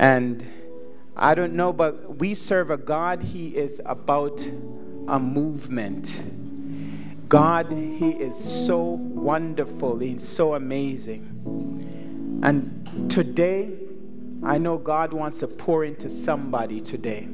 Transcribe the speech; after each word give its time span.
And 0.00 0.46
I 1.14 1.34
don't 1.34 1.52
know, 1.52 1.74
but 1.74 2.16
we 2.18 2.34
serve 2.34 2.70
a 2.70 2.78
God, 2.78 3.22
He 3.22 3.48
is 3.48 3.82
about 3.84 4.40
a 5.06 5.20
movement. 5.20 6.24
God, 7.28 7.70
He 7.70 8.12
is 8.12 8.34
so 8.34 8.78
wonderful, 8.78 9.98
He's 9.98 10.26
so 10.26 10.54
amazing. 10.54 12.40
And 12.42 13.10
today, 13.10 13.76
I 14.42 14.56
know 14.56 14.78
God 14.78 15.12
wants 15.12 15.40
to 15.40 15.46
pour 15.46 15.84
into 15.84 16.08
somebody 16.08 16.80
today. 16.80 17.28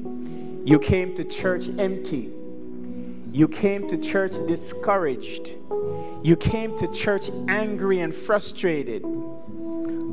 You 0.64 0.80
came 0.80 1.14
to 1.14 1.22
church 1.22 1.68
empty. 1.78 2.32
You 3.30 3.46
came 3.46 3.86
to 3.86 3.96
church 3.96 4.44
discouraged. 4.48 5.52
You 6.24 6.36
came 6.36 6.76
to 6.78 6.88
church 6.88 7.30
angry 7.46 8.00
and 8.00 8.12
frustrated. 8.12 9.02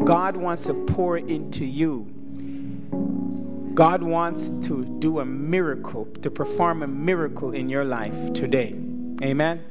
God 0.06 0.38
wants 0.38 0.66
to 0.66 0.76
pour 0.76 1.18
into 1.18 1.66
you. 1.66 2.14
God 3.74 4.04
wants 4.04 4.52
to 4.68 4.86
do 5.00 5.20
a 5.20 5.26
miracle, 5.26 6.06
to 6.22 6.30
perform 6.30 6.84
a 6.84 6.88
miracle 6.88 7.54
in 7.54 7.70
your 7.70 7.84
life 7.84 8.34
today. 8.34 8.76
Amen. 9.24 9.64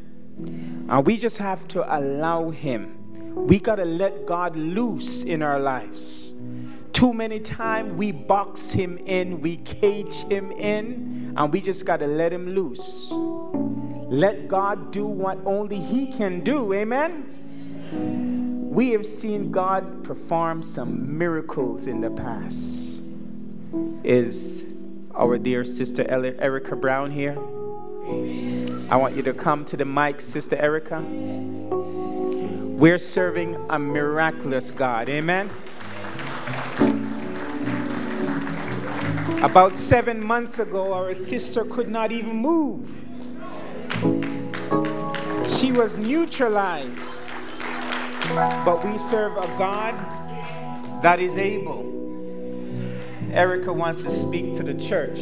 And 0.88 1.06
we 1.06 1.16
just 1.16 1.38
have 1.38 1.68
to 1.68 1.96
allow 1.96 2.50
Him. 2.50 3.46
We 3.46 3.60
got 3.60 3.76
to 3.76 3.84
let 3.84 4.26
God 4.26 4.56
loose 4.56 5.22
in 5.22 5.40
our 5.40 5.60
lives. 5.60 6.32
Too 6.92 7.12
many 7.12 7.38
times 7.38 7.92
we 7.92 8.10
box 8.10 8.72
Him 8.72 8.98
in, 8.98 9.40
we 9.40 9.56
cage 9.58 10.24
Him 10.24 10.50
in, 10.52 11.34
and 11.36 11.52
we 11.52 11.60
just 11.60 11.86
got 11.86 12.00
to 12.00 12.06
let 12.08 12.32
Him 12.32 12.54
loose. 12.54 13.08
Let 13.12 14.48
God 14.48 14.90
do 14.90 15.06
what 15.06 15.38
only 15.46 15.78
He 15.78 16.10
can 16.10 16.40
do. 16.40 16.72
Amen. 16.74 18.68
We 18.68 18.90
have 18.90 19.06
seen 19.06 19.52
God 19.52 20.02
perform 20.02 20.62
some 20.62 21.16
miracles 21.16 21.86
in 21.86 22.00
the 22.00 22.10
past. 22.10 22.91
Is 24.04 24.64
our 25.14 25.38
dear 25.38 25.64
sister 25.64 26.04
Erica 26.08 26.76
Brown 26.76 27.10
here? 27.10 27.38
I 28.90 28.96
want 28.96 29.16
you 29.16 29.22
to 29.22 29.32
come 29.32 29.64
to 29.66 29.76
the 29.76 29.84
mic, 29.84 30.20
Sister 30.20 30.56
Erica. 30.56 31.00
We're 31.00 32.98
serving 32.98 33.56
a 33.70 33.78
miraculous 33.78 34.70
God. 34.70 35.08
Amen. 35.08 35.48
About 39.42 39.76
seven 39.76 40.24
months 40.24 40.58
ago, 40.58 40.92
our 40.92 41.14
sister 41.14 41.64
could 41.64 41.88
not 41.88 42.12
even 42.12 42.36
move. 42.36 43.04
She 45.56 45.72
was 45.72 45.98
neutralized. 45.98 47.24
But 48.64 48.84
we 48.84 48.98
serve 48.98 49.36
a 49.36 49.46
God 49.58 49.94
that 51.02 51.20
is 51.20 51.36
able. 51.36 52.01
Erica 53.32 53.72
wants 53.72 54.02
to 54.02 54.10
speak 54.10 54.54
to 54.56 54.62
the 54.62 54.74
church. 54.74 55.18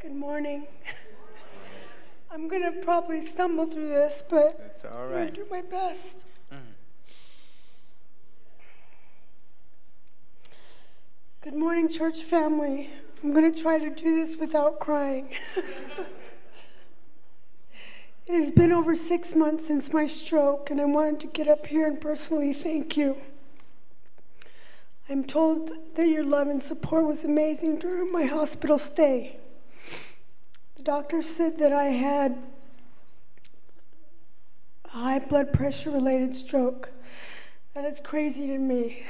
Good 0.00 0.14
morning. 0.14 0.66
I'm 2.30 2.48
going 2.48 2.62
to 2.62 2.72
probably 2.80 3.20
stumble 3.20 3.66
through 3.66 3.88
this, 3.88 4.22
but 4.26 4.56
That's 4.58 4.86
all 4.86 4.90
right. 4.90 5.02
I'm 5.02 5.10
going 5.10 5.26
to 5.26 5.32
do 5.34 5.46
my 5.50 5.60
best. 5.60 6.24
Mm. 6.50 6.56
Good 11.42 11.54
morning, 11.54 11.90
church 11.90 12.22
family. 12.22 12.88
I'm 13.22 13.32
going 13.32 13.52
to 13.52 13.62
try 13.62 13.78
to 13.78 13.88
do 13.88 14.16
this 14.16 14.36
without 14.36 14.80
crying. 14.80 15.28
it 18.26 18.34
has 18.34 18.50
been 18.50 18.72
over 18.72 18.96
six 18.96 19.36
months 19.36 19.68
since 19.68 19.92
my 19.92 20.08
stroke, 20.08 20.70
and 20.70 20.80
I 20.80 20.86
wanted 20.86 21.20
to 21.20 21.26
get 21.28 21.46
up 21.46 21.66
here 21.66 21.86
and 21.86 22.00
personally 22.00 22.52
thank 22.52 22.96
you. 22.96 23.16
I'm 25.08 25.22
told 25.22 25.70
that 25.94 26.08
your 26.08 26.24
love 26.24 26.48
and 26.48 26.60
support 26.60 27.04
was 27.04 27.22
amazing 27.22 27.78
during 27.78 28.10
my 28.10 28.24
hospital 28.24 28.78
stay. 28.78 29.36
The 30.74 30.82
doctor 30.82 31.22
said 31.22 31.58
that 31.58 31.72
I 31.72 31.84
had 31.84 32.42
a 34.84 34.88
high 34.88 35.20
blood 35.20 35.52
pressure 35.52 35.92
related 35.92 36.34
stroke. 36.34 36.90
That 37.74 37.84
is 37.84 38.00
crazy 38.00 38.48
to 38.48 38.58
me 38.58 39.04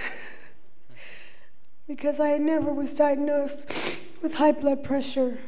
because 1.87 2.21
I 2.21 2.37
never 2.37 2.73
was 2.75 2.93
diagnosed 2.93 4.01
with 4.23 4.35
high 4.35 4.53
blood 4.53 4.85
pressure. 4.85 5.39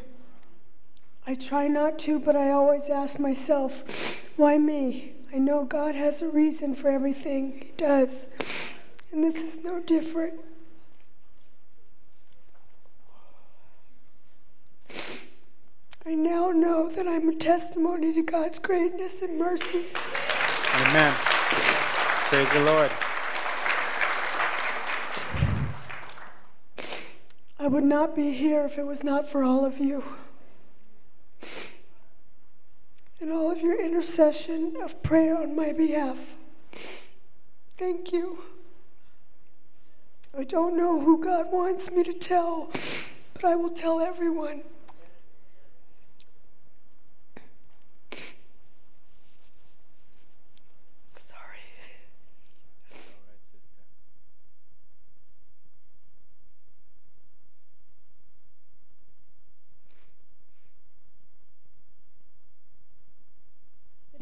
I 1.26 1.34
try 1.34 1.68
not 1.68 1.98
to, 2.00 2.18
but 2.18 2.36
I 2.36 2.50
always 2.50 2.90
ask 2.90 3.18
myself, 3.18 4.28
why 4.36 4.58
me? 4.58 5.14
I 5.32 5.38
know 5.38 5.64
God 5.64 5.94
has 5.94 6.20
a 6.22 6.28
reason 6.28 6.74
for 6.74 6.90
everything 6.90 7.52
He 7.52 7.72
does, 7.76 8.26
and 9.12 9.24
this 9.24 9.36
is 9.36 9.64
no 9.64 9.80
different. 9.80 10.40
I 16.06 16.14
now 16.14 16.50
know 16.50 16.90
that 16.90 17.08
I'm 17.08 17.30
a 17.30 17.34
testimony 17.34 18.12
to 18.12 18.22
God's 18.22 18.58
greatness 18.58 19.22
and 19.22 19.38
mercy. 19.38 19.86
Amen. 20.74 21.14
Praise 21.16 22.52
the 22.52 22.60
Lord. 22.60 22.90
I 27.64 27.66
would 27.66 27.84
not 27.84 28.14
be 28.14 28.30
here 28.30 28.66
if 28.66 28.76
it 28.76 28.86
was 28.86 29.02
not 29.02 29.26
for 29.26 29.42
all 29.42 29.64
of 29.64 29.78
you. 29.78 30.04
And 33.18 33.32
all 33.32 33.50
of 33.50 33.62
your 33.62 33.82
intercession 33.82 34.74
of 34.82 35.02
prayer 35.02 35.38
on 35.38 35.56
my 35.56 35.72
behalf. 35.72 36.34
Thank 37.78 38.12
you. 38.12 38.40
I 40.36 40.44
don't 40.44 40.76
know 40.76 41.00
who 41.00 41.24
God 41.24 41.46
wants 41.50 41.90
me 41.90 42.02
to 42.02 42.12
tell, 42.12 42.68
but 43.32 43.44
I 43.46 43.54
will 43.54 43.70
tell 43.70 43.98
everyone. 43.98 44.62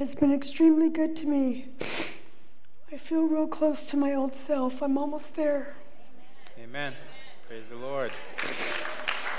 Has 0.02 0.16
been 0.16 0.34
extremely 0.34 0.90
good 0.90 1.14
to 1.14 1.28
me. 1.28 1.68
I 2.90 2.96
feel 2.96 3.22
real 3.22 3.46
close 3.46 3.84
to 3.84 3.96
my 3.96 4.14
old 4.14 4.34
self. 4.34 4.82
I'm 4.82 4.98
almost 4.98 5.36
there. 5.36 5.76
Amen. 6.58 6.92
Praise 7.46 7.66
the 7.70 7.76
Lord. 7.76 8.10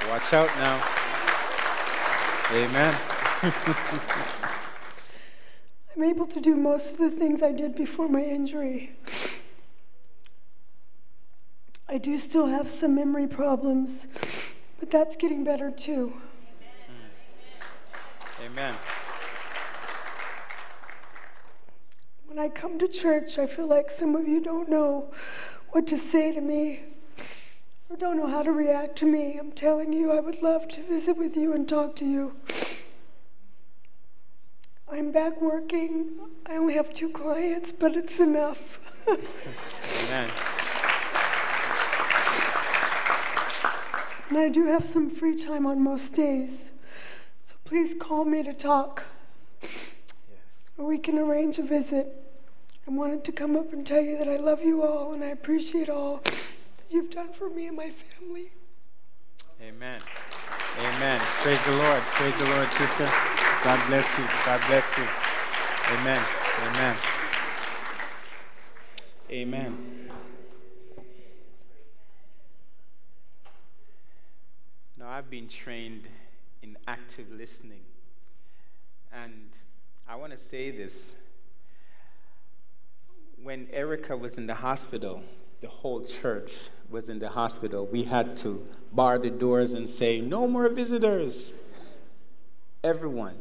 Watch 0.07 0.31
out 0.31 0.47
now. 0.56 0.81
Amen. 2.53 2.96
I'm 5.97 6.03
able 6.03 6.28
to 6.28 6.40
do 6.40 6.56
most 6.56 6.94
of 6.94 6.97
the 6.97 7.09
things 7.09 7.44
I 7.44 7.52
did 7.52 7.75
before 7.75 8.07
my 8.07 8.22
injury. 8.22 8.96
I 11.90 11.97
do 11.97 12.18
still 12.18 12.46
have 12.47 12.69
some 12.69 12.96
memory 12.96 13.28
problems, 13.28 14.07
but 14.79 14.90
that's 14.90 15.18
getting 15.18 15.44
better 15.44 15.72
too. 15.72 16.13
Hmm. 16.88 18.46
Amen. 18.46 18.75
When 22.33 22.44
I 22.44 22.49
come 22.49 22.79
to 22.79 22.88
church, 22.88 23.38
I 23.38 23.45
feel 23.45 23.67
like 23.67 23.91
some 23.91 24.16
of 24.16 24.27
you 24.27 24.41
don't 24.41 24.67
know 24.67 25.11
what 25.69 25.85
to 25.85 25.99
say 25.99 26.33
to 26.33 26.41
me 26.41 26.79
or 27.88 27.95
don't 27.95 28.17
know 28.17 28.25
how 28.25 28.41
to 28.41 28.51
react 28.51 28.95
to 28.97 29.05
me. 29.05 29.38
I'm 29.39 29.51
telling 29.51 29.93
you, 29.93 30.11
I 30.11 30.19
would 30.19 30.41
love 30.41 30.67
to 30.69 30.81
visit 30.81 31.16
with 31.16 31.37
you 31.37 31.53
and 31.53 31.69
talk 31.69 31.96
to 31.97 32.05
you. 32.05 32.35
I'm 34.91 35.11
back 35.11 35.40
working. 35.43 36.22
I 36.47 36.55
only 36.55 36.73
have 36.73 36.91
two 36.91 37.11
clients, 37.11 37.72
but 37.72 37.96
it's 37.96 38.19
enough. 38.19 38.91
Amen. 39.08 40.31
And 44.29 44.37
I 44.40 44.49
do 44.49 44.66
have 44.66 44.84
some 44.84 45.11
free 45.11 45.35
time 45.35 45.67
on 45.67 45.84
most 45.84 46.16
days. 46.16 46.72
So 47.46 47.53
please 47.63 47.93
call 47.93 48.25
me 48.25 48.41
to 48.41 48.53
talk. 48.53 49.03
Or 50.79 50.87
we 50.87 50.97
can 50.97 51.19
arrange 51.19 51.59
a 51.59 51.63
visit. 51.63 52.22
I 52.85 52.91
wanted 52.91 53.24
to 53.24 53.32
come 53.32 53.56
up 53.56 53.72
and 53.72 53.88
tell 53.88 54.02
you 54.02 54.18
that 54.18 54.28
I 54.28 54.35
love 54.35 54.62
you 54.62 54.84
all 54.84 55.14
and 55.14 55.24
I 55.24 55.28
appreciate 55.28 55.90
all 55.90 56.18
that 56.18 56.85
you've 56.90 57.09
done 57.09 57.32
for 57.32 57.50
me 57.50 57.68
and 57.68 57.78
my 57.78 57.88
family. 57.88 58.52
Amen. 59.62 60.02
Amen. 60.80 61.20
Praise 61.22 61.64
the 61.66 61.78
Lord. 61.78 62.02
Praise 62.02 62.38
the 62.38 62.46
Lord, 62.46 62.72
sister. 62.74 63.09
God 63.64 63.88
bless 63.88 64.18
you. 64.18 64.26
God 64.46 64.62
bless 64.68 64.97
you. 64.97 65.08
Amen. 65.97 66.26
Amen. 66.68 66.96
Amen. 69.32 70.12
Now, 74.97 75.09
I've 75.09 75.30
been 75.30 75.47
trained 75.47 76.08
in 76.62 76.78
active 76.88 77.32
listening. 77.32 77.82
And 79.14 79.52
I 80.08 80.18
want 80.18 80.34
to 80.34 80.38
say 80.38 80.72
this. 80.72 81.16
When 83.43 83.67
Erica 83.73 84.16
was 84.16 84.37
in 84.37 84.47
the 84.47 84.53
hospital, 84.53 85.22
the 85.59 85.67
whole 85.67 86.01
church 86.01 86.69
was 86.90 87.09
in 87.09 87.19
the 87.19 87.28
hospital. 87.28 87.85
We 87.85 88.03
had 88.03 88.37
to 88.37 88.66
bar 88.93 89.19
the 89.19 89.29
doors 89.29 89.73
and 89.73 89.90
say, 89.90 90.22
No 90.22 90.47
more 90.47 90.69
visitors. 90.69 91.51
Everyone. 92.85 93.35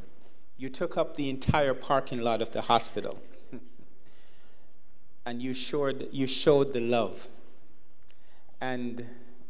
You 0.56 0.70
took 0.70 0.96
up 0.96 1.16
the 1.16 1.30
entire 1.30 1.72
parking 1.72 2.20
lot 2.20 2.42
of 2.42 2.50
the 2.50 2.62
hospital. 2.62 3.20
and 5.26 5.40
you 5.40 5.54
showed, 5.54 6.08
you 6.10 6.26
showed 6.26 6.72
the 6.72 6.80
love. 6.80 7.28
And 8.60 9.06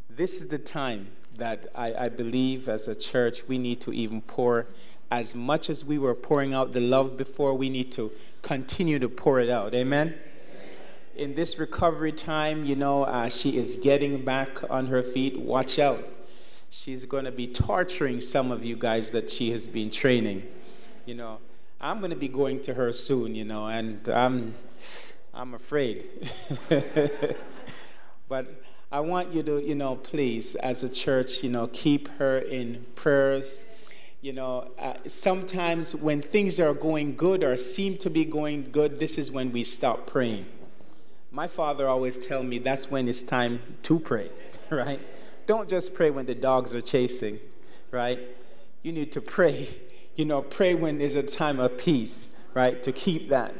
this 0.07 0.35
is 0.35 0.49
the 0.49 0.59
time 0.59 1.07
that 1.35 1.65
I, 1.73 2.05
I 2.05 2.09
believe 2.09 2.69
as 2.69 2.87
a 2.87 2.93
church 2.93 3.47
we 3.47 3.57
need 3.57 3.81
to 3.81 3.91
even 3.91 4.21
pour 4.21 4.67
as 5.09 5.33
much 5.33 5.69
as 5.71 5.83
we 5.83 5.97
were 5.97 6.15
pouring 6.15 6.53
out 6.53 6.73
the 6.73 6.79
love 6.79 7.17
before, 7.17 7.55
we 7.55 7.69
need 7.69 7.91
to 7.93 8.11
continue 8.43 8.99
to 8.99 9.09
pour 9.09 9.39
it 9.39 9.49
out. 9.49 9.73
Amen? 9.73 10.15
In 11.15 11.35
this 11.35 11.59
recovery 11.59 12.11
time, 12.11 12.65
you 12.65 12.75
know, 12.75 13.03
uh, 13.03 13.29
she 13.29 13.55
is 13.55 13.75
getting 13.75 14.25
back 14.25 14.69
on 14.71 14.87
her 14.87 15.03
feet. 15.03 15.39
Watch 15.39 15.77
out. 15.77 16.09
She's 16.71 17.05
going 17.05 17.25
to 17.25 17.31
be 17.31 17.45
torturing 17.45 18.19
some 18.19 18.51
of 18.51 18.65
you 18.65 18.75
guys 18.75 19.11
that 19.11 19.29
she 19.29 19.51
has 19.51 19.67
been 19.67 19.91
training. 19.91 20.41
You 21.05 21.13
know, 21.13 21.37
I'm 21.79 21.99
going 21.99 22.09
to 22.09 22.17
be 22.17 22.27
going 22.27 22.63
to 22.63 22.73
her 22.73 22.91
soon, 22.91 23.35
you 23.35 23.45
know, 23.45 23.67
and 23.67 24.09
I'm, 24.09 24.55
I'm 25.35 25.53
afraid. 25.53 26.03
but 28.27 28.63
I 28.91 28.99
want 29.01 29.35
you 29.35 29.43
to, 29.43 29.61
you 29.61 29.75
know, 29.75 29.97
please, 29.97 30.55
as 30.55 30.81
a 30.81 30.89
church, 30.89 31.43
you 31.43 31.51
know, 31.51 31.67
keep 31.67 32.07
her 32.17 32.39
in 32.39 32.87
prayers. 32.95 33.61
You 34.21 34.33
know, 34.33 34.71
uh, 34.79 34.93
sometimes 35.05 35.93
when 35.93 36.23
things 36.23 36.59
are 36.59 36.73
going 36.73 37.15
good 37.15 37.43
or 37.43 37.55
seem 37.55 37.99
to 37.99 38.09
be 38.09 38.25
going 38.25 38.71
good, 38.71 38.99
this 38.99 39.19
is 39.19 39.29
when 39.29 39.51
we 39.51 39.63
stop 39.63 40.07
praying. 40.07 40.47
My 41.35 41.47
father 41.47 41.87
always 41.87 42.19
tell 42.19 42.43
me 42.43 42.59
that's 42.59 42.91
when 42.91 43.09
it's 43.09 43.23
time 43.23 43.59
to 43.81 43.97
pray, 43.97 44.29
right? 44.69 44.99
Don't 45.47 45.67
just 45.67 45.95
pray 45.95 46.11
when 46.11 46.27
the 46.27 46.35
dogs 46.35 46.75
are 46.75 46.81
chasing, 46.81 47.39
right? 47.89 48.19
You 48.83 48.91
need 48.91 49.11
to 49.13 49.21
pray, 49.21 49.67
you 50.15 50.25
know, 50.25 50.43
pray 50.43 50.75
when 50.75 50.99
there's 50.99 51.15
a 51.15 51.23
time 51.23 51.59
of 51.59 51.75
peace, 51.75 52.29
right? 52.53 52.83
To 52.83 52.91
keep 52.91 53.29
that. 53.29 53.55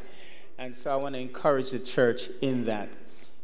And 0.59 0.75
so 0.75 0.93
I 0.93 0.97
want 0.97 1.15
to 1.15 1.19
encourage 1.19 1.71
the 1.71 1.79
church 1.79 2.29
in 2.41 2.65
that. 2.65 2.89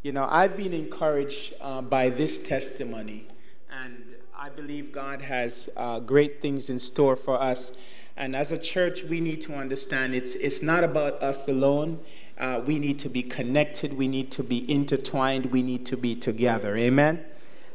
You 0.03 0.11
know, 0.11 0.27
I've 0.29 0.55
been 0.55 0.73
encouraged 0.73 1.55
uh, 1.59 1.81
by 1.81 2.11
this 2.11 2.37
testimony, 2.37 3.27
and 3.71 4.03
I 4.37 4.49
believe 4.49 4.91
God 4.91 5.23
has 5.23 5.69
uh, 5.75 6.01
great 6.01 6.39
things 6.39 6.69
in 6.69 6.77
store 6.77 7.15
for 7.15 7.41
us. 7.41 7.71
And 8.15 8.35
as 8.35 8.51
a 8.51 8.59
church, 8.59 9.03
we 9.03 9.21
need 9.21 9.41
to 9.41 9.55
understand 9.55 10.13
it's, 10.13 10.35
it's 10.35 10.61
not 10.61 10.83
about 10.83 11.23
us 11.23 11.47
alone. 11.47 11.99
Uh, 12.39 12.61
we 12.65 12.79
need 12.79 12.97
to 12.99 13.09
be 13.09 13.21
connected, 13.21 13.93
we 13.93 14.07
need 14.07 14.31
to 14.31 14.43
be 14.43 14.69
intertwined, 14.71 15.47
we 15.47 15.61
need 15.61 15.85
to 15.85 15.97
be 15.97 16.15
together. 16.15 16.75
Amen? 16.77 17.25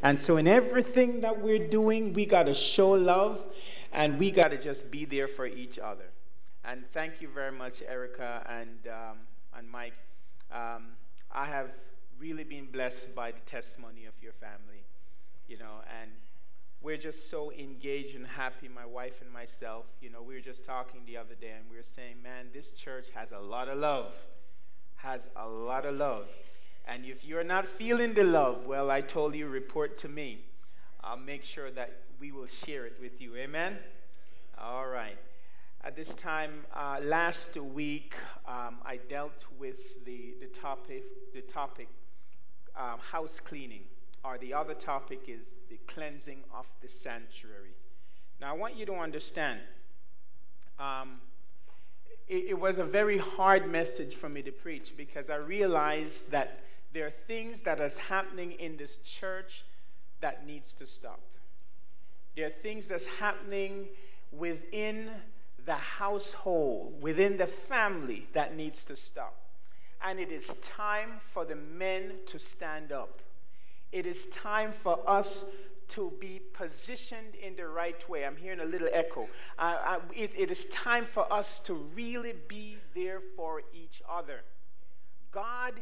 And 0.03 0.19
so, 0.19 0.37
in 0.37 0.47
everything 0.47 1.21
that 1.21 1.41
we're 1.41 1.69
doing, 1.69 2.13
we 2.15 2.25
got 2.27 2.45
to 2.45 2.55
show 2.55 2.91
love 2.91 3.45
and 3.93 4.19
we 4.19 4.31
got 4.31 4.49
to 4.49 4.59
just 4.59 4.91
be 4.91 5.05
there 5.05 5.29
for 5.29 5.47
each 5.47 5.79
other. 5.79 6.05
And 6.65 6.85
thank 6.93 7.21
you 7.21 7.29
very 7.29 7.53
much, 7.53 7.83
Erica 7.83 8.45
and, 8.49 8.89
um, 8.89 9.19
and 9.57 9.71
Mike. 9.71 9.95
Um, 10.51 10.89
I 11.31 11.47
have 11.47 11.71
really 12.19 12.45
been 12.45 12.67
blessed 12.67 13.15
by 13.15 13.33
the 13.33 13.41
testimony 13.41 14.07
of 14.07 14.15
your 14.23 14.33
family, 14.33 14.85
you 15.47 15.59
know, 15.59 15.83
and 16.01 16.11
we're 16.81 16.97
just 16.97 17.31
so 17.31 17.51
engaged 17.53 18.15
and 18.15 18.27
happy, 18.27 18.69
my 18.69 18.87
wife 18.87 19.21
and 19.23 19.31
myself. 19.33 19.87
You 20.01 20.11
know, 20.11 20.23
we 20.23 20.35
were 20.35 20.41
just 20.41 20.65
talking 20.65 21.01
the 21.07 21.17
other 21.17 21.35
day 21.35 21.53
and 21.57 21.69
we 21.71 21.77
were 21.77 21.83
saying, 21.83 22.23
man, 22.23 22.47
this 22.53 22.73
church 22.73 23.09
has 23.15 23.33
a 23.33 23.39
lot 23.39 23.69
of 23.69 23.79
love, 23.79 24.13
has 25.05 25.27
a 25.37 25.47
lot 25.47 25.85
of 25.85 25.95
love. 25.97 26.27
And 26.87 27.05
if 27.05 27.25
you're 27.25 27.45
not 27.45 27.67
feeling 27.67 28.15
the 28.15 28.25
love, 28.25 28.67
well, 28.67 28.91
I 28.91 29.03
told 29.03 29.35
you, 29.35 29.47
report 29.47 29.99
to 29.99 30.09
me. 30.09 30.45
I'll 31.03 31.19
make 31.19 31.45
sure 31.45 31.71
that 31.71 31.91
we 32.19 32.33
will 32.33 32.47
share 32.47 32.87
it 32.87 32.97
with 33.01 33.21
you. 33.21 33.37
Amen? 33.37 33.77
All 34.59 34.87
right. 34.87 35.19
At 35.83 35.95
this 35.95 36.15
time, 36.15 36.65
uh, 36.75 37.01
last 37.03 37.56
week, 37.56 38.15
um, 38.49 38.77
I 38.85 38.99
dealt 39.09 39.45
with 39.59 40.05
the, 40.06 40.35
the 40.41 40.47
topic, 40.47 41.05
the 41.35 41.43
topic 41.43 41.89
um, 42.75 42.99
house 42.99 43.41
cleaning, 43.41 43.83
or 44.25 44.39
the 44.39 44.55
other 44.55 44.73
topic 44.73 45.25
is 45.29 45.55
the 45.69 45.79
cleansing 45.87 46.41
of 46.56 46.65
the 46.81 46.89
sanctuary. 46.89 47.75
Now, 48.41 48.51
I 48.51 48.56
want 48.56 48.77
you 48.77 48.87
to 48.87 48.95
understand, 48.95 49.61
um, 50.79 51.21
it, 52.29 52.44
it 52.49 52.59
was 52.59 52.79
a 52.79 52.85
very 52.85 53.19
hard 53.19 53.71
message 53.71 54.15
for 54.15 54.29
me 54.29 54.43
to 54.43 54.53
preach 54.53 54.94
because 54.97 55.31
I 55.31 55.37
realized 55.37 56.31
that 56.31 56.61
there 56.93 57.06
are 57.06 57.11
things 57.11 57.62
that 57.62 57.81
is 57.81 57.97
happening 57.97 58.53
in 58.53 58.76
this 58.76 58.99
church 58.99 59.65
that 60.21 60.47
needs 60.47 60.73
to 60.75 60.87
stop. 60.87 61.21
There 62.37 62.47
are 62.47 62.50
things 62.50 62.88
that's 62.88 63.06
happening 63.06 63.88
within 64.32 65.11
the 65.65 65.75
household, 65.75 67.00
within 67.00 67.37
the 67.37 67.47
family 67.47 68.27
that 68.32 68.56
needs 68.56 68.85
to 68.87 68.97
stop 68.97 69.44
and 70.05 70.20
it 70.20 70.31
is 70.31 70.55
time 70.61 71.12
for 71.32 71.44
the 71.44 71.56
men 71.56 72.12
to 72.27 72.38
stand 72.38 72.93
up. 72.93 73.23
It 73.91 74.06
is 74.06 74.27
time 74.27 74.73
for 74.73 75.00
us 75.09 75.44
to 75.89 76.13
be 76.21 76.41
positioned 76.53 77.35
in 77.35 77.57
the 77.57 77.67
right 77.67 78.09
way. 78.09 78.25
I'm 78.25 78.37
hearing 78.37 78.61
a 78.61 78.65
little 78.65 78.89
echo. 78.93 79.29
Uh, 79.59 79.77
uh, 79.87 80.01
it, 80.15 80.33
it 80.37 80.51
is 80.51 80.65
time 80.67 81.07
for 81.07 81.31
us 81.33 81.59
to 81.61 81.75
really 81.95 82.35
be 82.49 82.79
there 82.95 83.21
for 83.37 83.63
each 83.73 84.03
other. 84.09 84.43
God, 85.33 85.75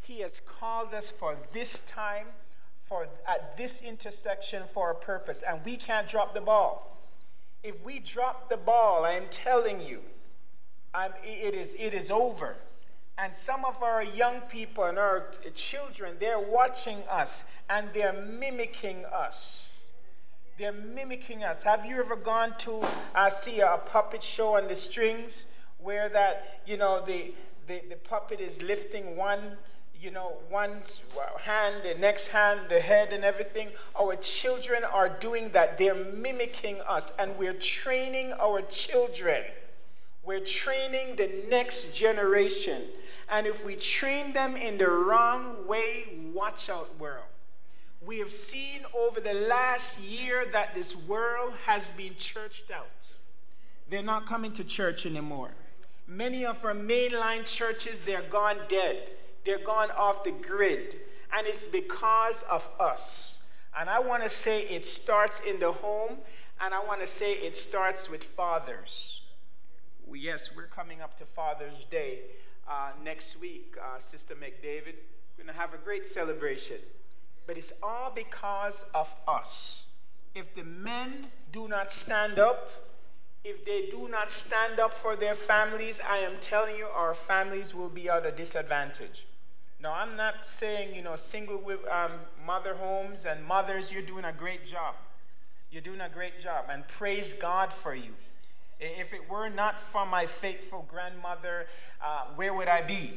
He 0.00 0.20
has 0.20 0.40
called 0.46 0.94
us 0.94 1.10
for 1.10 1.36
this 1.52 1.80
time, 1.86 2.26
for 2.82 3.08
at 3.26 3.56
this 3.56 3.82
intersection 3.82 4.62
for 4.72 4.90
a 4.90 4.94
purpose, 4.94 5.42
and 5.42 5.60
we 5.64 5.76
can't 5.76 6.08
drop 6.08 6.34
the 6.34 6.40
ball. 6.40 6.96
If 7.62 7.84
we 7.84 7.98
drop 7.98 8.48
the 8.48 8.56
ball, 8.56 9.04
I 9.04 9.12
am 9.12 9.24
telling 9.30 9.80
you, 9.80 10.00
I'm, 10.94 11.12
it, 11.24 11.54
is, 11.54 11.76
it 11.78 11.94
is 11.94 12.10
over. 12.10 12.56
And 13.18 13.34
some 13.34 13.64
of 13.64 13.82
our 13.82 14.02
young 14.02 14.40
people 14.42 14.84
and 14.84 14.98
our 14.98 15.32
children, 15.54 16.16
they're 16.20 16.38
watching 16.38 16.98
us 17.08 17.44
and 17.68 17.88
they're 17.92 18.12
mimicking 18.12 19.04
us. 19.06 19.90
They're 20.58 20.72
mimicking 20.72 21.44
us. 21.44 21.62
Have 21.62 21.84
you 21.84 21.98
ever 21.98 22.16
gone 22.16 22.56
to 22.58 22.82
uh, 23.14 23.28
see 23.28 23.60
a 23.60 23.78
puppet 23.84 24.22
show 24.22 24.56
on 24.56 24.68
the 24.68 24.74
strings 24.74 25.46
where 25.78 26.08
that, 26.08 26.62
you 26.66 26.76
know, 26.76 27.04
the, 27.04 27.34
the, 27.66 27.82
the 27.88 27.96
puppet 27.96 28.40
is 28.40 28.62
lifting 28.62 29.16
one, 29.16 29.58
you 30.00 30.10
know, 30.10 30.38
one 30.48 30.80
hand, 31.40 31.82
the 31.82 31.94
next 31.98 32.28
hand, 32.28 32.60
the 32.70 32.80
head, 32.80 33.12
and 33.12 33.22
everything? 33.24 33.68
Our 34.00 34.16
children 34.16 34.82
are 34.84 35.08
doing 35.08 35.50
that. 35.50 35.76
They're 35.76 35.94
mimicking 35.94 36.80
us, 36.82 37.12
and 37.18 37.36
we're 37.38 37.52
training 37.52 38.32
our 38.40 38.62
children. 38.62 39.44
We're 40.24 40.40
training 40.40 41.16
the 41.16 41.44
next 41.50 41.94
generation 41.94 42.82
and 43.28 43.46
if 43.46 43.64
we 43.64 43.74
train 43.74 44.32
them 44.32 44.56
in 44.56 44.78
the 44.78 44.88
wrong 44.88 45.66
way, 45.66 46.04
watch 46.32 46.70
out, 46.70 46.96
world. 46.98 47.24
We 48.06 48.20
have 48.20 48.30
seen 48.30 48.82
over 48.96 49.20
the 49.20 49.34
last 49.34 50.00
year 50.00 50.46
that 50.52 50.76
this 50.76 50.94
world 50.94 51.54
has 51.64 51.92
been 51.94 52.14
churched 52.14 52.70
out. 52.70 52.86
They're 53.90 54.00
not 54.00 54.26
coming 54.26 54.52
to 54.52 54.62
church 54.64 55.06
anymore. 55.06 55.50
Many 56.06 56.46
of 56.46 56.64
our 56.64 56.72
mainline 56.72 57.44
churches, 57.44 58.00
they're 58.00 58.22
gone 58.22 58.58
dead. 58.68 59.10
They're 59.44 59.58
gone 59.58 59.90
off 59.90 60.22
the 60.22 60.30
grid. 60.30 60.94
And 61.36 61.48
it's 61.48 61.66
because 61.66 62.44
of 62.44 62.70
us. 62.78 63.40
And 63.76 63.90
I 63.90 63.98
want 63.98 64.22
to 64.22 64.28
say 64.28 64.62
it 64.68 64.86
starts 64.86 65.40
in 65.40 65.58
the 65.58 65.72
home, 65.72 66.18
and 66.60 66.72
I 66.72 66.84
want 66.84 67.00
to 67.00 67.08
say 67.08 67.32
it 67.32 67.56
starts 67.56 68.08
with 68.08 68.22
fathers. 68.22 69.22
Yes, 70.14 70.50
we're 70.54 70.68
coming 70.68 71.02
up 71.02 71.16
to 71.18 71.24
Father's 71.24 71.84
Day 71.90 72.20
uh, 72.68 72.92
next 73.04 73.40
week, 73.40 73.76
uh, 73.82 73.98
Sister 73.98 74.36
McDavid. 74.36 74.94
We're 75.36 75.44
going 75.44 75.52
to 75.52 75.60
have 75.60 75.74
a 75.74 75.78
great 75.78 76.06
celebration. 76.06 76.76
But 77.46 77.56
it's 77.56 77.72
all 77.82 78.12
because 78.14 78.84
of 78.94 79.14
us. 79.28 79.84
If 80.34 80.54
the 80.54 80.64
men 80.64 81.28
do 81.52 81.68
not 81.68 81.92
stand 81.92 82.38
up, 82.38 82.70
if 83.44 83.64
they 83.64 83.88
do 83.90 84.08
not 84.08 84.32
stand 84.32 84.80
up 84.80 84.92
for 84.92 85.14
their 85.14 85.36
families, 85.36 86.00
I 86.06 86.18
am 86.18 86.32
telling 86.40 86.76
you, 86.76 86.86
our 86.86 87.14
families 87.14 87.74
will 87.74 87.88
be 87.88 88.08
at 88.08 88.26
a 88.26 88.32
disadvantage. 88.32 89.24
Now, 89.80 89.92
I'm 89.92 90.16
not 90.16 90.44
saying, 90.44 90.94
you 90.94 91.02
know, 91.02 91.14
single 91.16 91.62
um, 91.90 92.12
mother 92.44 92.74
homes 92.74 93.24
and 93.24 93.44
mothers, 93.44 93.92
you're 93.92 94.02
doing 94.02 94.24
a 94.24 94.32
great 94.32 94.64
job. 94.64 94.96
You're 95.70 95.82
doing 95.82 96.00
a 96.00 96.08
great 96.08 96.40
job, 96.40 96.66
and 96.70 96.86
praise 96.88 97.34
God 97.34 97.72
for 97.72 97.94
you. 97.94 98.14
If 98.80 99.12
it 99.12 99.30
were 99.30 99.48
not 99.48 99.78
for 99.78 100.04
my 100.04 100.26
faithful 100.26 100.84
grandmother, 100.88 101.66
uh, 102.04 102.24
where 102.34 102.52
would 102.52 102.68
I 102.68 102.82
be? 102.82 103.14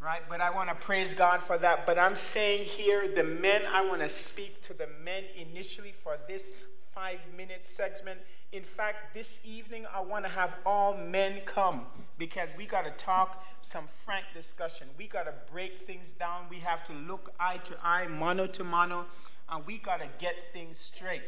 Right? 0.00 0.22
But 0.28 0.40
I 0.40 0.50
want 0.50 0.68
to 0.70 0.74
praise 0.74 1.14
God 1.14 1.42
for 1.42 1.58
that. 1.58 1.86
But 1.86 1.98
I'm 1.98 2.16
saying 2.16 2.64
here, 2.64 3.12
the 3.14 3.22
men, 3.22 3.62
I 3.66 3.82
want 3.82 4.00
to 4.00 4.08
speak 4.08 4.62
to 4.62 4.74
the 4.74 4.88
men 5.04 5.24
initially 5.36 5.94
for 6.02 6.16
this 6.26 6.52
five 6.90 7.20
minute 7.36 7.64
segment. 7.64 8.20
In 8.52 8.62
fact, 8.62 9.14
this 9.14 9.38
evening, 9.44 9.86
I 9.94 10.00
want 10.00 10.24
to 10.24 10.30
have 10.30 10.54
all 10.66 10.96
men 10.96 11.40
come 11.44 11.86
because 12.18 12.48
we 12.56 12.66
got 12.66 12.84
to 12.84 12.90
talk 12.92 13.44
some 13.62 13.86
frank 13.86 14.24
discussion. 14.34 14.88
We 14.98 15.06
got 15.06 15.24
to 15.24 15.34
break 15.52 15.86
things 15.86 16.12
down. 16.12 16.46
We 16.50 16.58
have 16.60 16.82
to 16.84 16.92
look 16.92 17.32
eye 17.38 17.58
to 17.58 17.76
eye, 17.82 18.06
mano 18.06 18.46
to 18.48 18.64
mano, 18.64 19.06
and 19.48 19.64
we 19.66 19.78
got 19.78 20.00
to 20.00 20.08
get 20.18 20.34
things 20.52 20.78
straight 20.78 21.22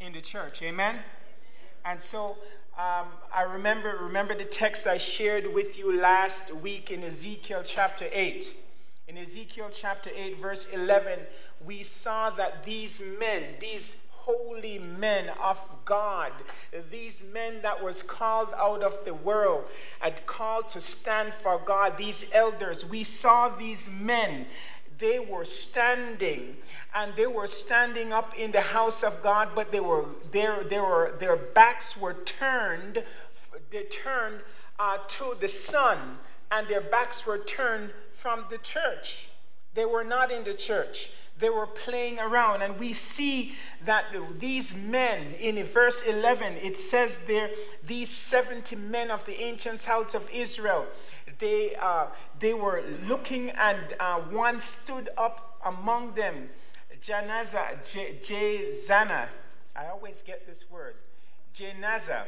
in 0.00 0.12
the 0.12 0.20
church. 0.20 0.62
Amen? 0.62 0.96
And 1.88 2.02
so 2.02 2.36
um, 2.76 3.06
I 3.32 3.42
remember, 3.42 3.96
remember 4.02 4.34
the 4.34 4.44
text 4.44 4.88
I 4.88 4.98
shared 4.98 5.54
with 5.54 5.78
you 5.78 5.96
last 5.96 6.52
week 6.52 6.90
in 6.90 7.04
Ezekiel 7.04 7.62
chapter 7.64 8.08
8. 8.12 8.56
In 9.06 9.16
Ezekiel 9.16 9.68
chapter 9.70 10.10
8, 10.14 10.36
verse 10.36 10.66
11, 10.72 11.20
we 11.64 11.84
saw 11.84 12.30
that 12.30 12.64
these 12.64 13.00
men, 13.20 13.44
these 13.60 13.94
holy 14.10 14.80
men 14.80 15.30
of 15.40 15.60
God, 15.84 16.32
these 16.90 17.22
men 17.32 17.62
that 17.62 17.84
was 17.84 18.02
called 18.02 18.48
out 18.56 18.82
of 18.82 19.04
the 19.04 19.14
world 19.14 19.64
and 20.02 20.14
called 20.26 20.68
to 20.70 20.80
stand 20.80 21.32
for 21.32 21.60
God, 21.64 21.96
these 21.96 22.26
elders, 22.32 22.84
we 22.84 23.04
saw 23.04 23.48
these 23.48 23.88
men 23.88 24.46
they 24.98 25.18
were 25.18 25.44
standing 25.44 26.56
and 26.94 27.12
they 27.16 27.26
were 27.26 27.46
standing 27.46 28.12
up 28.12 28.38
in 28.38 28.52
the 28.52 28.60
house 28.60 29.02
of 29.02 29.22
God, 29.22 29.50
but 29.54 29.72
they 29.72 29.80
were 29.80 30.06
their 30.32 30.64
they 30.64 30.80
were 30.80 31.14
their 31.18 31.36
backs 31.36 31.96
were 31.96 32.14
turned 32.14 33.04
they 33.70 33.84
turned 33.84 34.40
uh, 34.78 34.98
to 35.08 35.36
the 35.40 35.48
sun 35.48 36.18
and 36.50 36.68
their 36.68 36.80
backs 36.80 37.26
were 37.26 37.38
turned 37.38 37.90
from 38.12 38.44
the 38.50 38.58
church. 38.58 39.28
They 39.74 39.84
were 39.84 40.04
not 40.04 40.30
in 40.30 40.44
the 40.44 40.54
church. 40.54 41.10
They 41.38 41.50
were 41.50 41.66
playing 41.66 42.18
around. 42.18 42.62
And 42.62 42.78
we 42.78 42.94
see 42.94 43.54
that 43.84 44.06
these 44.38 44.74
men, 44.74 45.34
in 45.38 45.62
verse 45.64 46.02
11, 46.02 46.54
it 46.62 46.78
says 46.78 47.18
there, 47.26 47.50
these 47.84 48.08
70 48.08 48.74
men 48.76 49.10
of 49.10 49.24
the 49.26 49.38
ancient 49.42 49.84
house 49.84 50.14
of 50.14 50.28
Israel, 50.32 50.86
they, 51.38 51.76
uh, 51.76 52.06
they 52.38 52.54
were 52.54 52.82
looking, 53.06 53.50
and 53.50 53.80
uh, 54.00 54.20
one 54.20 54.60
stood 54.60 55.10
up 55.16 55.58
among 55.64 56.14
them, 56.14 56.48
Janaza, 57.02 57.80
Jezana. 57.82 59.28
I 59.74 59.88
always 59.88 60.22
get 60.22 60.46
this 60.46 60.70
word. 60.70 60.94
Janaza, 61.54 62.24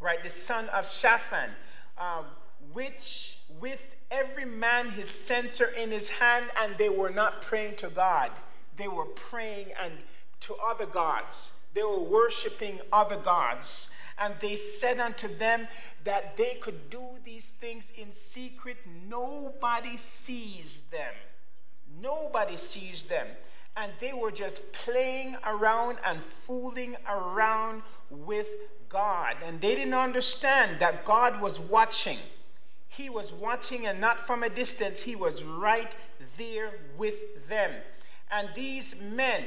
right, 0.00 0.22
the 0.22 0.30
son 0.30 0.68
of 0.70 0.88
Shaphan, 0.88 1.50
um, 1.96 2.24
which 2.72 3.38
with 3.60 3.82
every 4.10 4.44
man 4.44 4.90
his 4.90 5.08
censer 5.08 5.66
in 5.66 5.90
his 5.90 6.08
hand, 6.08 6.46
and 6.60 6.76
they 6.78 6.88
were 6.88 7.10
not 7.10 7.42
praying 7.42 7.76
to 7.76 7.88
God. 7.88 8.30
They 8.76 8.88
were 8.88 9.04
praying 9.04 9.68
and 9.80 9.92
to 10.40 10.54
other 10.54 10.86
gods. 10.86 11.52
They 11.74 11.82
were 11.82 11.98
worshiping 11.98 12.80
other 12.92 13.16
gods. 13.16 13.88
And 14.20 14.34
they 14.40 14.56
said 14.56 14.98
unto 15.00 15.28
them 15.36 15.68
that 16.04 16.36
they 16.36 16.54
could 16.54 16.90
do 16.90 17.02
these 17.24 17.50
things 17.50 17.92
in 17.96 18.12
secret. 18.12 18.76
Nobody 19.08 19.96
sees 19.96 20.84
them. 20.90 21.12
Nobody 22.00 22.56
sees 22.56 23.04
them. 23.04 23.26
And 23.76 23.92
they 24.00 24.12
were 24.12 24.32
just 24.32 24.72
playing 24.72 25.36
around 25.46 25.98
and 26.04 26.20
fooling 26.20 26.96
around 27.08 27.82
with 28.10 28.48
God. 28.88 29.36
And 29.44 29.60
they 29.60 29.74
didn't 29.74 29.94
understand 29.94 30.80
that 30.80 31.04
God 31.04 31.40
was 31.40 31.60
watching. 31.60 32.18
He 32.88 33.08
was 33.08 33.32
watching, 33.32 33.86
and 33.86 34.00
not 34.00 34.18
from 34.18 34.42
a 34.42 34.48
distance, 34.48 35.02
he 35.02 35.14
was 35.14 35.44
right 35.44 35.94
there 36.36 36.72
with 36.96 37.48
them. 37.48 37.70
And 38.30 38.48
these 38.56 38.96
men, 39.00 39.44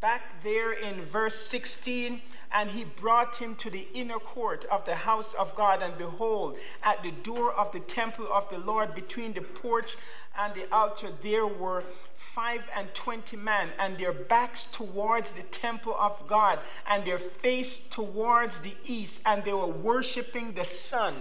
back 0.00 0.42
there 0.42 0.72
in 0.72 1.00
verse 1.02 1.34
16, 1.34 2.20
and 2.52 2.70
he 2.70 2.84
brought 2.84 3.36
him 3.36 3.54
to 3.56 3.70
the 3.70 3.88
inner 3.94 4.18
court 4.18 4.64
of 4.70 4.84
the 4.84 4.94
house 4.94 5.32
of 5.34 5.54
God. 5.54 5.82
And 5.82 5.96
behold, 5.96 6.58
at 6.82 7.02
the 7.02 7.10
door 7.10 7.52
of 7.52 7.72
the 7.72 7.80
temple 7.80 8.28
of 8.30 8.48
the 8.48 8.58
Lord, 8.58 8.94
between 8.94 9.32
the 9.32 9.40
porch 9.40 9.96
and 10.38 10.54
the 10.54 10.72
altar, 10.72 11.08
there 11.22 11.46
were 11.46 11.82
five 12.14 12.62
and 12.74 12.92
twenty 12.94 13.36
men, 13.36 13.70
and 13.78 13.96
their 13.96 14.12
backs 14.12 14.66
towards 14.66 15.32
the 15.32 15.42
temple 15.44 15.94
of 15.98 16.26
God, 16.28 16.58
and 16.86 17.04
their 17.04 17.18
face 17.18 17.78
towards 17.78 18.60
the 18.60 18.74
east, 18.84 19.22
and 19.24 19.44
they 19.44 19.54
were 19.54 19.66
worshiping 19.66 20.52
the 20.52 20.64
sun. 20.64 21.14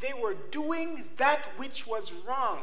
They 0.00 0.12
were 0.12 0.36
doing 0.50 1.04
that 1.18 1.46
which 1.56 1.86
was 1.86 2.12
wrong. 2.26 2.60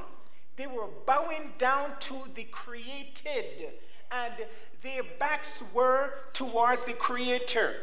They 0.58 0.68
were 0.68 0.90
bowing 1.06 1.54
down 1.58 1.94
to 2.02 2.16
the 2.36 2.44
created, 2.44 3.74
and 4.12 4.34
their 4.82 5.04
backs 5.20 5.64
were 5.74 6.14
towards 6.34 6.86
the 6.86 6.94
Creator. 6.94 7.76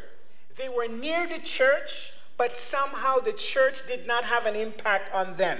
They 0.57 0.69
were 0.69 0.87
near 0.87 1.27
the 1.27 1.39
church, 1.39 2.11
but 2.37 2.55
somehow 2.55 3.17
the 3.19 3.33
church 3.33 3.87
did 3.87 4.05
not 4.05 4.25
have 4.25 4.45
an 4.45 4.55
impact 4.55 5.13
on 5.13 5.35
them. 5.35 5.59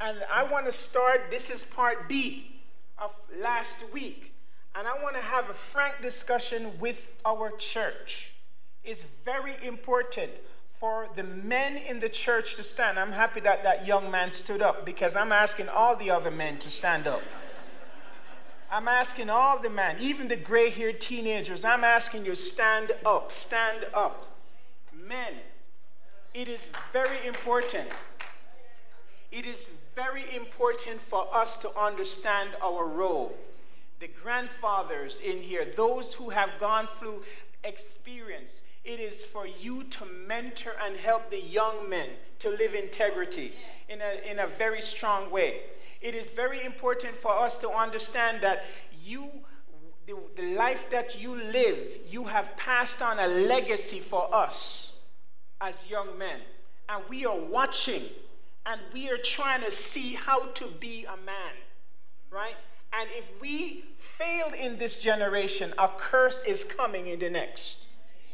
And 0.00 0.18
I 0.32 0.44
want 0.44 0.66
to 0.66 0.72
start, 0.72 1.30
this 1.30 1.50
is 1.50 1.64
part 1.64 2.08
B 2.08 2.60
of 2.98 3.14
last 3.40 3.76
week. 3.92 4.34
And 4.74 4.86
I 4.86 5.02
want 5.02 5.16
to 5.16 5.22
have 5.22 5.50
a 5.50 5.54
frank 5.54 5.96
discussion 6.02 6.78
with 6.78 7.10
our 7.24 7.50
church. 7.56 8.32
It's 8.84 9.04
very 9.24 9.54
important 9.64 10.30
for 10.78 11.08
the 11.16 11.24
men 11.24 11.76
in 11.76 11.98
the 11.98 12.08
church 12.08 12.54
to 12.56 12.62
stand. 12.62 12.98
I'm 12.98 13.10
happy 13.10 13.40
that 13.40 13.64
that 13.64 13.86
young 13.86 14.10
man 14.10 14.30
stood 14.30 14.62
up 14.62 14.86
because 14.86 15.16
I'm 15.16 15.32
asking 15.32 15.68
all 15.68 15.96
the 15.96 16.10
other 16.10 16.30
men 16.30 16.58
to 16.58 16.70
stand 16.70 17.08
up. 17.08 17.22
I'm 18.70 18.86
asking 18.86 19.30
all 19.30 19.58
the 19.58 19.70
men, 19.70 19.96
even 19.98 20.28
the 20.28 20.36
gray 20.36 20.68
haired 20.68 21.00
teenagers, 21.00 21.64
I'm 21.64 21.84
asking 21.84 22.26
you, 22.26 22.34
stand 22.34 22.92
up, 23.04 23.32
stand 23.32 23.86
up. 23.94 24.26
Men, 24.92 25.32
it 26.34 26.48
is 26.48 26.68
very 26.92 27.26
important. 27.26 27.88
It 29.32 29.46
is 29.46 29.70
very 29.94 30.24
important 30.34 31.00
for 31.00 31.34
us 31.34 31.56
to 31.58 31.74
understand 31.78 32.50
our 32.62 32.86
role. 32.86 33.34
The 34.00 34.08
grandfathers 34.08 35.18
in 35.20 35.38
here, 35.38 35.64
those 35.64 36.14
who 36.14 36.28
have 36.30 36.50
gone 36.60 36.86
through 36.86 37.22
experience, 37.64 38.60
it 38.84 39.00
is 39.00 39.24
for 39.24 39.46
you 39.46 39.84
to 39.84 40.04
mentor 40.04 40.74
and 40.84 40.96
help 40.96 41.30
the 41.30 41.40
young 41.40 41.88
men 41.88 42.08
to 42.40 42.50
live 42.50 42.74
integrity 42.74 43.52
in 43.88 44.00
a, 44.00 44.30
in 44.30 44.38
a 44.38 44.46
very 44.46 44.82
strong 44.82 45.30
way. 45.30 45.62
It 46.00 46.14
is 46.14 46.26
very 46.26 46.64
important 46.64 47.16
for 47.16 47.32
us 47.32 47.58
to 47.58 47.70
understand 47.70 48.40
that 48.42 48.64
you, 49.04 49.28
the, 50.06 50.16
the 50.36 50.54
life 50.54 50.90
that 50.90 51.20
you 51.20 51.34
live, 51.34 51.88
you 52.08 52.24
have 52.24 52.56
passed 52.56 53.02
on 53.02 53.18
a 53.18 53.26
legacy 53.26 54.00
for 54.00 54.32
us 54.34 54.92
as 55.60 55.90
young 55.90 56.16
men. 56.18 56.40
And 56.88 57.02
we 57.08 57.26
are 57.26 57.38
watching 57.38 58.04
and 58.64 58.80
we 58.92 59.10
are 59.10 59.18
trying 59.18 59.62
to 59.62 59.70
see 59.70 60.14
how 60.14 60.46
to 60.46 60.66
be 60.66 61.04
a 61.04 61.16
man, 61.24 61.52
right? 62.30 62.56
And 62.92 63.08
if 63.12 63.40
we 63.40 63.84
fail 63.98 64.52
in 64.58 64.78
this 64.78 64.98
generation, 64.98 65.74
a 65.78 65.88
curse 65.88 66.42
is 66.46 66.64
coming 66.64 67.08
in 67.08 67.18
the 67.18 67.30
next. 67.30 67.86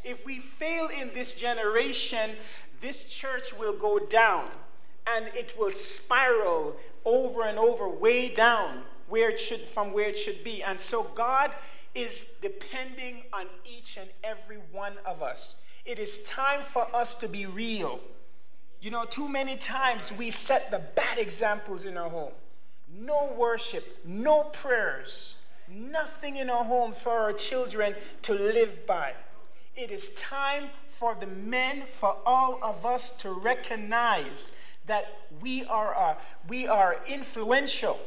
If 0.05 0.25
we 0.27 0.39
fail 0.39 0.89
in 0.89 1.13
this 1.15 1.35
generation, 1.35 2.33
this 2.81 3.05
church 3.05 3.57
will 3.57 3.73
go 3.73 3.99
down 3.99 4.49
and 5.07 5.27
it 5.35 5.55
will 5.59 5.71
spiral 5.71 6.77
over 7.05 7.43
and 7.43 7.59
over, 7.59 7.89
way 7.89 8.29
down 8.29 8.83
where 9.09 9.31
it 9.31 9.39
should, 9.39 9.63
from 9.63 9.93
where 9.93 10.09
it 10.09 10.19
should 10.19 10.43
be. 10.43 10.63
And 10.63 10.81
so 10.81 11.05
God 11.15 11.53
is 11.95 12.27
depending 12.43 13.23
on 13.33 13.47
each 13.65 13.97
and 13.97 14.09
every 14.23 14.59
one 14.73 14.95
of 15.07 15.23
us. 15.23 15.55
It 15.85 15.99
is 15.99 16.23
time 16.25 16.63
for 16.63 16.87
us 16.95 17.15
to 17.17 17.29
be 17.29 17.47
real. 17.47 18.01
You 18.81 18.91
know, 18.91 19.05
too 19.05 19.29
many 19.29 19.57
times 19.57 20.13
we 20.13 20.31
set 20.31 20.71
the 20.71 20.81
bad 20.95 21.19
examples 21.19 21.85
in 21.85 21.97
our 21.97 22.09
home. 22.09 22.33
No 22.93 23.33
worship, 23.37 23.99
no 24.05 24.45
prayers, 24.45 25.37
nothing 25.69 26.37
in 26.37 26.51
our 26.51 26.65
home 26.65 26.93
for 26.93 27.13
our 27.13 27.33
children 27.33 27.95
to 28.23 28.35
live 28.35 28.87
by. 28.87 29.13
It 29.77 29.91
is 29.91 30.11
time 30.11 30.71
for 30.89 31.17
the 31.19 31.27
men, 31.27 31.83
for 31.87 32.17
all 32.25 32.59
of 32.63 32.87
us 32.87 33.11
to 33.19 33.31
recognize 33.31 34.51
that 34.87 35.07
we 35.41 35.65
are, 35.65 35.95
uh, 35.95 36.15
we 36.49 36.67
are 36.67 36.97
influential. 37.07 37.99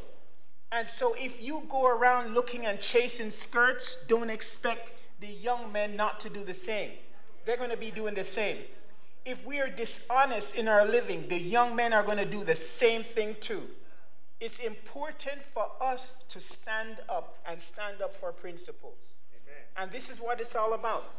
And 0.71 0.87
so 0.87 1.13
if 1.13 1.41
you 1.41 1.63
go 1.69 1.87
around 1.87 2.33
looking 2.33 2.65
and 2.65 2.79
chasing 2.79 3.31
skirts, 3.31 3.97
don't 4.07 4.29
expect 4.29 4.93
the 5.19 5.27
young 5.27 5.71
men 5.71 5.95
not 5.95 6.19
to 6.21 6.29
do 6.29 6.43
the 6.43 6.53
same. 6.53 6.91
They're 7.45 7.57
going 7.57 7.69
to 7.69 7.77
be 7.77 7.91
doing 7.91 8.13
the 8.13 8.23
same. 8.23 8.57
If 9.25 9.45
we 9.45 9.59
are 9.59 9.69
dishonest 9.69 10.55
in 10.55 10.67
our 10.67 10.85
living, 10.85 11.27
the 11.27 11.39
young 11.39 11.75
men 11.75 11.93
are 11.93 12.03
going 12.03 12.17
to 12.17 12.25
do 12.25 12.43
the 12.43 12.55
same 12.55 13.03
thing 13.03 13.35
too. 13.39 13.63
It's 14.39 14.59
important 14.59 15.41
for 15.41 15.67
us 15.81 16.13
to 16.29 16.39
stand 16.39 16.97
up 17.09 17.37
and 17.47 17.61
stand 17.61 18.01
up 18.01 18.13
for 18.13 18.31
principles. 18.31 19.15
Amen. 19.33 19.63
And 19.77 19.91
this 19.91 20.09
is 20.09 20.19
what 20.19 20.39
it's 20.39 20.55
all 20.55 20.73
about. 20.73 21.11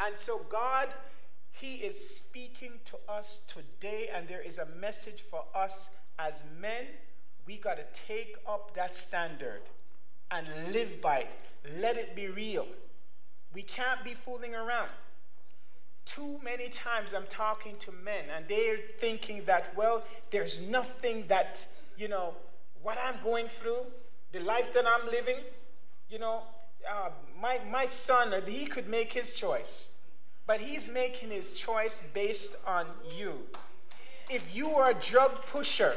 And 0.00 0.16
so, 0.16 0.40
God, 0.48 0.88
He 1.52 1.74
is 1.76 2.16
speaking 2.16 2.72
to 2.86 2.96
us 3.08 3.40
today, 3.46 4.08
and 4.12 4.26
there 4.26 4.40
is 4.40 4.58
a 4.58 4.66
message 4.80 5.22
for 5.22 5.44
us 5.54 5.88
as 6.18 6.44
men, 6.60 6.86
we 7.46 7.56
got 7.56 7.76
to 7.76 7.84
take 8.06 8.36
up 8.46 8.74
that 8.74 8.96
standard 8.96 9.62
and 10.30 10.46
live 10.72 11.00
by 11.00 11.18
it. 11.18 11.30
Let 11.78 11.96
it 11.96 12.16
be 12.16 12.28
real. 12.28 12.66
We 13.54 13.62
can't 13.62 14.02
be 14.02 14.14
fooling 14.14 14.54
around. 14.54 14.88
Too 16.04 16.40
many 16.42 16.68
times 16.68 17.14
I'm 17.14 17.26
talking 17.28 17.76
to 17.80 17.92
men 17.92 18.24
and 18.34 18.46
they're 18.48 18.78
thinking 18.98 19.44
that, 19.44 19.76
well, 19.76 20.02
there's 20.30 20.60
nothing 20.60 21.26
that, 21.28 21.64
you 21.96 22.08
know, 22.08 22.34
what 22.82 22.98
I'm 22.98 23.22
going 23.22 23.46
through, 23.46 23.86
the 24.32 24.40
life 24.40 24.72
that 24.74 24.84
I'm 24.86 25.06
living, 25.06 25.36
you 26.10 26.18
know, 26.18 26.42
uh, 26.90 27.10
my, 27.40 27.60
my 27.70 27.86
son, 27.86 28.34
he 28.46 28.66
could 28.66 28.88
make 28.88 29.12
his 29.12 29.34
choice, 29.34 29.90
but 30.52 30.60
he's 30.60 30.86
making 30.86 31.30
his 31.30 31.52
choice 31.52 32.02
based 32.12 32.56
on 32.66 32.84
you. 33.16 33.32
If 34.28 34.54
you 34.54 34.72
are 34.72 34.90
a 34.90 34.94
drug 34.94 35.46
pusher, 35.46 35.96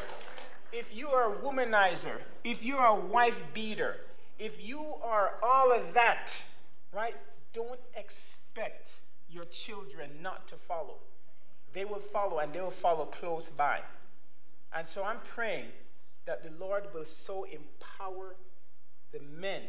if 0.72 0.96
you 0.96 1.10
are 1.10 1.34
a 1.34 1.36
womanizer, 1.36 2.20
if 2.46 2.64
you 2.64 2.78
are 2.78 2.98
a 2.98 3.06
wife 3.06 3.44
beater, 3.54 3.98
if 4.40 4.66
you 4.66 4.80
are 5.04 5.34
all 5.44 5.74
of 5.74 5.94
that, 5.94 6.42
right, 6.94 7.18
don't 7.52 7.82
expect 7.98 9.02
your 9.30 9.44
children 9.44 10.10
not 10.22 10.48
to 10.48 10.56
follow. 10.56 11.00
They 11.74 11.84
will 11.84 12.00
follow 12.00 12.40
and 12.40 12.54
they 12.54 12.62
will 12.62 12.72
follow 12.72 13.08
close 13.08 13.50
by. 13.50 13.82
And 14.74 14.88
so 14.88 15.04
I'm 15.04 15.20
praying 15.34 15.68
that 16.28 16.46
the 16.46 16.66
Lord 16.66 16.86
will 16.94 17.04
so 17.04 17.44
empower 17.44 18.38
the 19.12 19.20
men. 19.20 19.64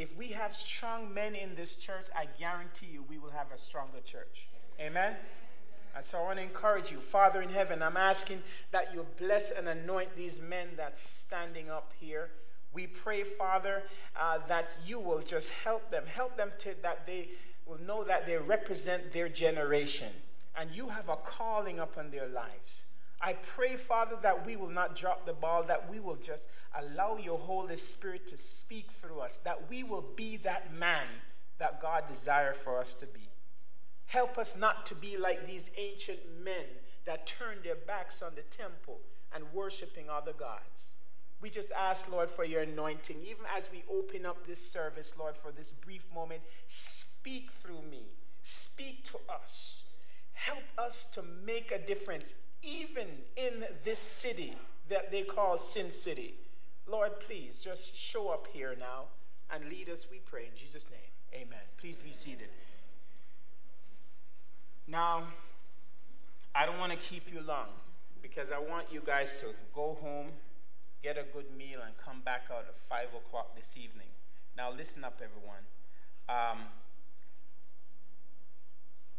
If 0.00 0.16
we 0.16 0.28
have 0.28 0.54
strong 0.54 1.12
men 1.12 1.34
in 1.34 1.54
this 1.54 1.76
church, 1.76 2.06
I 2.16 2.24
guarantee 2.38 2.86
you 2.90 3.04
we 3.06 3.18
will 3.18 3.32
have 3.32 3.52
a 3.54 3.58
stronger 3.58 4.00
church. 4.02 4.48
Amen? 4.80 5.14
And 5.94 6.02
so 6.02 6.16
I 6.16 6.22
want 6.22 6.38
to 6.38 6.42
encourage 6.42 6.90
you, 6.90 6.96
Father 6.96 7.42
in 7.42 7.50
heaven, 7.50 7.82
I'm 7.82 7.98
asking 7.98 8.42
that 8.70 8.94
you 8.94 9.04
bless 9.18 9.50
and 9.50 9.68
anoint 9.68 10.16
these 10.16 10.40
men 10.40 10.68
that's 10.74 10.98
standing 10.98 11.68
up 11.68 11.92
here. 12.00 12.30
We 12.72 12.86
pray, 12.86 13.24
Father, 13.24 13.82
uh, 14.18 14.38
that 14.48 14.72
you 14.86 14.98
will 14.98 15.20
just 15.20 15.50
help 15.50 15.90
them, 15.90 16.04
help 16.06 16.34
them 16.34 16.52
to 16.60 16.74
that 16.82 17.06
they 17.06 17.28
will 17.66 17.82
know 17.82 18.02
that 18.02 18.26
they 18.26 18.38
represent 18.38 19.12
their 19.12 19.28
generation, 19.28 20.12
and 20.56 20.70
you 20.70 20.88
have 20.88 21.10
a 21.10 21.16
calling 21.16 21.78
upon 21.78 22.10
their 22.10 22.26
lives. 22.26 22.84
I 23.22 23.34
pray, 23.34 23.76
Father, 23.76 24.16
that 24.22 24.46
we 24.46 24.56
will 24.56 24.70
not 24.70 24.96
drop 24.96 25.26
the 25.26 25.34
ball, 25.34 25.62
that 25.64 25.90
we 25.90 26.00
will 26.00 26.16
just 26.16 26.48
allow 26.74 27.16
your 27.18 27.38
Holy 27.38 27.76
Spirit 27.76 28.26
to 28.28 28.38
speak 28.38 28.90
through 28.90 29.20
us, 29.20 29.38
that 29.44 29.68
we 29.68 29.82
will 29.82 30.04
be 30.16 30.38
that 30.38 30.74
man 30.74 31.06
that 31.58 31.82
God 31.82 32.04
desires 32.08 32.56
for 32.56 32.78
us 32.78 32.94
to 32.94 33.06
be. 33.06 33.28
Help 34.06 34.38
us 34.38 34.56
not 34.56 34.86
to 34.86 34.94
be 34.94 35.16
like 35.16 35.46
these 35.46 35.70
ancient 35.76 36.18
men 36.42 36.64
that 37.04 37.26
turned 37.26 37.62
their 37.62 37.76
backs 37.76 38.22
on 38.22 38.32
the 38.34 38.42
temple 38.42 38.98
and 39.34 39.44
worshiping 39.52 40.08
other 40.10 40.32
gods. 40.32 40.94
We 41.40 41.48
just 41.48 41.72
ask, 41.72 42.10
Lord, 42.10 42.30
for 42.30 42.44
your 42.44 42.62
anointing. 42.62 43.16
Even 43.22 43.44
as 43.56 43.70
we 43.72 43.84
open 43.90 44.26
up 44.26 44.46
this 44.46 44.70
service, 44.70 45.14
Lord, 45.18 45.36
for 45.36 45.52
this 45.52 45.72
brief 45.72 46.04
moment, 46.14 46.42
speak 46.66 47.50
through 47.50 47.82
me. 47.90 48.04
Speak 48.42 49.04
to 49.04 49.18
us. 49.28 49.84
Help 50.32 50.64
us 50.76 51.06
to 51.12 51.22
make 51.44 51.70
a 51.70 51.78
difference, 51.78 52.34
even 52.62 53.06
in 53.36 53.64
this 53.84 53.98
city 53.98 54.56
that 54.88 55.10
they 55.10 55.22
call 55.22 55.58
Sin 55.58 55.90
City. 55.90 56.34
Lord, 56.86 57.20
please 57.20 57.62
just 57.62 57.96
show 57.96 58.28
up 58.28 58.48
here 58.52 58.74
now 58.78 59.04
and 59.50 59.64
lead 59.68 59.88
us, 59.88 60.06
we 60.10 60.18
pray. 60.18 60.46
In 60.50 60.56
Jesus' 60.56 60.86
name, 60.90 61.42
amen. 61.42 61.60
Please 61.78 62.00
be 62.00 62.12
seated. 62.12 62.48
Now, 64.86 65.24
I 66.54 66.66
don't 66.66 66.78
want 66.78 66.92
to 66.92 66.98
keep 66.98 67.32
you 67.32 67.40
long 67.40 67.68
because 68.22 68.50
I 68.50 68.58
want 68.58 68.86
you 68.92 69.02
guys 69.04 69.38
to 69.40 69.46
go 69.74 69.96
home, 70.00 70.28
get 71.02 71.16
a 71.16 71.24
good 71.32 71.46
meal, 71.56 71.80
and 71.84 71.96
come 71.96 72.20
back 72.24 72.46
out 72.50 72.64
at 72.68 72.76
5 72.88 73.06
o'clock 73.24 73.56
this 73.56 73.76
evening. 73.76 74.08
Now, 74.56 74.72
listen 74.72 75.04
up, 75.04 75.20
everyone. 75.22 75.62
Um, 76.28 76.64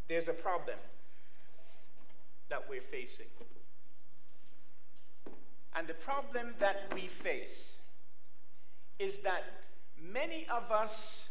there's 0.08 0.28
a 0.28 0.34
problem 0.34 0.78
that 2.52 2.70
we're 2.70 2.82
facing. 2.82 3.26
And 5.76 5.88
the 5.88 5.96
problem 5.96 6.54
that 6.60 6.94
we 6.94 7.08
face 7.08 7.80
is 9.00 9.20
that 9.20 9.44
many 10.00 10.46
of 10.52 10.72
us 10.72 11.30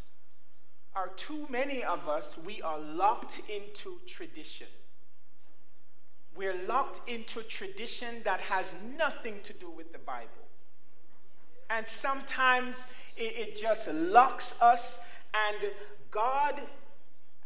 are 0.97 1.09
too 1.09 1.47
many 1.49 1.85
of 1.85 2.09
us, 2.09 2.37
we 2.45 2.61
are 2.63 2.81
locked 2.81 3.43
into 3.49 3.99
tradition. 4.09 4.67
We're 6.35 6.67
locked 6.67 7.09
into 7.09 7.43
tradition 7.43 8.23
that 8.25 8.41
has 8.41 8.75
nothing 8.99 9.37
to 9.45 9.53
do 9.53 9.71
with 9.71 9.93
the 9.93 9.99
Bible. 9.99 10.27
And 11.69 11.87
sometimes 11.87 12.87
it, 13.17 13.37
it 13.37 13.57
just 13.57 13.89
locks 13.93 14.61
us, 14.61 14.99
and 15.33 15.71
God, 16.11 16.61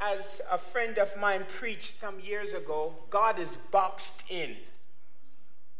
as 0.00 0.40
a 0.50 0.59
friend 0.59 0.98
of 0.98 1.16
mine 1.16 1.44
preached 1.59 1.94
some 1.94 2.20
years 2.20 2.54
ago, 2.54 2.94
God 3.11 3.38
is 3.38 3.57
boxed 3.57 4.24
in. 4.28 4.57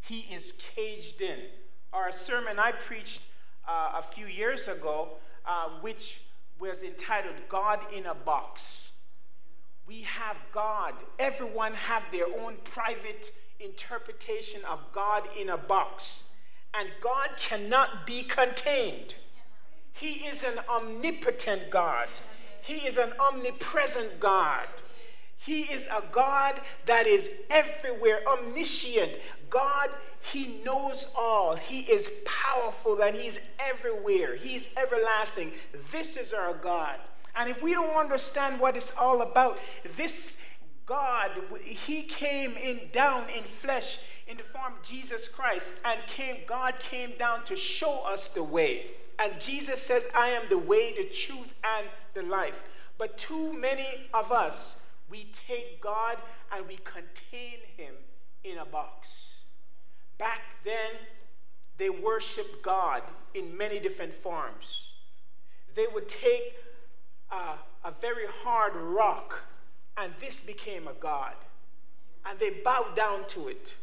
He 0.01 0.27
is 0.33 0.53
caged 0.53 1.21
in. 1.21 1.39
Our 1.93 2.11
sermon 2.11 2.59
I 2.59 2.73
preached 2.73 3.27
uh, 3.69 3.93
a 3.97 4.03
few 4.03 4.27
years 4.27 4.69
ago, 4.69 5.09
uh, 5.47 5.69
which 5.81 6.21
was 6.59 6.83
entitled 6.83 7.37
God 7.49 7.81
in 7.93 8.07
a 8.07 8.15
Box. 8.15 8.91
We 9.87 10.03
have 10.03 10.37
God. 10.53 10.95
Everyone 11.19 11.75
have 11.75 12.05
their 12.11 12.27
own 12.41 12.57
private 12.65 13.33
interpretation 13.61 14.65
of 14.65 14.81
God 14.93 15.29
in 15.39 15.51
a 15.51 15.59
box. 15.59 16.25
And 16.73 16.91
God 17.01 17.31
cannot 17.39 18.07
be 18.07 18.23
contained. 18.23 19.15
He 19.93 20.27
is 20.27 20.43
an 20.43 20.61
omnipotent 20.69 21.71
God. 21.71 22.09
He 22.65 22.87
is 22.87 22.97
an 22.97 23.13
omnipresent 23.21 24.19
God. 24.19 24.67
He 25.37 25.65
is 25.65 25.87
a 25.89 26.03
God 26.11 26.63
that 26.87 27.07
is 27.07 27.29
everywhere, 27.51 28.23
omniscient. 28.27 29.13
God, 29.51 29.91
He 30.33 30.63
knows 30.65 31.09
all. 31.15 31.57
He 31.57 31.81
is 31.81 32.11
powerful 32.25 33.03
and 33.03 33.15
He's 33.15 33.39
everywhere. 33.59 34.35
He's 34.37 34.69
everlasting. 34.79 35.53
This 35.93 36.17
is 36.17 36.33
our 36.33 36.55
God. 36.55 36.97
And 37.37 37.51
if 37.51 37.63
we 37.63 37.75
don't 37.75 37.95
understand 37.97 38.59
what 38.59 38.79
it's 38.79 38.93
all 38.97 39.21
about, 39.21 39.59
this 39.97 40.39
God, 40.87 41.33
He 41.63 42.03
came 42.03 42.57
in 42.57 42.81
down 42.93 43.29
in 43.29 43.43
flesh 43.45 43.99
in 44.27 44.37
the 44.37 44.43
form 44.43 44.73
of 44.75 44.83
Jesus 44.83 45.29
Christ, 45.29 45.75
and 45.85 46.01
came, 46.07 46.39
God 46.47 46.79
came 46.79 47.13
down 47.19 47.45
to 47.45 47.57
show 47.57 48.01
us 48.01 48.29
the 48.29 48.43
way. 48.43 48.87
And 49.19 49.39
Jesus 49.41 49.81
says, 49.81 50.07
I 50.15 50.29
am 50.29 50.43
the 50.49 50.59
way, 50.59 50.93
the 50.93 51.05
truth, 51.05 51.53
and 51.63 51.87
the 52.15 52.23
life. 52.23 52.65
But 52.99 53.19
too 53.19 53.53
many 53.53 54.09
of 54.13 54.33
us, 54.33 54.81
we 55.11 55.29
take 55.47 55.81
God 55.81 56.17
and 56.53 56.67
we 56.67 56.79
contain 56.85 57.59
Him 57.77 57.95
in 58.43 58.59
a 58.59 58.65
box. 58.65 59.43
Back 60.19 60.41
then, 60.65 60.93
they 61.77 61.91
worshiped 61.91 62.63
God 62.63 63.03
in 63.35 63.57
many 63.57 63.79
different 63.79 64.15
forms. 64.15 64.91
They 65.75 65.87
would 65.93 66.09
take 66.09 66.55
uh, 67.31 67.57
a 67.85 67.91
very 67.91 68.27
hard 68.45 68.77
rock, 68.77 69.43
and 69.97 70.13
this 70.21 70.41
became 70.41 70.87
a 70.87 70.95
god. 70.95 71.35
And 72.25 72.39
they 72.39 72.51
bowed 72.65 72.97
down 72.97 73.27
to 73.29 73.49
it. 73.49 73.75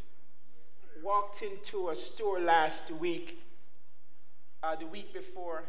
Walked 1.02 1.42
into 1.42 1.88
a 1.90 1.96
store 1.96 2.38
last 2.40 2.90
week, 2.92 3.42
uh, 4.62 4.76
the 4.76 4.86
week 4.86 5.12
before, 5.12 5.64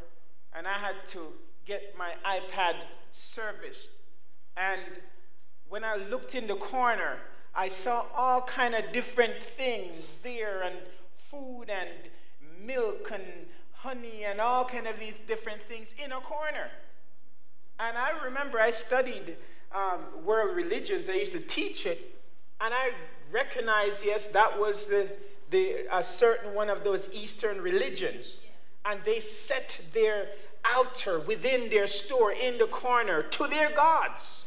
and 0.55 0.67
I 0.67 0.73
had 0.73 0.95
to 1.07 1.19
get 1.65 1.95
my 1.97 2.13
iPad 2.25 2.75
serviced. 3.13 3.91
And 4.55 4.81
when 5.69 5.83
I 5.83 5.95
looked 5.95 6.35
in 6.35 6.45
the 6.45 6.55
corner, 6.55 7.17
I 7.55 7.67
saw 7.67 8.05
all 8.15 8.41
kind 8.41 8.75
of 8.75 8.91
different 8.91 9.41
things 9.41 10.17
there 10.23 10.61
and 10.63 10.75
food 11.17 11.65
and 11.69 11.89
milk 12.63 13.09
and 13.11 13.23
honey 13.71 14.25
and 14.25 14.39
all 14.39 14.65
kind 14.65 14.87
of 14.87 14.99
these 14.99 15.15
different 15.27 15.61
things 15.63 15.95
in 16.03 16.11
a 16.11 16.19
corner. 16.19 16.69
And 17.79 17.97
I 17.97 18.11
remember 18.23 18.59
I 18.59 18.71
studied 18.71 19.35
um, 19.73 19.99
world 20.23 20.55
religions. 20.55 21.09
I 21.09 21.13
used 21.13 21.33
to 21.33 21.39
teach 21.39 21.85
it, 21.85 22.15
and 22.63 22.73
I 22.73 22.91
recognize, 23.29 24.05
yes, 24.05 24.29
that 24.29 24.57
was 24.57 24.87
the, 24.87 25.09
the 25.51 25.85
a 25.91 26.01
certain 26.01 26.53
one 26.53 26.69
of 26.69 26.85
those 26.85 27.13
Eastern 27.13 27.59
religions, 27.59 28.41
and 28.85 29.01
they 29.03 29.19
set 29.19 29.81
their 29.93 30.29
altar 30.73 31.19
within 31.19 31.69
their 31.69 31.87
store 31.87 32.31
in 32.31 32.57
the 32.57 32.67
corner 32.67 33.21
to 33.21 33.47
their 33.47 33.69
gods. 33.71 34.45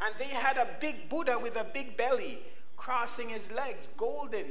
And 0.00 0.14
they 0.16 0.32
had 0.32 0.58
a 0.58 0.68
big 0.80 1.08
Buddha 1.08 1.38
with 1.38 1.56
a 1.56 1.64
big 1.64 1.96
belly 1.96 2.38
crossing 2.76 3.28
his 3.28 3.50
legs, 3.50 3.88
golden 3.96 4.46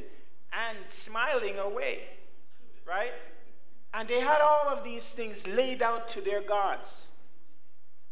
and 0.51 0.77
smiling 0.85 1.57
away, 1.57 2.01
right? 2.85 3.13
And 3.93 4.09
they 4.09 4.19
had 4.19 4.41
all 4.41 4.67
of 4.67 4.83
these 4.83 5.13
things 5.13 5.47
laid 5.47 5.81
out 5.81 6.09
to 6.09 6.21
their 6.21 6.41
gods. 6.41 7.07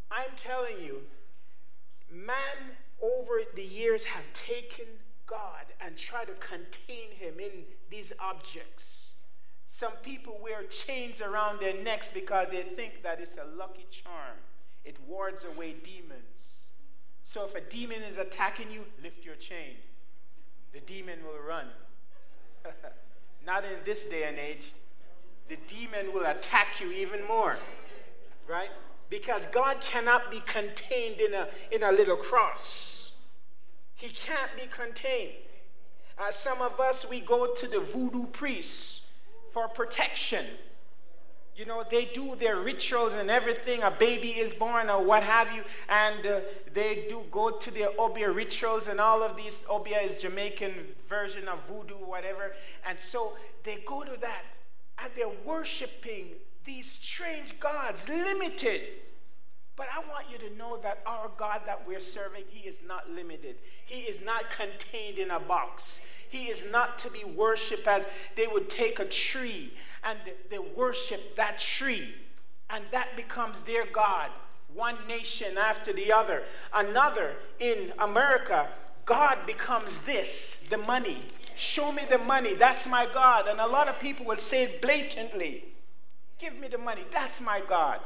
I'm 0.09 0.31
telling 0.37 0.79
you, 0.79 1.01
man 2.09 2.77
over 3.01 3.41
the 3.55 3.63
years 3.63 4.03
have 4.05 4.31
taken 4.33 4.85
God 5.25 5.65
and 5.81 5.95
tried 5.97 6.27
to 6.27 6.33
contain 6.33 7.11
him 7.11 7.39
in 7.39 7.65
these 7.89 8.13
objects 8.19 9.07
Some 9.67 9.91
people 10.01 10.39
wear 10.41 10.63
chains 10.63 11.21
around 11.21 11.59
their 11.59 11.83
necks 11.83 12.09
because 12.09 12.47
they 12.49 12.63
think 12.63 13.03
that 13.03 13.21
it's 13.21 13.37
a 13.37 13.45
lucky 13.55 13.85
charm. 13.91 14.37
It 14.83 14.97
wards 15.07 15.45
away 15.45 15.75
demons. 15.83 16.71
So 17.21 17.45
if 17.45 17.53
a 17.53 17.61
demon 17.61 18.01
is 18.01 18.17
attacking 18.17 18.71
you, 18.71 18.85
lift 19.03 19.23
your 19.23 19.35
chain. 19.35 19.75
The 20.73 20.79
demon 20.79 21.19
will 21.23 21.45
run. 21.47 21.67
Not 23.45 23.65
in 23.65 23.77
this 23.85 24.05
day 24.05 24.23
and 24.23 24.39
age. 24.39 24.71
The 25.47 25.57
demon 25.67 26.11
will 26.11 26.25
attack 26.25 26.79
you 26.81 26.91
even 26.91 27.27
more. 27.27 27.57
Right? 28.49 28.71
Because 29.09 29.45
God 29.47 29.79
cannot 29.79 30.29
be 30.29 30.41
contained 30.45 31.21
in 31.21 31.33
a, 31.33 31.47
in 31.71 31.83
a 31.83 31.91
little 31.91 32.17
cross. 32.17 33.11
He 33.95 34.09
can't 34.09 34.51
be 34.55 34.67
contained. 34.69 35.33
Uh, 36.19 36.31
some 36.31 36.61
of 36.61 36.79
us, 36.79 37.07
we 37.07 37.19
go 37.19 37.53
to 37.53 37.67
the 37.67 37.79
voodoo 37.79 38.25
priests 38.27 39.01
for 39.51 39.67
protection. 39.67 40.45
You 41.55 41.65
know, 41.65 41.83
they 41.89 42.05
do 42.05 42.35
their 42.35 42.57
rituals 42.57 43.15
and 43.15 43.31
everything. 43.31 43.81
A 43.81 43.89
baby 43.89 44.29
is 44.29 44.53
born 44.53 44.91
or 44.91 45.03
what 45.03 45.23
have 45.23 45.51
you, 45.51 45.63
and 45.89 46.25
uh, 46.25 46.39
they 46.73 47.05
do 47.09 47.23
go 47.31 47.49
to 47.49 47.71
their 47.71 47.89
Obeah 47.97 48.31
rituals 48.31 48.87
and 48.87 48.99
all 48.99 49.23
of 49.23 49.35
these. 49.35 49.65
Obeah 49.67 50.01
is 50.01 50.17
Jamaican 50.17 50.73
version 51.07 51.47
of 51.47 51.67
voodoo, 51.67 51.95
whatever. 51.95 52.53
And 52.87 52.99
so 52.99 53.33
they 53.63 53.77
go 53.85 54.03
to 54.03 54.19
that, 54.21 54.59
and 54.99 55.11
they're 55.15 55.31
worshiping 55.45 56.27
these 56.67 56.91
strange 56.91 57.59
gods, 57.59 58.07
limited. 58.07 58.81
But 59.77 59.87
I 59.95 59.99
want 60.09 60.25
you 60.29 60.37
to 60.39 60.55
know 60.55 60.77
that 60.77 61.01
our 61.05 61.31
God 61.37 61.61
that 61.65 61.87
we're 61.87 61.99
serving, 61.99 62.43
He 62.49 62.67
is 62.67 62.81
not 62.85 63.09
limited. 63.09 63.55
He 63.85 64.01
is 64.01 64.21
not 64.21 64.51
contained 64.51 65.17
in 65.17 65.31
a 65.31 65.39
box. 65.39 66.01
He 66.29 66.49
is 66.49 66.65
not 66.71 66.99
to 66.99 67.09
be 67.09 67.23
worshiped 67.23 67.87
as 67.87 68.05
they 68.35 68.47
would 68.47 68.69
take 68.69 68.99
a 68.99 69.05
tree 69.05 69.71
and 70.03 70.19
they 70.49 70.59
worship 70.59 71.35
that 71.35 71.57
tree, 71.57 72.13
and 72.69 72.83
that 72.91 73.15
becomes 73.15 73.63
their 73.63 73.85
God. 73.85 74.29
One 74.73 74.97
nation 75.07 75.57
after 75.57 75.93
the 75.93 76.11
other. 76.11 76.43
Another 76.73 77.35
in 77.59 77.93
America, 77.99 78.69
God 79.05 79.39
becomes 79.47 79.99
this 79.99 80.65
the 80.69 80.77
money. 80.77 81.19
Show 81.55 81.91
me 81.91 82.03
the 82.09 82.19
money. 82.19 82.53
That's 82.53 82.85
my 82.85 83.07
God. 83.11 83.47
And 83.47 83.59
a 83.59 83.65
lot 83.65 83.87
of 83.87 83.99
people 83.99 84.25
will 84.25 84.37
say 84.37 84.63
it 84.63 84.81
blatantly 84.81 85.63
Give 86.39 86.57
me 86.57 86.67
the 86.67 86.77
money. 86.77 87.03
That's 87.11 87.41
my 87.41 87.61
God. 87.67 87.99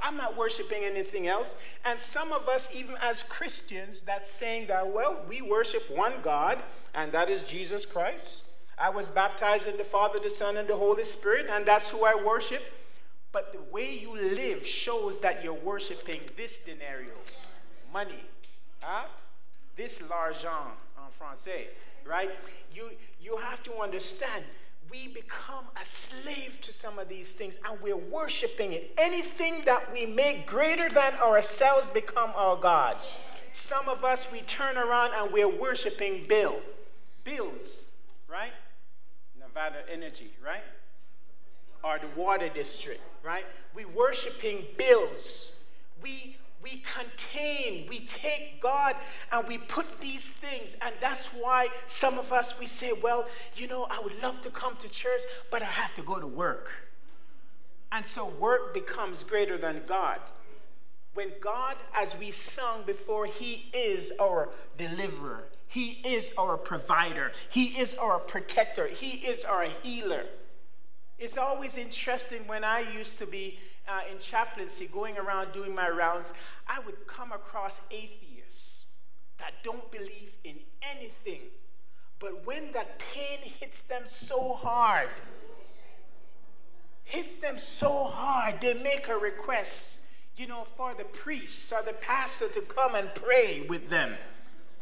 I'm 0.00 0.16
not 0.16 0.36
worshiping 0.36 0.84
anything 0.84 1.26
else. 1.26 1.56
And 1.84 1.98
some 2.00 2.32
of 2.32 2.48
us, 2.48 2.68
even 2.74 2.96
as 3.00 3.22
Christians, 3.22 4.02
that's 4.02 4.30
saying 4.30 4.66
that, 4.68 4.86
well, 4.86 5.24
we 5.28 5.40
worship 5.40 5.90
one 5.90 6.12
God, 6.22 6.58
and 6.94 7.10
that 7.12 7.30
is 7.30 7.44
Jesus 7.44 7.86
Christ. 7.86 8.42
I 8.78 8.90
was 8.90 9.10
baptized 9.10 9.66
in 9.66 9.76
the 9.78 9.84
Father, 9.84 10.18
the 10.18 10.28
Son, 10.28 10.58
and 10.58 10.68
the 10.68 10.76
Holy 10.76 11.04
Spirit, 11.04 11.46
and 11.48 11.64
that's 11.64 11.88
who 11.88 12.04
I 12.04 12.14
worship. 12.14 12.62
But 13.32 13.52
the 13.52 13.62
way 13.72 13.94
you 13.94 14.14
live 14.14 14.66
shows 14.66 15.18
that 15.20 15.42
you're 15.42 15.54
worshiping 15.54 16.20
this 16.36 16.58
denario, 16.58 17.12
money, 17.92 18.22
huh? 18.82 19.04
this 19.76 20.02
l'argent 20.02 20.72
en 20.98 21.10
français, 21.18 21.68
right? 22.06 22.30
You, 22.72 22.90
you 23.20 23.36
have 23.36 23.62
to 23.64 23.74
understand 23.76 24.44
we 24.90 25.08
become 25.08 25.64
a 25.80 25.84
slave 25.84 26.60
to 26.62 26.72
some 26.72 26.98
of 26.98 27.08
these 27.08 27.32
things 27.32 27.58
and 27.68 27.80
we're 27.80 27.96
worshiping 27.96 28.72
it. 28.72 28.92
Anything 28.98 29.62
that 29.64 29.92
we 29.92 30.06
make 30.06 30.46
greater 30.46 30.88
than 30.88 31.14
ourselves 31.14 31.90
become 31.90 32.30
our 32.34 32.56
God. 32.56 32.96
Some 33.52 33.88
of 33.88 34.04
us, 34.04 34.28
we 34.30 34.40
turn 34.42 34.76
around 34.76 35.12
and 35.16 35.32
we're 35.32 35.48
worshiping 35.48 36.26
Bill. 36.28 36.56
Bills, 37.24 37.82
right? 38.28 38.52
Nevada 39.38 39.78
Energy, 39.90 40.30
right? 40.44 40.62
Or 41.82 41.98
the 41.98 42.08
water 42.20 42.48
district, 42.48 43.00
right? 43.24 43.44
We 43.74 43.84
worshiping 43.84 44.64
bills. 44.76 45.52
We 46.02 46.36
we 46.66 46.82
contain, 46.98 47.86
we 47.88 48.00
take 48.00 48.60
God 48.60 48.96
and 49.30 49.46
we 49.46 49.56
put 49.56 50.00
these 50.00 50.28
things. 50.28 50.74
And 50.82 50.92
that's 51.00 51.26
why 51.26 51.68
some 51.86 52.18
of 52.18 52.32
us, 52.32 52.58
we 52.58 52.66
say, 52.66 52.92
well, 52.92 53.26
you 53.54 53.68
know, 53.68 53.86
I 53.88 54.00
would 54.00 54.20
love 54.20 54.40
to 54.40 54.50
come 54.50 54.76
to 54.78 54.88
church, 54.88 55.22
but 55.52 55.62
I 55.62 55.66
have 55.66 55.94
to 55.94 56.02
go 56.02 56.18
to 56.18 56.26
work. 56.26 56.70
And 57.92 58.04
so 58.04 58.26
work 58.26 58.74
becomes 58.74 59.22
greater 59.22 59.56
than 59.56 59.82
God. 59.86 60.18
When 61.14 61.30
God, 61.40 61.76
as 61.94 62.16
we 62.18 62.32
sung 62.32 62.82
before, 62.84 63.26
He 63.26 63.70
is 63.72 64.12
our 64.20 64.48
deliverer, 64.76 65.44
He 65.68 66.00
is 66.04 66.32
our 66.36 66.56
provider, 66.56 67.30
He 67.48 67.78
is 67.78 67.94
our 67.94 68.18
protector, 68.18 68.88
He 68.88 69.24
is 69.24 69.44
our 69.44 69.66
healer. 69.84 70.24
It's 71.18 71.38
always 71.38 71.78
interesting 71.78 72.46
when 72.46 72.64
I 72.64 72.80
used 72.80 73.18
to 73.20 73.26
be 73.26 73.58
uh, 73.88 74.00
in 74.10 74.18
chaplaincy, 74.18 74.86
going 74.86 75.16
around 75.16 75.52
doing 75.52 75.74
my 75.74 75.88
rounds, 75.88 76.32
I 76.68 76.80
would 76.80 77.06
come 77.06 77.32
across 77.32 77.80
atheists 77.90 78.84
that 79.38 79.52
don't 79.62 79.90
believe 79.90 80.32
in 80.44 80.56
anything. 80.82 81.40
But 82.18 82.46
when 82.46 82.72
that 82.72 82.98
pain 82.98 83.38
hits 83.60 83.82
them 83.82 84.02
so 84.06 84.54
hard, 84.54 85.08
hits 87.04 87.34
them 87.36 87.58
so 87.58 88.04
hard, 88.04 88.60
they 88.60 88.74
make 88.74 89.08
a 89.08 89.16
request, 89.16 89.98
you 90.36 90.46
know, 90.46 90.66
for 90.76 90.94
the 90.94 91.04
priest 91.04 91.72
or 91.72 91.82
the 91.82 91.92
pastor 91.92 92.48
to 92.48 92.60
come 92.62 92.94
and 92.94 93.14
pray 93.14 93.66
with 93.68 93.90
them. 93.90 94.14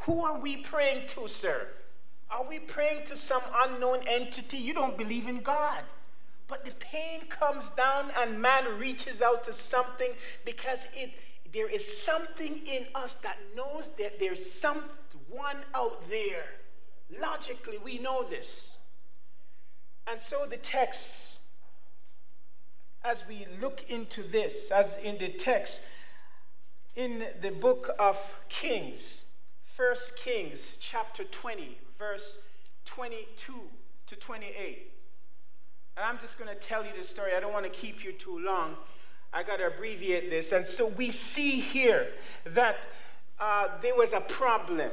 Who 0.00 0.24
are 0.24 0.38
we 0.38 0.56
praying 0.56 1.08
to, 1.08 1.28
sir? 1.28 1.68
Are 2.30 2.44
we 2.44 2.58
praying 2.58 3.06
to 3.06 3.16
some 3.16 3.42
unknown 3.64 4.00
entity? 4.06 4.58
You 4.58 4.74
don't 4.74 4.96
believe 4.96 5.28
in 5.28 5.40
God. 5.40 5.82
But 6.46 6.64
the 6.64 6.72
pain 6.72 7.22
comes 7.28 7.70
down 7.70 8.10
and 8.20 8.40
man 8.40 8.78
reaches 8.78 9.22
out 9.22 9.44
to 9.44 9.52
something 9.52 10.10
because 10.44 10.86
it 10.94 11.10
there 11.54 11.68
is 11.68 11.86
something 12.02 12.60
in 12.66 12.84
us 12.96 13.14
that 13.14 13.38
knows 13.56 13.90
that 13.96 14.18
there's 14.18 14.44
someone 14.50 15.56
out 15.72 16.10
there. 16.10 16.46
Logically, 17.20 17.78
we 17.78 17.98
know 17.98 18.24
this. 18.24 18.76
And 20.08 20.20
so 20.20 20.46
the 20.50 20.56
text, 20.56 21.38
as 23.04 23.22
we 23.28 23.46
look 23.62 23.88
into 23.88 24.24
this, 24.24 24.72
as 24.72 24.98
in 24.98 25.16
the 25.18 25.28
text, 25.28 25.82
in 26.96 27.24
the 27.40 27.50
book 27.50 27.90
of 28.00 28.18
Kings, 28.48 29.22
First 29.62 30.18
Kings, 30.18 30.76
chapter 30.80 31.22
20, 31.22 31.78
verse 31.96 32.38
22 32.84 33.54
to 34.06 34.16
28. 34.16 34.90
And 35.96 36.04
I'm 36.04 36.18
just 36.18 36.36
going 36.36 36.52
to 36.52 36.58
tell 36.58 36.84
you 36.84 36.90
the 36.96 37.04
story. 37.04 37.32
I 37.36 37.40
don't 37.40 37.52
want 37.52 37.64
to 37.64 37.70
keep 37.70 38.04
you 38.04 38.12
too 38.12 38.40
long. 38.40 38.74
I 39.34 39.42
got 39.42 39.56
to 39.56 39.66
abbreviate 39.66 40.30
this. 40.30 40.52
And 40.52 40.64
so 40.64 40.86
we 40.86 41.10
see 41.10 41.58
here 41.58 42.12
that 42.44 42.86
uh, 43.40 43.66
there 43.82 43.96
was 43.96 44.12
a 44.12 44.20
problem. 44.20 44.92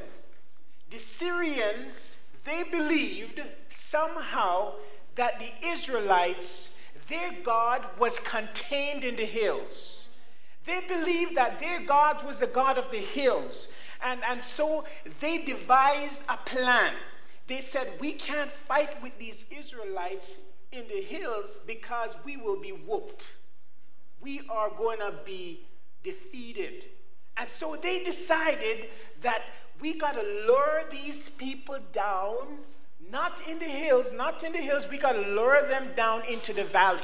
The 0.90 0.98
Syrians, 0.98 2.18
they 2.44 2.64
believed 2.64 3.42
somehow 3.70 4.74
that 5.14 5.40
the 5.40 5.52
Israelites, 5.68 6.72
their 7.08 7.32
God 7.44 7.86
was 8.00 8.20
contained 8.20 9.04
in 9.04 9.16
the 9.16 9.26
hills. 9.26 10.08
They 10.66 10.80
believed 10.88 11.38
that 11.38 11.60
their 11.60 11.80
God 11.80 12.26
was 12.26 12.40
the 12.40 12.48
God 12.48 12.80
of 12.80 12.90
the 12.90 12.98
hills. 12.98 13.68
And, 14.04 14.22
and 14.28 14.44
so 14.44 14.86
they 15.20 15.38
devised 15.38 16.24
a 16.28 16.38
plan. 16.38 16.94
They 17.46 17.62
said, 17.62 17.94
We 18.00 18.14
can't 18.14 18.50
fight 18.50 19.02
with 19.04 19.18
these 19.20 19.46
Israelites 19.56 20.40
in 20.72 20.88
the 20.88 21.02
hills 21.02 21.60
because 21.68 22.16
we 22.26 22.38
will 22.38 22.60
be 22.60 22.72
whooped. 22.72 23.28
We 24.22 24.42
are 24.50 24.70
going 24.70 25.00
to 25.00 25.14
be 25.26 25.66
defeated. 26.04 26.86
And 27.38 27.50
so 27.50 27.76
they 27.76 28.04
decided 28.04 28.90
that 29.22 29.44
we 29.80 29.94
got 29.94 30.14
to 30.14 30.22
lure 30.22 30.84
these 30.92 31.30
people 31.30 31.80
down, 31.92 32.60
not 33.10 33.42
in 33.48 33.58
the 33.60 33.66
hills, 33.66 34.12
not 34.12 34.44
in 34.44 34.52
the 34.52 34.60
hills, 34.60 34.88
we 34.90 34.98
got 34.98 35.14
to 35.14 35.22
lure 35.22 35.68
them 35.68 35.90
down 35.96 36.24
into 36.26 36.54
the 36.54 36.64
valley. 36.64 37.02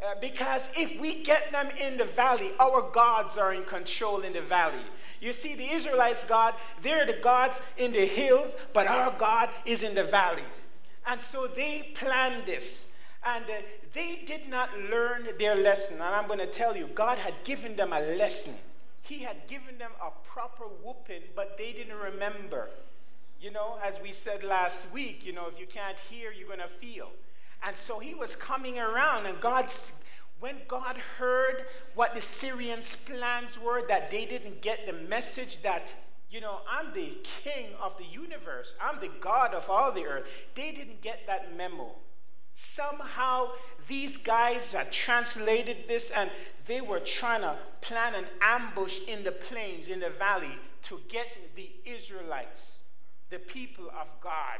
Uh, 0.00 0.14
because 0.20 0.70
if 0.76 0.98
we 1.00 1.22
get 1.24 1.50
them 1.50 1.68
in 1.80 1.98
the 1.98 2.04
valley, 2.04 2.52
our 2.60 2.88
gods 2.92 3.36
are 3.36 3.52
in 3.52 3.64
control 3.64 4.20
in 4.20 4.32
the 4.32 4.40
valley. 4.40 4.84
You 5.20 5.32
see, 5.32 5.56
the 5.56 5.68
Israelites' 5.72 6.22
God, 6.22 6.54
they're 6.82 7.04
the 7.04 7.14
gods 7.14 7.60
in 7.76 7.92
the 7.92 8.06
hills, 8.06 8.54
but 8.72 8.86
our 8.86 9.12
God 9.18 9.50
is 9.66 9.82
in 9.82 9.94
the 9.94 10.04
valley. 10.04 10.44
And 11.04 11.20
so 11.20 11.48
they 11.48 11.90
planned 11.94 12.46
this. 12.46 12.86
And 13.24 13.44
uh, 13.44 13.54
they 13.92 14.22
did 14.26 14.48
not 14.48 14.70
learn 14.90 15.28
their 15.38 15.54
lesson. 15.54 15.94
And 15.94 16.02
I'm 16.02 16.26
going 16.26 16.38
to 16.38 16.46
tell 16.46 16.76
you, 16.76 16.88
God 16.94 17.18
had 17.18 17.34
given 17.44 17.76
them 17.76 17.92
a 17.92 18.00
lesson. 18.00 18.54
He 19.02 19.20
had 19.20 19.46
given 19.46 19.78
them 19.78 19.90
a 20.02 20.10
proper 20.26 20.64
whooping, 20.84 21.22
but 21.34 21.56
they 21.58 21.72
didn't 21.72 21.96
remember. 21.96 22.68
You 23.40 23.50
know, 23.50 23.78
as 23.84 23.98
we 24.02 24.12
said 24.12 24.44
last 24.44 24.92
week, 24.92 25.24
you 25.24 25.32
know, 25.32 25.46
if 25.46 25.58
you 25.58 25.66
can't 25.66 25.98
hear, 25.98 26.32
you're 26.32 26.46
going 26.46 26.58
to 26.60 26.68
feel. 26.68 27.10
And 27.64 27.76
so 27.76 27.98
he 27.98 28.14
was 28.14 28.36
coming 28.36 28.78
around, 28.78 29.26
and 29.26 29.40
God's 29.40 29.92
when 30.40 30.54
God 30.68 30.96
heard 31.18 31.64
what 31.96 32.14
the 32.14 32.20
Syrians' 32.20 32.94
plans 32.94 33.58
were, 33.58 33.84
that 33.88 34.08
they 34.08 34.24
didn't 34.24 34.62
get 34.62 34.86
the 34.86 34.92
message 34.92 35.60
that 35.62 35.92
you 36.30 36.42
know, 36.42 36.58
I'm 36.68 36.92
the 36.92 37.16
king 37.22 37.68
of 37.80 37.96
the 37.96 38.04
universe. 38.04 38.74
I'm 38.80 39.00
the 39.00 39.10
God 39.20 39.54
of 39.54 39.68
all 39.70 39.90
the 39.90 40.04
earth. 40.04 40.28
They 40.54 40.72
didn't 40.72 41.00
get 41.00 41.26
that 41.26 41.56
memo. 41.56 41.94
Somehow, 42.60 43.50
these 43.86 44.16
guys 44.16 44.72
had 44.72 44.90
translated 44.90 45.86
this 45.86 46.10
and 46.10 46.28
they 46.66 46.80
were 46.80 46.98
trying 46.98 47.42
to 47.42 47.56
plan 47.82 48.16
an 48.16 48.24
ambush 48.40 48.98
in 49.06 49.22
the 49.22 49.30
plains, 49.30 49.86
in 49.86 50.00
the 50.00 50.10
valley, 50.10 50.58
to 50.82 51.00
get 51.06 51.28
the 51.54 51.70
Israelites, 51.84 52.80
the 53.30 53.38
people 53.38 53.88
of 53.90 54.08
God. 54.20 54.58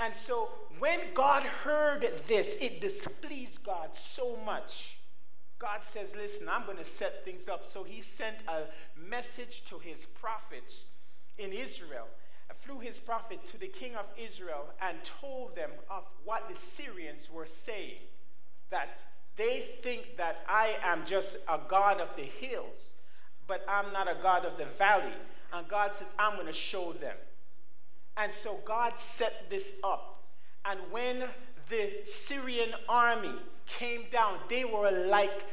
And 0.00 0.12
so, 0.12 0.48
when 0.80 0.98
God 1.14 1.44
heard 1.44 2.10
this, 2.26 2.56
it 2.60 2.80
displeased 2.80 3.62
God 3.62 3.94
so 3.94 4.36
much. 4.44 4.98
God 5.60 5.84
says, 5.84 6.16
Listen, 6.16 6.48
I'm 6.48 6.66
going 6.66 6.78
to 6.78 6.84
set 6.84 7.24
things 7.24 7.48
up. 7.48 7.64
So, 7.68 7.84
he 7.84 8.00
sent 8.00 8.38
a 8.48 8.64
message 9.00 9.62
to 9.66 9.78
his 9.78 10.06
prophets 10.06 10.88
in 11.38 11.52
Israel 11.52 12.08
flew 12.62 12.78
his 12.78 13.00
prophet 13.00 13.44
to 13.46 13.58
the 13.58 13.66
king 13.66 13.96
of 13.96 14.06
Israel 14.16 14.66
and 14.80 14.96
told 15.02 15.56
them 15.56 15.70
of 15.90 16.04
what 16.24 16.48
the 16.48 16.54
Syrians 16.54 17.28
were 17.32 17.46
saying. 17.46 17.98
That 18.70 19.02
they 19.36 19.64
think 19.82 20.16
that 20.16 20.44
I 20.48 20.76
am 20.82 21.04
just 21.04 21.36
a 21.48 21.58
God 21.68 22.00
of 22.00 22.14
the 22.16 22.22
hills, 22.22 22.90
but 23.48 23.64
I'm 23.68 23.92
not 23.92 24.08
a 24.08 24.16
God 24.22 24.44
of 24.44 24.56
the 24.58 24.66
valley. 24.66 25.12
And 25.52 25.66
God 25.68 25.92
said, 25.92 26.06
I'm 26.18 26.36
going 26.36 26.46
to 26.46 26.52
show 26.52 26.92
them. 26.92 27.16
And 28.16 28.32
so 28.32 28.60
God 28.64 28.98
set 28.98 29.50
this 29.50 29.74
up. 29.82 30.22
And 30.64 30.78
when 30.90 31.24
the 31.68 31.90
Syrian 32.04 32.70
army 32.88 33.34
came 33.66 34.04
down, 34.12 34.38
they 34.48 34.64
were 34.64 34.90
like, 34.90 35.44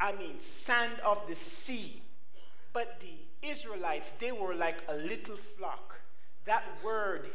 I 0.00 0.12
mean, 0.12 0.38
sand 0.38 1.00
of 1.04 1.26
the 1.26 1.34
sea. 1.34 2.02
But 2.72 3.00
the 3.00 3.48
Israelites, 3.48 4.12
they 4.12 4.30
were 4.32 4.54
like 4.54 4.78
a 4.88 4.96
little 4.96 5.36
flock. 5.36 6.01
That 6.44 6.64
word, 6.84 7.30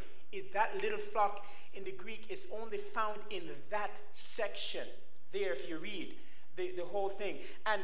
that 0.52 0.82
little 0.82 0.98
flock 0.98 1.44
in 1.74 1.84
the 1.84 1.92
Greek 1.92 2.26
is 2.28 2.46
only 2.60 2.78
found 2.78 3.18
in 3.30 3.42
that 3.70 3.90
section 4.12 4.86
there 5.32 5.52
if 5.52 5.68
you 5.68 5.78
read 5.78 6.14
the, 6.56 6.72
the 6.76 6.84
whole 6.84 7.08
thing. 7.08 7.36
And 7.66 7.82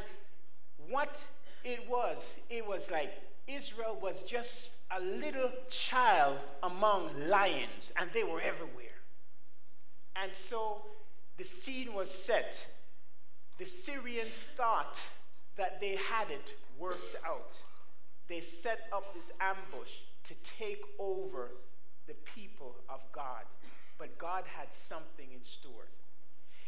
what 0.88 1.24
it 1.64 1.88
was, 1.88 2.37
it 2.50 2.66
was 2.66 2.90
like 2.90 3.12
Israel 3.46 3.98
was 4.00 4.22
just 4.22 4.70
a 4.90 5.00
little 5.00 5.50
child 5.68 6.38
among 6.62 7.10
lions, 7.28 7.92
and 7.98 8.10
they 8.12 8.24
were 8.24 8.40
everywhere. 8.40 8.84
And 10.16 10.32
so 10.32 10.82
the 11.37 11.44
scene 11.44 11.92
was 11.94 12.10
set. 12.10 12.66
The 13.58 13.64
Syrians 13.64 14.48
thought 14.56 14.98
that 15.56 15.80
they 15.80 15.96
had 15.96 16.30
it 16.30 16.54
worked 16.78 17.16
out. 17.26 17.62
They 18.28 18.40
set 18.40 18.88
up 18.92 19.14
this 19.14 19.30
ambush 19.40 19.92
to 20.24 20.34
take 20.42 20.82
over 20.98 21.50
the 22.06 22.14
people 22.24 22.74
of 22.88 23.00
God. 23.12 23.42
But 23.98 24.18
God 24.18 24.44
had 24.46 24.72
something 24.72 25.28
in 25.34 25.42
store. 25.42 25.88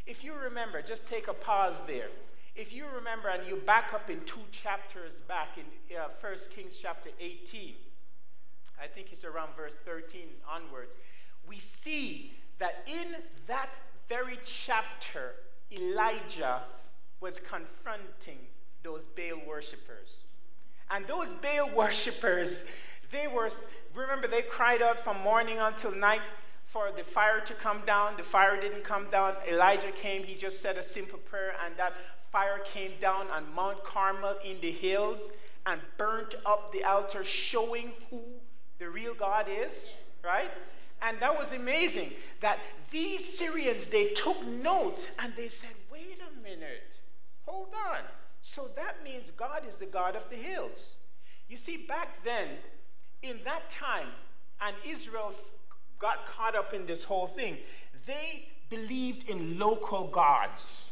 If 0.06 0.22
you 0.22 0.34
remember, 0.34 0.80
just 0.82 1.06
take 1.08 1.28
a 1.28 1.34
pause 1.34 1.82
there. 1.86 2.08
If 2.54 2.72
you 2.72 2.84
remember, 2.94 3.28
and 3.28 3.46
you 3.46 3.56
back 3.56 3.92
up 3.92 4.08
in 4.08 4.20
two 4.20 4.40
chapters 4.50 5.20
back 5.28 5.58
in 5.58 5.96
uh, 5.96 6.08
1 6.20 6.34
Kings 6.54 6.76
chapter 6.80 7.10
18, 7.20 7.74
I 8.80 8.86
think 8.86 9.08
it's 9.12 9.24
around 9.24 9.54
verse 9.56 9.76
13 9.84 10.22
onwards, 10.48 10.96
we 11.46 11.58
see 11.58 12.34
that 12.58 12.86
in 12.86 13.16
that 13.46 13.74
very 14.08 14.38
chapter, 14.44 15.34
Elijah 15.72 16.62
was 17.20 17.40
confronting 17.40 18.38
those 18.82 19.06
Baal 19.06 19.40
worshippers. 19.46 20.24
And 20.90 21.06
those 21.06 21.32
Baal 21.34 21.70
worshippers, 21.74 22.62
they 23.10 23.26
were, 23.26 23.50
remember, 23.94 24.26
they 24.26 24.42
cried 24.42 24.82
out 24.82 25.00
from 25.00 25.20
morning 25.22 25.58
until 25.58 25.92
night 25.92 26.22
for 26.64 26.90
the 26.96 27.04
fire 27.04 27.40
to 27.40 27.54
come 27.54 27.82
down. 27.86 28.16
The 28.16 28.22
fire 28.22 28.60
didn't 28.60 28.84
come 28.84 29.08
down. 29.10 29.34
Elijah 29.48 29.92
came, 29.92 30.24
he 30.24 30.34
just 30.34 30.60
said 30.60 30.76
a 30.76 30.82
simple 30.82 31.18
prayer, 31.18 31.54
and 31.64 31.76
that 31.76 31.94
fire 32.32 32.60
came 32.64 32.92
down 33.00 33.28
on 33.28 33.44
Mount 33.54 33.82
Carmel 33.84 34.36
in 34.44 34.60
the 34.60 34.70
hills 34.70 35.32
and 35.64 35.80
burnt 35.96 36.34
up 36.44 36.72
the 36.72 36.84
altar, 36.84 37.24
showing 37.24 37.92
who 38.10 38.20
the 38.78 38.88
real 38.88 39.14
God 39.14 39.46
is, 39.48 39.92
right? 40.24 40.50
And 41.02 41.18
that 41.20 41.36
was 41.36 41.52
amazing 41.52 42.12
that 42.40 42.58
these 42.90 43.24
Syrians, 43.38 43.88
they 43.88 44.08
took 44.10 44.44
note 44.46 45.10
and 45.18 45.32
they 45.36 45.48
said, 45.48 45.70
wait 45.90 46.18
a 46.20 46.42
minute, 46.42 47.00
hold 47.44 47.68
on. 47.90 48.00
So 48.42 48.68
that 48.76 49.02
means 49.02 49.30
God 49.30 49.62
is 49.68 49.76
the 49.76 49.86
God 49.86 50.14
of 50.14 50.28
the 50.30 50.36
hills. 50.36 50.96
You 51.48 51.56
see, 51.56 51.76
back 51.76 52.24
then, 52.24 52.48
in 53.28 53.40
that 53.44 53.68
time, 53.70 54.08
and 54.60 54.74
Israel 54.84 55.34
got 55.98 56.26
caught 56.26 56.54
up 56.54 56.72
in 56.74 56.86
this 56.86 57.04
whole 57.04 57.26
thing, 57.26 57.58
they 58.06 58.48
believed 58.70 59.28
in 59.28 59.58
local 59.58 60.08
gods. 60.08 60.90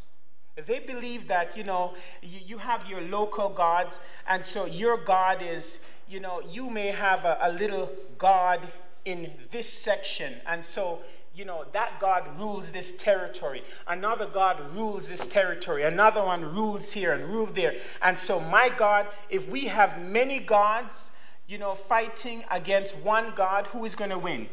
They 0.67 0.79
believed 0.79 1.29
that, 1.29 1.57
you 1.57 1.65
know, 1.65 1.95
you, 2.23 2.41
you 2.45 2.59
have 2.59 2.89
your 2.89 3.01
local 3.01 3.49
gods, 3.49 4.01
and 4.29 4.45
so 4.45 4.67
your 4.67 4.97
God 4.97 5.43
is, 5.43 5.81
you 6.09 6.21
know, 6.21 6.41
you 6.49 6.71
may 6.71 6.89
have 6.89 7.25
a, 7.25 7.39
a 7.43 7.53
little 7.53 7.91
God 8.19 8.61
in 9.05 9.31
this 9.51 9.71
section, 9.71 10.35
and 10.47 10.65
so 10.65 11.01
you 11.35 11.45
know, 11.45 11.65
that 11.73 11.99
God 11.99 12.29
rules 12.39 12.71
this 12.71 12.93
territory. 12.93 13.65
Another 13.89 14.27
God 14.27 14.73
rules 14.73 15.09
this 15.09 15.27
territory. 15.27 15.83
Another 15.83 16.23
one 16.23 16.55
rules 16.55 16.93
here 16.93 17.13
and 17.13 17.25
rules 17.25 17.53
there. 17.53 17.75
And 18.03 18.17
so, 18.17 18.39
my 18.39 18.69
God, 18.69 19.09
if 19.29 19.49
we 19.49 19.63
have 19.63 20.01
many 20.01 20.39
gods, 20.39 21.11
you 21.47 21.59
know, 21.59 21.75
fighting 21.75 22.45
against 22.51 22.97
one 22.99 23.33
God, 23.37 23.67
who 23.69 23.85
is 23.85 23.95
going 23.95 24.11
to 24.11 24.19
win? 24.19 24.49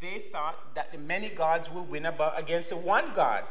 They 0.00 0.18
thought 0.18 0.74
that 0.74 0.92
the 0.92 0.98
many 0.98 1.28
gods 1.28 1.70
will 1.70 1.84
win 1.84 2.06
against 2.36 2.70
the 2.70 2.76
one 2.76 3.12
God, 3.14 3.44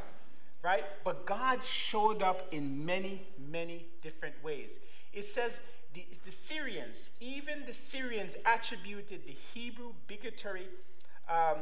right? 0.63 0.83
But 1.03 1.25
God 1.25 1.63
showed 1.63 2.21
up 2.21 2.47
in 2.51 2.85
many, 2.85 3.27
many 3.49 3.87
different 4.01 4.35
ways. 4.43 4.79
It 5.13 5.23
says 5.23 5.61
the, 5.93 6.05
the 6.25 6.31
Syrians, 6.31 7.11
even 7.19 7.63
the 7.65 7.73
Syrians 7.73 8.35
attributed 8.45 9.25
the 9.25 9.35
Hebrew 9.53 9.93
bigotry 10.07 10.67
um, 11.29 11.59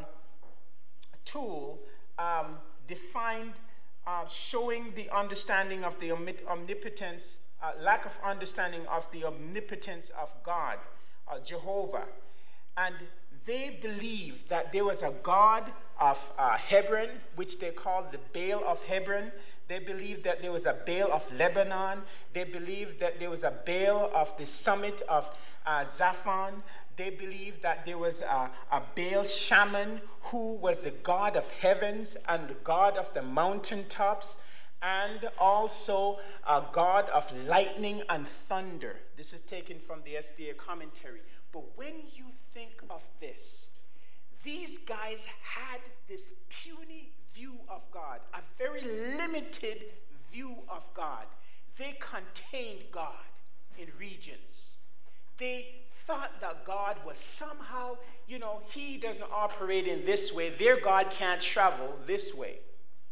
tool 1.25 1.79
um, 2.17 2.57
defined 2.87 3.53
uh, 4.07 4.25
showing 4.27 4.93
the 4.95 5.09
understanding 5.15 5.83
of 5.83 5.99
the 5.99 6.11
omnipotence 6.11 7.37
uh, 7.61 7.71
lack 7.81 8.05
of 8.05 8.17
understanding 8.23 8.85
of 8.87 9.11
the 9.11 9.25
omnipotence 9.25 10.11
of 10.19 10.33
God, 10.43 10.77
uh, 11.27 11.39
Jehovah. 11.39 12.05
And 12.77 12.95
they 13.45 13.79
believed 13.81 14.49
that 14.49 14.71
there 14.71 14.85
was 14.85 15.01
a 15.01 15.13
God 15.23 15.71
of 15.99 16.31
uh, 16.37 16.57
Hebron, 16.57 17.09
which 17.35 17.59
they 17.59 17.71
called 17.71 18.05
the 18.11 18.19
Baal 18.33 18.63
of 18.65 18.83
Hebron. 18.83 19.31
They 19.67 19.79
believed 19.79 20.23
that 20.25 20.41
there 20.41 20.51
was 20.51 20.65
a 20.65 20.75
Baal 20.85 21.11
of 21.11 21.31
Lebanon. 21.33 22.03
They 22.33 22.43
believed 22.43 22.99
that 22.99 23.19
there 23.19 23.29
was 23.29 23.43
a 23.43 23.53
Baal 23.65 24.11
of 24.13 24.35
the 24.37 24.45
summit 24.45 25.01
of 25.09 25.33
uh, 25.65 25.81
Zaphon. 25.81 26.53
They 26.97 27.09
believed 27.09 27.63
that 27.63 27.85
there 27.85 27.97
was 27.97 28.21
a, 28.21 28.49
a 28.71 28.81
Baal 28.95 29.23
shaman 29.23 30.01
who 30.23 30.53
was 30.53 30.81
the 30.81 30.91
God 30.91 31.35
of 31.35 31.49
heavens 31.51 32.17
and 32.27 32.47
the 32.47 32.55
God 32.63 32.97
of 32.97 33.13
the 33.13 33.21
mountaintops 33.21 34.37
and 34.81 35.29
also 35.37 36.19
a 36.47 36.63
God 36.71 37.09
of 37.09 37.31
lightning 37.47 38.01
and 38.09 38.27
thunder. 38.27 38.97
This 39.15 39.33
is 39.33 39.41
taken 39.41 39.79
from 39.79 39.99
the 40.03 40.15
SDA 40.15 40.57
commentary. 40.57 41.21
But 41.51 41.77
when 41.77 41.93
you 42.13 42.25
think 42.53 42.81
of 42.89 43.01
this, 43.19 43.67
these 44.43 44.77
guys 44.79 45.27
had 45.43 45.79
this 46.07 46.31
puny 46.49 47.11
view 47.33 47.53
of 47.69 47.81
God, 47.91 48.19
a 48.33 48.39
very 48.57 48.81
limited 49.17 49.85
view 50.31 50.55
of 50.69 50.83
God. 50.93 51.25
They 51.77 51.97
contained 51.99 52.83
God 52.91 53.13
in 53.77 53.87
regions. 53.99 54.71
They 55.37 55.67
thought 56.05 56.41
that 56.41 56.65
God 56.65 56.97
was 57.05 57.17
somehow, 57.17 57.97
you 58.27 58.39
know, 58.39 58.61
He 58.69 58.97
doesn't 58.97 59.31
operate 59.31 59.87
in 59.87 60.05
this 60.05 60.33
way. 60.33 60.49
Their 60.49 60.79
God 60.79 61.09
can't 61.09 61.41
travel 61.41 61.95
this 62.07 62.33
way. 62.33 62.57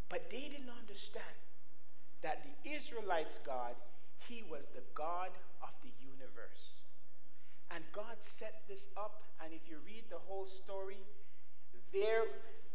But 0.10 0.30
they 0.32 0.50
did 0.50 0.66
not 0.66 0.78
understand 0.82 1.26
that 2.22 2.44
the 2.44 2.72
Israelites' 2.72 3.40
God, 3.46 3.76
he 4.28 4.44
was 4.50 4.70
the 4.70 4.84
God 4.94 5.30
of 5.62 5.70
the 5.84 5.92
universe. 6.02 6.84
And 7.72 7.84
God 7.94 8.18
set 8.20 8.64
this 8.68 8.90
up, 8.98 9.24
and 9.44 9.54
if 9.54 9.70
you 9.70 9.78
read 9.86 10.04
the 10.10 10.18
whole 10.28 10.46
story, 10.46 10.98
there 11.94 12.24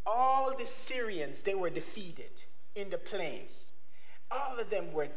all 0.07 0.57
the 0.57 0.67
Syrians 0.67 1.43
they 1.43 1.55
were 1.55 1.71
defeated 1.71 2.43
in 2.75 2.91
the 2.91 2.99
plains. 2.99 3.73
All 4.31 4.59
of 4.59 4.71
them 4.71 4.93
were 4.93 5.09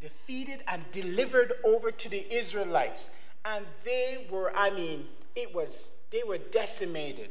defeated 0.00 0.62
and 0.68 0.82
delivered 0.92 1.54
over 1.64 1.90
to 1.90 2.08
the 2.08 2.32
Israelites. 2.32 3.10
And 3.44 3.64
they 3.84 4.26
were, 4.30 4.54
I 4.54 4.70
mean, 4.70 5.06
it 5.34 5.54
was, 5.54 5.88
they 6.10 6.22
were 6.22 6.38
decimated. 6.38 7.30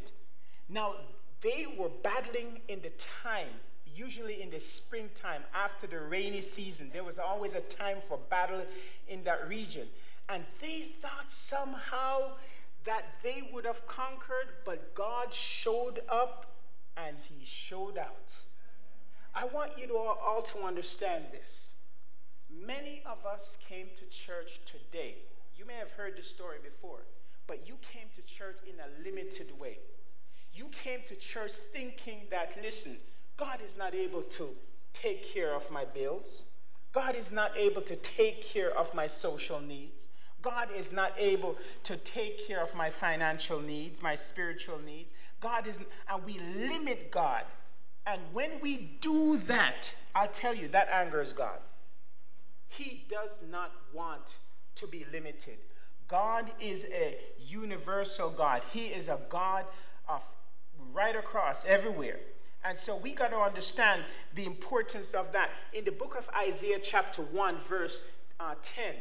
Now, 0.69 0.95
they 1.41 1.67
were 1.77 1.91
battling 2.03 2.61
in 2.67 2.81
the 2.81 2.91
time 3.23 3.61
usually 3.97 4.41
in 4.41 4.49
the 4.49 4.59
springtime 4.59 5.41
after 5.53 5.87
the 5.87 5.99
rainy 5.99 6.41
season. 6.41 6.89
There 6.93 7.03
was 7.03 7.17
always 7.17 7.55
a 7.55 7.61
time 7.61 7.97
for 8.07 8.19
battle 8.29 8.61
in 9.07 9.23
that 9.23 9.47
region. 9.47 9.87
And 10.29 10.43
they 10.61 10.81
thought 11.01 11.31
somehow 11.31 12.31
that 12.85 13.05
they 13.23 13.49
would 13.51 13.65
have 13.65 13.85
conquered, 13.87 14.49
but 14.65 14.93
God 14.93 15.33
showed 15.33 16.01
up 16.09 16.45
and 16.95 17.15
he 17.29 17.45
showed 17.45 17.97
out. 17.97 18.33
I 19.35 19.45
want 19.45 19.77
you 19.77 19.87
to 19.87 19.93
all, 19.93 20.17
all 20.23 20.41
to 20.41 20.59
understand 20.59 21.25
this. 21.31 21.69
Many 22.49 23.03
of 23.05 23.25
us 23.25 23.57
came 23.67 23.87
to 23.97 24.05
church 24.05 24.59
today. 24.65 25.15
You 25.55 25.65
may 25.65 25.75
have 25.75 25.91
heard 25.91 26.17
this 26.17 26.27
story 26.27 26.57
before, 26.63 27.01
but 27.45 27.67
you 27.67 27.75
came 27.81 28.07
to 28.15 28.21
church 28.21 28.57
in 28.67 28.75
a 28.79 29.03
limited 29.03 29.51
way. 29.59 29.79
You 30.53 30.65
came 30.71 30.99
to 31.07 31.15
church 31.15 31.53
thinking 31.73 32.21
that, 32.31 32.57
listen, 32.61 32.97
God 33.37 33.59
is 33.63 33.77
not 33.77 33.93
able 33.93 34.23
to 34.23 34.49
take 34.93 35.23
care 35.31 35.55
of 35.55 35.69
my 35.71 35.85
bills. 35.85 36.43
God 36.91 37.15
is 37.15 37.31
not 37.31 37.51
able 37.55 37.81
to 37.83 37.95
take 37.97 38.41
care 38.41 38.75
of 38.75 38.93
my 38.95 39.05
social 39.05 39.61
needs. 39.61 40.09
God 40.41 40.69
is 40.75 40.91
not 40.91 41.13
able 41.17 41.57
to 41.83 41.97
take 41.97 42.47
care 42.47 42.61
of 42.63 42.73
my 42.73 42.89
financial 42.89 43.59
needs, 43.59 44.01
my 44.01 44.15
spiritual 44.15 44.79
needs. 44.83 45.13
God 45.39 45.67
is, 45.67 45.79
and 46.09 46.25
we 46.25 46.39
limit 46.55 47.11
God. 47.11 47.43
And 48.07 48.21
when 48.33 48.51
we 48.61 48.97
do 49.01 49.37
that, 49.37 49.93
I'll 50.15 50.29
tell 50.29 50.55
you, 50.55 50.67
that 50.69 50.89
angers 50.89 51.33
God. 51.33 51.59
He 52.67 53.05
does 53.09 53.41
not 53.51 53.71
want 53.93 54.35
to 54.75 54.87
be 54.87 55.05
limited. 55.11 55.57
God 56.07 56.49
is 56.59 56.85
a 56.91 57.17
universal 57.39 58.29
God. 58.29 58.61
He 58.71 58.87
is 58.87 59.09
a 59.09 59.19
God 59.29 59.65
of 60.07 60.23
right 60.93 61.15
across 61.15 61.65
everywhere. 61.65 62.19
And 62.67 62.77
so 62.77 62.97
we 62.97 63.13
got 63.13 63.31
to 63.31 63.37
understand 63.37 64.03
the 64.35 64.45
importance 64.45 65.13
of 65.13 65.31
that. 65.31 65.51
In 65.71 65.85
the 65.85 65.91
book 65.91 66.17
of 66.17 66.29
Isaiah, 66.35 66.79
chapter 66.83 67.21
1, 67.21 67.57
verse 67.59 68.03
uh, 68.41 68.55
10, 68.61 68.93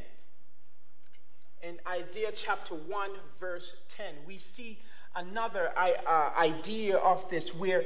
in 1.65 1.81
Isaiah 1.89 2.31
chapter 2.33 2.75
1, 2.75 3.11
verse 3.41 3.75
10, 3.89 4.15
we 4.25 4.39
see 4.39 4.79
another 5.17 5.73
uh, 5.77 6.31
idea 6.39 6.99
of 6.99 7.29
this 7.29 7.57
where, 7.57 7.83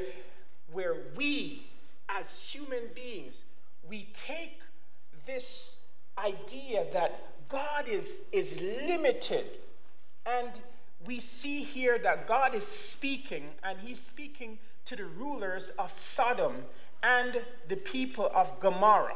where 0.70 0.96
we, 1.16 1.66
as 2.10 2.38
human 2.38 2.82
beings, 2.94 3.44
we 3.88 4.08
take 4.12 4.60
this 5.24 5.76
idea 6.18 6.84
that 6.92 7.48
God 7.48 7.88
is, 7.88 8.18
is 8.32 8.60
limited. 8.60 9.60
And 10.26 10.50
we 11.06 11.20
see 11.20 11.62
here 11.62 11.98
that 12.00 12.26
God 12.26 12.54
is 12.54 12.66
speaking, 12.66 13.48
and 13.64 13.78
He's 13.80 13.98
speaking 13.98 14.58
to 14.90 14.96
the 14.96 15.04
rulers 15.04 15.68
of 15.78 15.88
Sodom 15.88 16.64
and 17.04 17.40
the 17.68 17.76
people 17.76 18.28
of 18.34 18.58
Gomorrah. 18.58 19.14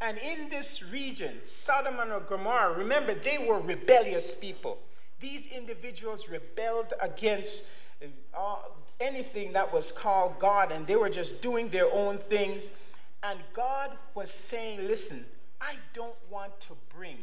And 0.00 0.16
in 0.16 0.48
this 0.48 0.82
region, 0.82 1.34
Sodom 1.44 2.00
and 2.00 2.26
Gomorrah, 2.26 2.72
remember, 2.72 3.14
they 3.14 3.36
were 3.36 3.60
rebellious 3.60 4.34
people. 4.34 4.78
These 5.20 5.48
individuals 5.48 6.30
rebelled 6.30 6.94
against 6.98 7.64
uh, 8.34 8.56
anything 8.98 9.52
that 9.52 9.70
was 9.70 9.92
called 9.92 10.38
God, 10.38 10.72
and 10.72 10.86
they 10.86 10.96
were 10.96 11.10
just 11.10 11.42
doing 11.42 11.68
their 11.68 11.92
own 11.92 12.16
things. 12.16 12.70
And 13.22 13.38
God 13.52 13.90
was 14.14 14.30
saying, 14.30 14.86
Listen, 14.88 15.26
I 15.60 15.74
don't 15.92 16.16
want 16.30 16.58
to 16.60 16.72
bring, 16.96 17.18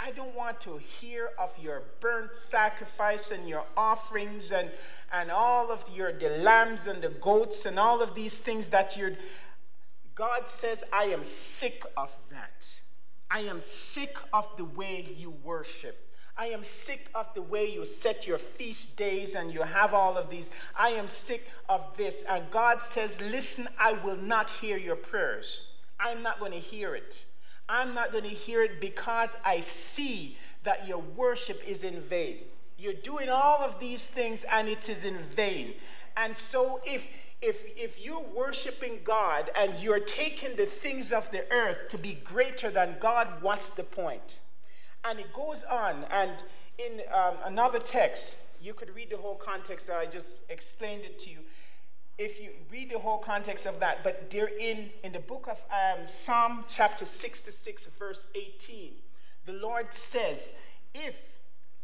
I 0.00 0.12
don't 0.12 0.34
want 0.34 0.60
to 0.60 0.78
hear 0.78 1.30
of 1.38 1.58
your 1.60 1.82
burnt 2.00 2.36
sacrifice 2.36 3.32
and 3.32 3.48
your 3.48 3.64
offerings 3.76 4.52
and, 4.52 4.70
and 5.12 5.30
all 5.30 5.72
of 5.72 5.84
your 5.92 6.12
the 6.12 6.30
lambs 6.30 6.86
and 6.86 7.02
the 7.02 7.08
goats 7.08 7.66
and 7.66 7.78
all 7.78 8.00
of 8.00 8.14
these 8.14 8.38
things 8.38 8.68
that 8.68 8.96
you're 8.96 9.16
God 10.14 10.48
says, 10.48 10.82
I 10.92 11.04
am 11.04 11.22
sick 11.22 11.84
of 11.96 12.12
that. 12.30 12.74
I 13.30 13.40
am 13.42 13.60
sick 13.60 14.16
of 14.32 14.48
the 14.56 14.64
way 14.64 15.06
you 15.16 15.30
worship. 15.44 16.08
I 16.36 16.46
am 16.46 16.64
sick 16.64 17.08
of 17.14 17.32
the 17.34 17.42
way 17.42 17.72
you 17.72 17.84
set 17.84 18.26
your 18.26 18.38
feast 18.38 18.96
days 18.96 19.36
and 19.36 19.54
you 19.54 19.62
have 19.62 19.94
all 19.94 20.16
of 20.16 20.28
these. 20.28 20.50
I 20.76 20.90
am 20.90 21.06
sick 21.06 21.48
of 21.68 21.96
this. 21.96 22.22
And 22.28 22.50
God 22.50 22.82
says, 22.82 23.20
Listen, 23.20 23.68
I 23.78 23.92
will 23.92 24.16
not 24.16 24.50
hear 24.50 24.76
your 24.76 24.96
prayers. 24.96 25.60
I'm 26.00 26.22
not 26.22 26.40
going 26.40 26.52
to 26.52 26.58
hear 26.58 26.96
it. 26.96 27.24
I'm 27.68 27.94
not 27.94 28.12
going 28.12 28.24
to 28.24 28.30
hear 28.30 28.62
it 28.62 28.80
because 28.80 29.36
I 29.44 29.60
see 29.60 30.36
that 30.64 30.88
your 30.88 30.98
worship 30.98 31.62
is 31.66 31.84
in 31.84 32.00
vain. 32.00 32.38
You're 32.78 32.94
doing 32.94 33.28
all 33.28 33.58
of 33.58 33.78
these 33.80 34.08
things 34.08 34.44
and 34.50 34.68
it 34.68 34.88
is 34.88 35.04
in 35.04 35.18
vain. 35.18 35.74
And 36.16 36.36
so 36.36 36.80
if 36.84 37.08
if, 37.40 37.66
if 37.76 38.04
you're 38.04 38.24
worshiping 38.34 38.98
God 39.04 39.50
and 39.56 39.72
you're 39.78 40.00
taking 40.00 40.56
the 40.56 40.66
things 40.66 41.12
of 41.12 41.30
the 41.30 41.44
earth 41.52 41.88
to 41.90 41.98
be 41.98 42.14
greater 42.24 42.68
than 42.70 42.96
God, 42.98 43.28
what's 43.40 43.70
the 43.70 43.84
point? 43.84 44.38
And 45.04 45.20
it 45.20 45.32
goes 45.32 45.62
on, 45.62 46.04
and 46.10 46.32
in 46.78 47.00
um, 47.14 47.36
another 47.44 47.78
text, 47.78 48.38
you 48.60 48.74
could 48.74 48.94
read 48.94 49.10
the 49.10 49.16
whole 49.16 49.36
context. 49.36 49.88
I 49.88 50.06
just 50.06 50.40
explained 50.48 51.02
it 51.02 51.18
to 51.20 51.30
you. 51.30 51.38
If 52.18 52.40
you 52.42 52.50
read 52.70 52.90
the 52.90 52.98
whole 52.98 53.18
context 53.18 53.64
of 53.64 53.78
that, 53.78 54.02
but 54.02 54.28
they're 54.28 54.48
in, 54.48 54.90
in 55.04 55.12
the 55.12 55.20
book 55.20 55.48
of 55.48 55.62
um, 55.70 56.08
Psalm 56.08 56.64
chapter 56.66 57.04
66, 57.04 57.86
verse 57.96 58.26
18, 58.34 58.92
the 59.46 59.52
Lord 59.52 59.94
says, 59.94 60.52
If 60.94 61.16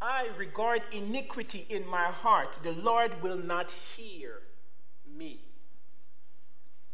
I 0.01 0.27
regard 0.37 0.81
iniquity 0.91 1.65
in 1.69 1.87
my 1.87 2.03
heart, 2.03 2.59
the 2.63 2.73
Lord 2.73 3.23
will 3.23 3.37
not 3.37 3.71
hear 3.71 4.41
me. 5.17 5.39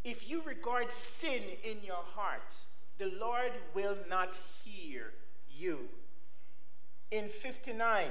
If 0.04 0.30
you 0.30 0.44
regard 0.44 0.92
sin 0.92 1.42
in 1.64 1.78
your 1.84 2.04
heart, 2.16 2.54
the 3.00 3.12
Lord 3.20 3.52
will 3.74 3.98
not 4.08 4.38
hear 4.64 5.14
you. 5.50 5.80
In 7.10 7.28
59, 7.28 8.06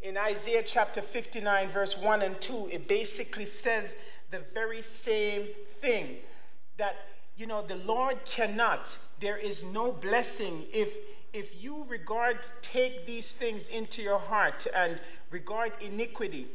in 0.00 0.16
Isaiah 0.16 0.62
chapter 0.62 1.02
59, 1.02 1.68
verse 1.68 1.96
1 1.96 2.22
and 2.22 2.40
2, 2.40 2.70
it 2.72 2.88
basically 2.88 3.46
says 3.46 3.96
the 4.30 4.40
very 4.54 4.82
same 4.82 5.48
thing 5.68 6.16
that, 6.76 6.96
you 7.36 7.46
know, 7.46 7.62
the 7.62 7.76
Lord 7.76 8.24
cannot, 8.24 8.96
there 9.20 9.36
is 9.36 9.64
no 9.64 9.92
blessing 9.92 10.64
if 10.72 10.94
if 11.32 11.62
you 11.62 11.84
regard 11.88 12.38
take 12.62 13.04
these 13.04 13.34
things 13.34 13.68
into 13.68 14.00
your 14.00 14.18
heart 14.18 14.66
and 14.74 14.98
regard 15.30 15.70
iniquity 15.82 16.46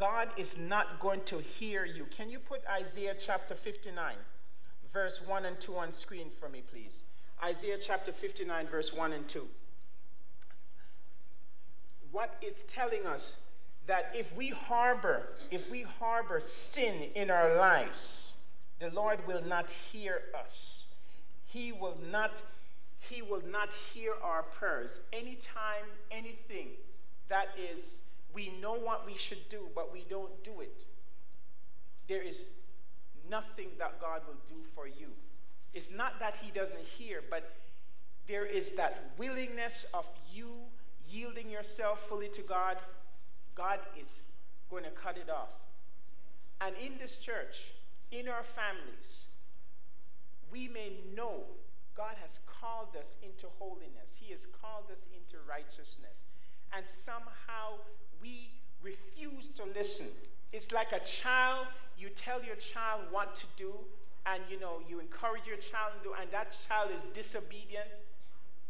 God 0.00 0.30
is 0.38 0.56
not 0.56 0.98
going 0.98 1.20
to 1.26 1.40
hear 1.40 1.84
you. 1.84 2.06
Can 2.06 2.30
you 2.30 2.38
put 2.38 2.62
Isaiah 2.66 3.14
chapter 3.18 3.54
59, 3.54 4.14
verse 4.94 5.20
1 5.26 5.44
and 5.44 5.60
2 5.60 5.76
on 5.76 5.92
screen 5.92 6.30
for 6.30 6.48
me, 6.48 6.62
please? 6.62 7.02
Isaiah 7.44 7.76
chapter 7.78 8.10
59, 8.10 8.66
verse 8.66 8.94
1 8.94 9.12
and 9.12 9.28
2. 9.28 9.46
What 12.12 12.34
is 12.42 12.64
telling 12.64 13.06
us 13.06 13.36
that 13.86 14.12
if 14.16 14.34
we 14.36 14.50
harbor, 14.50 15.28
if 15.50 15.70
we 15.70 15.82
harbor 15.82 16.40
sin 16.40 17.10
in 17.14 17.30
our 17.30 17.56
lives, 17.56 18.32
the 18.78 18.90
Lord 18.90 19.26
will 19.26 19.42
not 19.42 19.70
hear 19.70 20.22
us. 20.38 20.84
He 21.44 21.72
will 21.72 21.98
not, 22.10 22.42
he 22.98 23.22
will 23.22 23.42
not 23.50 23.72
hear 23.72 24.14
our 24.22 24.42
prayers. 24.42 25.00
Anytime, 25.12 25.84
anything 26.10 26.68
that 27.28 27.48
is 27.72 28.02
we 28.34 28.52
know 28.60 28.74
what 28.74 29.06
we 29.06 29.16
should 29.16 29.48
do, 29.48 29.68
but 29.74 29.92
we 29.92 30.04
don't 30.08 30.44
do 30.44 30.60
it. 30.60 30.84
There 32.08 32.22
is 32.22 32.50
nothing 33.28 33.68
that 33.78 34.00
God 34.00 34.22
will 34.26 34.38
do 34.46 34.62
for 34.74 34.86
you. 34.86 35.08
It's 35.72 35.90
not 35.90 36.18
that 36.20 36.36
He 36.36 36.50
doesn't 36.50 36.82
hear, 36.82 37.22
but 37.28 37.56
there 38.28 38.44
is 38.44 38.72
that 38.72 39.12
willingness 39.18 39.86
of 39.94 40.06
you 40.32 40.50
yielding 41.10 41.50
yourself 41.50 42.00
fully 42.08 42.28
to 42.28 42.42
God. 42.42 42.76
God 43.54 43.80
is 43.98 44.20
going 44.70 44.84
to 44.84 44.90
cut 44.90 45.16
it 45.16 45.28
off. 45.28 45.48
And 46.60 46.74
in 46.76 46.98
this 46.98 47.18
church, 47.18 47.72
in 48.12 48.28
our 48.28 48.42
families, 48.42 49.26
we 50.52 50.68
may 50.68 50.92
know 51.14 51.42
God 51.96 52.14
has 52.22 52.40
called 52.46 52.96
us 52.98 53.16
into 53.22 53.46
holiness, 53.58 54.16
He 54.18 54.30
has 54.32 54.46
called 54.46 54.84
us 54.90 55.06
into 55.14 55.36
righteousness. 55.48 56.24
And 56.76 56.86
somehow 56.86 57.78
we 58.22 58.50
refuse 58.82 59.48
to 59.50 59.64
listen. 59.74 60.06
It's 60.52 60.72
like 60.72 60.92
a 60.92 61.00
child, 61.00 61.66
you 61.98 62.08
tell 62.08 62.42
your 62.42 62.56
child 62.56 63.02
what 63.10 63.34
to 63.36 63.46
do, 63.56 63.72
and 64.26 64.42
you 64.50 64.58
know, 64.58 64.80
you 64.88 65.00
encourage 65.00 65.46
your 65.46 65.56
child 65.56 65.92
to 65.98 66.08
do, 66.08 66.14
and 66.20 66.30
that 66.30 66.56
child 66.68 66.90
is 66.94 67.06
disobedient 67.14 67.88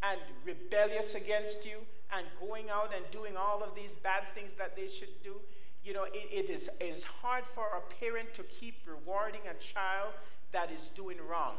and 0.03 0.21
rebellious 0.45 1.15
against 1.15 1.65
you 1.65 1.79
and 2.13 2.27
going 2.41 2.71
out 2.71 2.93
and 2.95 3.05
doing 3.11 3.37
all 3.37 3.63
of 3.63 3.75
these 3.75 3.95
bad 3.95 4.23
things 4.35 4.55
that 4.55 4.77
they 4.77 4.89
should 4.89 5.23
do. 5.23 5.37
You 5.85 5.95
know, 5.95 6.05
it, 6.05 6.29
it, 6.31 6.51
is, 6.51 6.69
it 6.81 6.85
is 6.85 7.05
hard 7.05 7.45
for 7.55 7.67
a 7.77 7.95
parent 8.01 8.35
to 8.35 8.43
keep 8.45 8.77
rewarding 8.87 9.41
a 9.49 9.55
child 9.63 10.13
that 10.53 10.71
is 10.71 10.91
doing 10.91 11.17
wrong. 11.29 11.55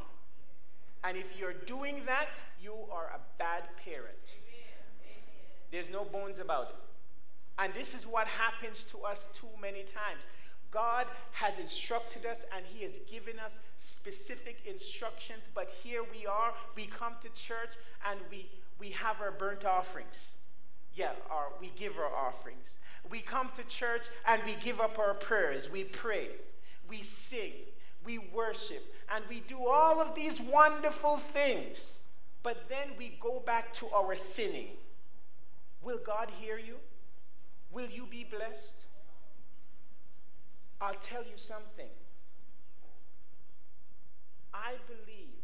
And 1.04 1.18
if 1.18 1.38
you're 1.40 1.54
doing 1.54 2.04
that, 2.06 2.42
you 2.62 2.74
are 2.92 3.12
a 3.16 3.20
bad 3.40 3.64
parent. 3.84 4.36
There's 5.72 5.90
no 5.90 6.04
bones 6.04 6.40
about 6.40 6.70
it. 6.70 6.76
And 7.58 7.74
this 7.74 7.94
is 7.94 8.06
what 8.06 8.28
happens 8.28 8.84
to 8.86 9.00
us 9.00 9.28
too 9.34 9.48
many 9.62 9.84
times. 9.84 10.28
God 10.72 11.06
has 11.32 11.60
instructed 11.60 12.26
us 12.26 12.46
and 12.56 12.66
He 12.66 12.82
has 12.84 13.00
given 13.10 13.38
us 13.40 13.60
specific 13.78 14.62
instructions, 14.66 15.48
but 15.54 15.70
here 15.84 16.04
we 16.18 16.26
are, 16.26 16.54
we 16.76 16.86
come 16.86 17.14
to 17.22 17.30
church 17.30 17.76
and 18.10 18.20
we, 18.32 18.50
we 18.80 18.90
have 18.92 19.22
our 19.22 19.32
burnt 19.32 19.66
offerings. 19.66 20.36
Yeah, 20.94 21.12
our, 21.30 21.48
we 21.60 21.72
give 21.76 21.98
our 21.98 22.14
offerings. 22.14 22.80
We 23.10 23.20
come 23.20 23.50
to 23.56 23.64
church 23.64 24.08
and 24.26 24.42
we 24.46 24.56
give 24.56 24.80
up 24.80 24.98
our 24.98 25.14
prayers. 25.14 25.70
We 25.70 25.84
pray. 25.84 26.30
We 26.90 27.02
sing. 27.04 27.54
we 28.06 28.18
worship, 28.18 28.84
and 29.14 29.24
we 29.30 29.42
do 29.42 29.68
all 29.68 30.02
of 30.02 30.16
these 30.16 30.42
wonderful 30.42 31.18
things, 31.18 32.04
but 32.44 32.68
then 32.68 32.90
we 32.98 33.18
go 33.20 33.42
back 33.46 33.74
to 33.74 33.88
our 33.94 34.16
sinning. 34.16 34.70
Will 35.84 36.00
God 36.04 36.32
hear 36.40 36.58
you? 36.58 36.78
Will 37.72 37.88
you 37.88 38.08
be 38.10 38.24
blessed? 38.24 38.86
I'll 40.82 40.96
tell 40.96 41.22
you 41.22 41.38
something. 41.38 41.90
I 44.52 44.74
believe 44.88 45.44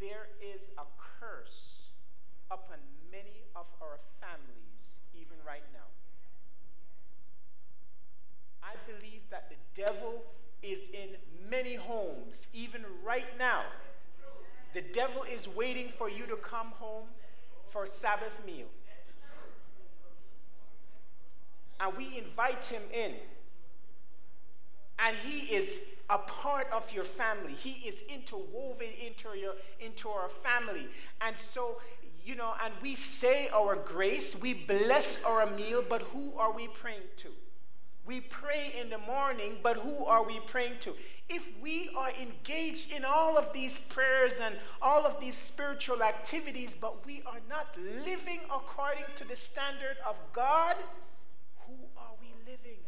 there 0.00 0.28
is 0.54 0.70
a 0.78 0.84
curse 1.20 1.88
upon 2.50 2.78
many 3.12 3.44
of 3.54 3.66
our 3.82 3.98
families, 4.18 4.96
even 5.14 5.36
right 5.46 5.62
now. 5.74 5.80
I 8.62 8.74
believe 8.90 9.20
that 9.30 9.50
the 9.50 9.56
devil 9.80 10.22
is 10.62 10.88
in 10.88 11.16
many 11.50 11.74
homes, 11.74 12.48
even 12.54 12.84
right 13.04 13.38
now. 13.38 13.64
The 14.72 14.82
devil 14.82 15.22
is 15.22 15.48
waiting 15.48 15.90
for 15.90 16.08
you 16.08 16.24
to 16.26 16.36
come 16.36 16.68
home 16.68 17.04
for 17.68 17.86
Sabbath 17.86 18.40
meal. 18.46 18.66
And 21.80 21.96
we 21.96 22.18
invite 22.18 22.64
him 22.64 22.82
in. 22.92 23.14
And 24.98 25.16
he 25.16 25.54
is 25.54 25.80
a 26.10 26.18
part 26.18 26.66
of 26.72 26.90
your 26.92 27.04
family. 27.04 27.52
He 27.52 27.86
is 27.86 28.02
interwoven 28.08 28.88
into 29.04 29.38
your 29.38 29.54
into 29.80 30.08
our 30.08 30.28
family. 30.28 30.88
And 31.20 31.38
so, 31.38 31.80
you 32.24 32.34
know, 32.34 32.54
and 32.62 32.72
we 32.82 32.94
say 32.94 33.48
our 33.48 33.76
grace, 33.76 34.36
we 34.40 34.54
bless 34.54 35.22
our 35.24 35.46
meal, 35.46 35.84
but 35.88 36.02
who 36.02 36.32
are 36.36 36.52
we 36.52 36.68
praying 36.68 37.08
to? 37.18 37.28
We 38.06 38.20
pray 38.20 38.72
in 38.80 38.88
the 38.88 38.96
morning, 38.96 39.58
but 39.62 39.76
who 39.76 40.06
are 40.06 40.24
we 40.24 40.40
praying 40.40 40.78
to? 40.80 40.94
If 41.28 41.52
we 41.60 41.90
are 41.94 42.10
engaged 42.18 42.90
in 42.90 43.04
all 43.04 43.36
of 43.36 43.52
these 43.52 43.78
prayers 43.78 44.40
and 44.40 44.56
all 44.80 45.04
of 45.04 45.20
these 45.20 45.34
spiritual 45.34 46.02
activities, 46.02 46.74
but 46.74 47.04
we 47.04 47.22
are 47.26 47.40
not 47.50 47.66
living 48.06 48.40
according 48.46 49.04
to 49.16 49.28
the 49.28 49.36
standard 49.36 49.98
of 50.06 50.16
God, 50.32 50.76
who 51.66 51.74
are 51.98 52.14
we 52.18 52.28
living 52.50 52.78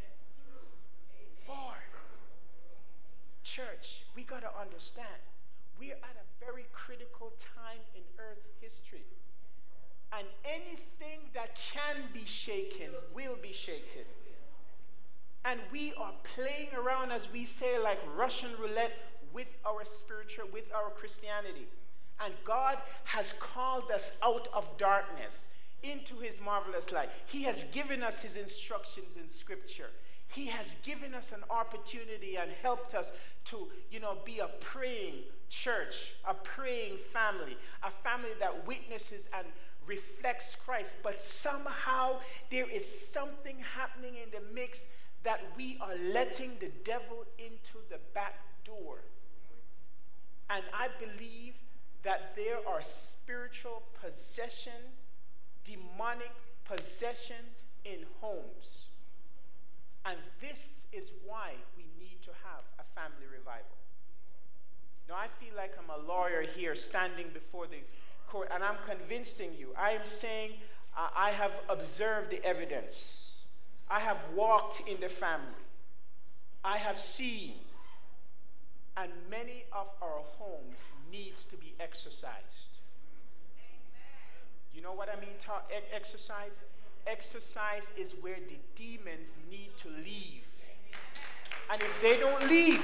for? 1.47 1.75
Church, 3.51 4.03
we 4.15 4.23
got 4.23 4.43
to 4.43 4.61
understand 4.61 5.09
we're 5.81 5.95
at 5.95 6.17
a 6.17 6.45
very 6.45 6.67
critical 6.73 7.33
time 7.57 7.81
in 7.97 8.03
Earth's 8.19 8.47
history. 8.61 9.03
And 10.13 10.27
anything 10.45 11.21
that 11.35 11.59
can 11.73 11.97
be 12.13 12.25
shaken 12.27 12.91
will 13.13 13.37
be 13.43 13.53
shaken. 13.53 14.05
And 15.45 15.59
we 15.73 15.95
are 15.95 16.13
playing 16.23 16.69
around, 16.77 17.11
as 17.11 17.29
we 17.33 17.45
say, 17.45 17.79
like 17.79 17.99
Russian 18.17 18.51
roulette 18.61 18.93
with 19.33 19.49
our 19.67 19.85
spiritual, 19.85 20.47
with 20.53 20.71
our 20.73 20.91
Christianity. 20.91 21.67
And 22.25 22.35
God 22.45 22.79
has 23.05 23.33
called 23.33 23.91
us 23.91 24.19
out 24.23 24.47
of 24.53 24.69
darkness 24.77 25.49
into 25.83 26.17
his 26.17 26.41
marvelous 26.41 26.93
light. 26.93 27.11
He 27.27 27.43
has 27.45 27.65
given 27.73 28.03
us 28.03 28.23
his 28.23 28.37
instructions 28.37 29.17
in 29.17 29.29
scripture. 29.29 29.91
He 30.29 30.47
has 30.47 30.77
given 30.83 31.15
us 31.15 31.33
an 31.33 31.43
opportunity 31.51 32.37
and 32.37 32.51
helped 32.63 32.95
us 32.95 33.11
to, 33.47 33.69
you 33.91 33.99
know, 33.99 34.19
be 34.25 34.39
a 34.39 34.49
praying 34.61 35.25
church, 35.49 36.15
a 36.29 36.35
praying 36.35 36.99
family, 36.99 37.57
a 37.83 37.91
family 37.91 38.31
that 38.39 38.67
witnesses 38.67 39.27
and 39.37 39.47
reflects 39.87 40.55
Christ. 40.55 40.95
But 41.03 41.21
somehow 41.21 42.21
there 42.51 42.69
is 42.71 42.87
something 42.87 43.57
happening 43.75 44.15
in 44.23 44.31
the 44.31 44.55
mix 44.55 44.87
that 45.25 45.41
we 45.57 45.79
are 45.81 45.97
letting 46.13 46.53
the 46.61 46.71
devil 46.85 47.25
into 47.39 47.79
the 47.91 47.99
back 48.15 48.39
door. 48.65 48.99
And 50.49 50.65
I 50.73 50.89
believe 50.99 51.55
that 52.03 52.35
there 52.37 52.59
are 52.69 52.83
spiritual 52.83 53.83
possession, 54.01 54.73
demonic 55.65 56.33
possessions 56.65 57.63
in 57.85 57.99
homes. 58.21 58.87
And 60.05 60.19
this 60.41 60.85
is 60.93 61.11
why 61.27 61.53
we 61.77 61.85
need 61.99 62.23
to 62.23 62.31
have 62.45 62.65
a 62.79 63.01
family 63.01 63.27
revival. 63.31 63.77
Now, 65.09 65.17
I 65.17 65.27
feel 65.43 65.55
like 65.57 65.75
I'm 65.79 65.91
a 65.91 66.07
lawyer 66.07 66.43
here 66.43 66.75
standing 66.75 67.27
before 67.35 67.67
the 67.67 67.79
court, 68.29 68.49
and 68.55 68.63
I'm 68.63 68.77
convincing 68.87 69.51
you. 69.59 69.69
I 69.77 69.91
am 69.91 70.07
saying 70.07 70.53
uh, 70.97 71.09
I 71.15 71.31
have 71.31 71.53
observed 71.69 72.31
the 72.31 72.45
evidence. 72.45 73.43
I 73.91 74.01
have 74.01 74.19
walked 74.35 74.83
in 74.89 75.01
the 75.01 75.09
family. 75.09 75.67
I 76.65 76.79
have 76.79 76.99
seen. 76.99 77.55
And 78.97 79.11
many 79.29 79.65
of 79.73 79.89
our 80.01 80.21
homes 80.39 80.85
needs 81.11 81.45
to 81.47 81.57
be 81.57 81.75
exercised. 81.81 82.70
You 84.81 84.87
know 84.87 84.95
what 84.95 85.11
I 85.11 85.21
mean? 85.21 85.35
Ta- 85.39 85.61
exercise? 85.93 86.63
Exercise 87.07 87.91
is 87.99 88.15
where 88.23 88.39
the 88.49 88.57
demons 88.75 89.37
need 89.51 89.77
to 89.77 89.89
leave. 89.91 90.47
And 91.71 91.83
if 91.83 92.01
they 92.01 92.19
don't 92.19 92.49
leave, 92.49 92.83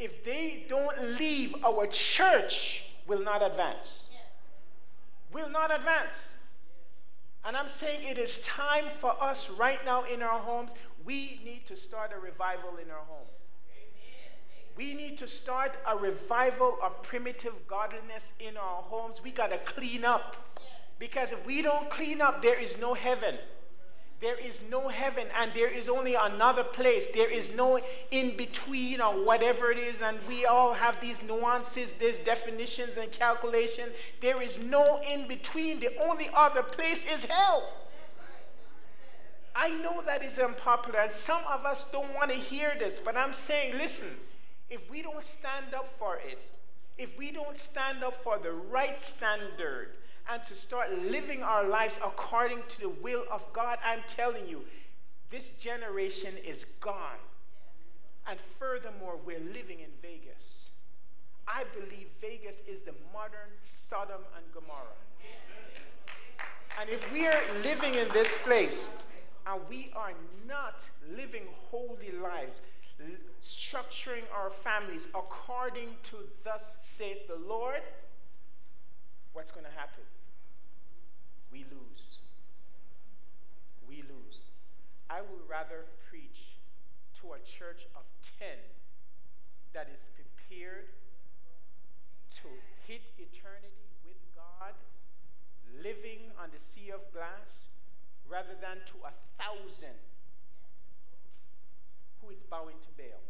if 0.00 0.24
they 0.24 0.66
don't 0.68 1.00
leave, 1.16 1.54
our 1.64 1.86
church 1.86 2.82
will 3.06 3.20
not 3.20 3.40
advance. 3.40 4.10
Will 5.32 5.48
not 5.48 5.72
advance. 5.72 6.34
And 7.44 7.56
I'm 7.56 7.68
saying 7.68 8.00
it 8.02 8.18
is 8.18 8.38
time 8.38 8.86
for 8.90 9.14
us 9.22 9.48
right 9.50 9.78
now 9.84 10.02
in 10.06 10.22
our 10.22 10.40
homes. 10.40 10.72
We 11.04 11.40
need 11.44 11.66
to 11.66 11.76
start 11.76 12.10
a 12.12 12.18
revival 12.18 12.78
in 12.82 12.90
our 12.90 13.04
home. 13.06 13.28
We 14.76 14.92
need 14.94 15.16
to 15.18 15.28
start 15.28 15.76
a 15.86 15.96
revival 15.96 16.78
of 16.82 17.02
primitive 17.02 17.54
godliness 17.66 18.32
in 18.40 18.56
our 18.56 18.82
homes. 18.82 19.22
We 19.24 19.30
got 19.30 19.50
to 19.50 19.58
clean 19.58 20.04
up. 20.04 20.36
Because 20.98 21.32
if 21.32 21.44
we 21.46 21.62
don't 21.62 21.88
clean 21.88 22.20
up, 22.20 22.42
there 22.42 22.58
is 22.58 22.78
no 22.78 22.94
heaven. 22.94 23.36
There 24.20 24.38
is 24.38 24.62
no 24.70 24.88
heaven 24.88 25.26
and 25.38 25.52
there 25.54 25.68
is 25.68 25.90
only 25.90 26.14
another 26.14 26.64
place. 26.64 27.08
There 27.08 27.28
is 27.28 27.54
no 27.54 27.80
in 28.10 28.36
between 28.36 29.00
or 29.00 29.12
whatever 29.24 29.70
it 29.70 29.78
is. 29.78 30.00
And 30.00 30.18
we 30.26 30.46
all 30.46 30.72
have 30.72 31.00
these 31.00 31.22
nuances, 31.22 31.94
these 31.94 32.18
definitions 32.18 32.96
and 32.96 33.12
calculations. 33.12 33.90
There 34.20 34.40
is 34.40 34.58
no 34.58 35.00
in 35.06 35.28
between. 35.28 35.80
The 35.80 35.98
only 36.02 36.30
other 36.34 36.62
place 36.62 37.04
is 37.10 37.24
hell. 37.24 37.68
I 39.54 39.70
know 39.70 40.02
that 40.02 40.22
is 40.22 40.38
unpopular 40.38 41.00
and 41.00 41.12
some 41.12 41.42
of 41.50 41.64
us 41.64 41.84
don't 41.90 42.12
want 42.14 42.30
to 42.30 42.36
hear 42.36 42.74
this, 42.78 42.98
but 42.98 43.16
I'm 43.16 43.32
saying, 43.32 43.78
listen, 43.78 44.08
if 44.70 44.90
we 44.90 45.02
don't 45.02 45.22
stand 45.22 45.74
up 45.74 45.88
for 45.98 46.16
it, 46.16 46.50
if 46.98 47.18
we 47.18 47.30
don't 47.30 47.56
stand 47.56 48.02
up 48.02 48.14
for 48.14 48.38
the 48.38 48.52
right 48.52 49.00
standard, 49.00 49.96
and 50.28 50.42
to 50.44 50.54
start 50.54 50.90
living 51.04 51.42
our 51.42 51.64
lives 51.66 51.98
according 52.04 52.62
to 52.68 52.80
the 52.80 52.88
will 52.88 53.24
of 53.30 53.44
God, 53.52 53.78
I'm 53.84 54.00
telling 54.08 54.48
you, 54.48 54.62
this 55.30 55.50
generation 55.50 56.34
is 56.44 56.66
gone. 56.80 57.20
And 58.28 58.38
furthermore, 58.58 59.18
we're 59.24 59.38
living 59.38 59.80
in 59.80 59.90
Vegas. 60.02 60.70
I 61.46 61.64
believe 61.72 62.08
Vegas 62.20 62.62
is 62.66 62.82
the 62.82 62.94
modern 63.12 63.50
Sodom 63.62 64.22
and 64.36 64.44
Gomorrah. 64.52 64.96
And 66.80 66.90
if 66.90 67.10
we 67.12 67.26
are 67.26 67.40
living 67.62 67.94
in 67.94 68.08
this 68.08 68.36
place 68.38 68.94
and 69.46 69.60
we 69.70 69.90
are 69.94 70.12
not 70.46 70.88
living 71.16 71.44
holy 71.70 72.10
lives, 72.20 72.62
structuring 73.42 74.22
our 74.34 74.50
families 74.50 75.06
according 75.14 75.90
to 76.04 76.16
thus 76.44 76.76
saith 76.80 77.28
the 77.28 77.36
Lord, 77.36 77.80
what's 79.32 79.50
going 79.50 79.66
to 79.66 79.78
happen? 79.78 80.02
we 81.56 81.64
lose. 81.72 82.18
We 83.88 84.02
lose. 84.02 84.50
I 85.08 85.20
would 85.20 85.48
rather 85.48 85.86
preach 86.10 86.60
to 87.20 87.32
a 87.32 87.38
church 87.38 87.86
of 87.96 88.04
10 88.38 88.48
that 89.72 89.88
is 89.92 90.06
prepared 90.12 90.92
to 92.42 92.48
hit 92.86 93.12
eternity 93.16 93.88
with 94.04 94.20
God, 94.34 94.74
living 95.82 96.28
on 96.42 96.50
the 96.52 96.60
sea 96.60 96.90
of 96.90 97.00
glass, 97.12 97.64
rather 98.28 98.52
than 98.60 98.84
to 98.84 98.96
a 99.08 99.12
thousand 99.40 99.96
who 102.26 102.34
is 102.34 102.42
bowing 102.50 102.74
to 102.82 102.90
Baal. 102.98 103.22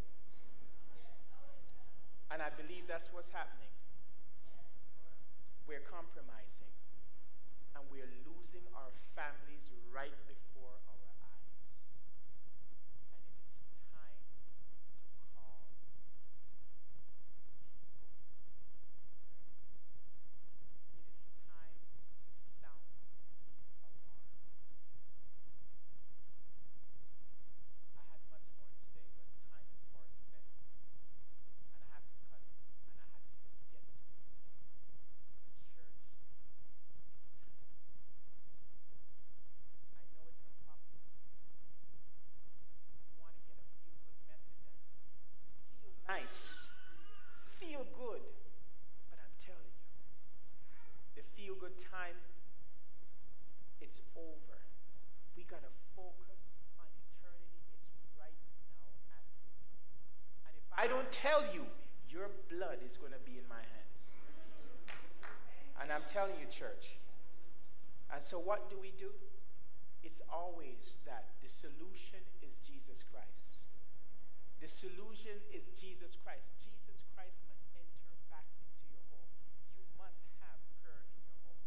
And 2.32 2.40
I 2.40 2.48
believe 2.56 2.88
that's 2.88 3.12
what's 3.12 3.28
happening. 3.28 3.68
We're 5.68 5.84
compromising 5.84 6.72
and 7.76 7.84
we're 7.92 8.08
losing 8.24 8.64
our 8.72 8.88
families 9.12 9.68
don't 9.68 10.45
tell 61.26 61.42
you, 61.50 61.66
your 62.06 62.30
blood 62.46 62.78
is 62.86 62.94
going 62.96 63.10
to 63.10 63.22
be 63.26 63.34
in 63.34 63.46
my 63.50 63.58
hands. 63.58 64.02
And 65.82 65.90
I'm 65.90 66.06
telling 66.06 66.38
you, 66.38 66.46
church. 66.46 67.02
And 68.14 68.22
so, 68.22 68.38
what 68.38 68.70
do 68.70 68.78
we 68.78 68.94
do? 68.94 69.10
It's 70.06 70.22
always 70.30 71.02
that 71.02 71.34
the 71.42 71.50
solution 71.50 72.22
is 72.38 72.54
Jesus 72.62 73.02
Christ. 73.10 73.66
The 74.62 74.70
solution 74.70 75.34
is 75.50 75.74
Jesus 75.74 76.14
Christ. 76.22 76.46
Jesus 76.62 77.02
Christ 77.18 77.34
must 77.50 77.66
enter 77.74 78.18
back 78.30 78.46
into 78.62 78.86
your 78.86 79.02
home. 79.10 79.34
You 79.74 79.82
must 79.98 80.22
have 80.46 80.62
prayer 80.86 81.02
in 81.02 81.10
your 81.18 81.34
home. 81.42 81.66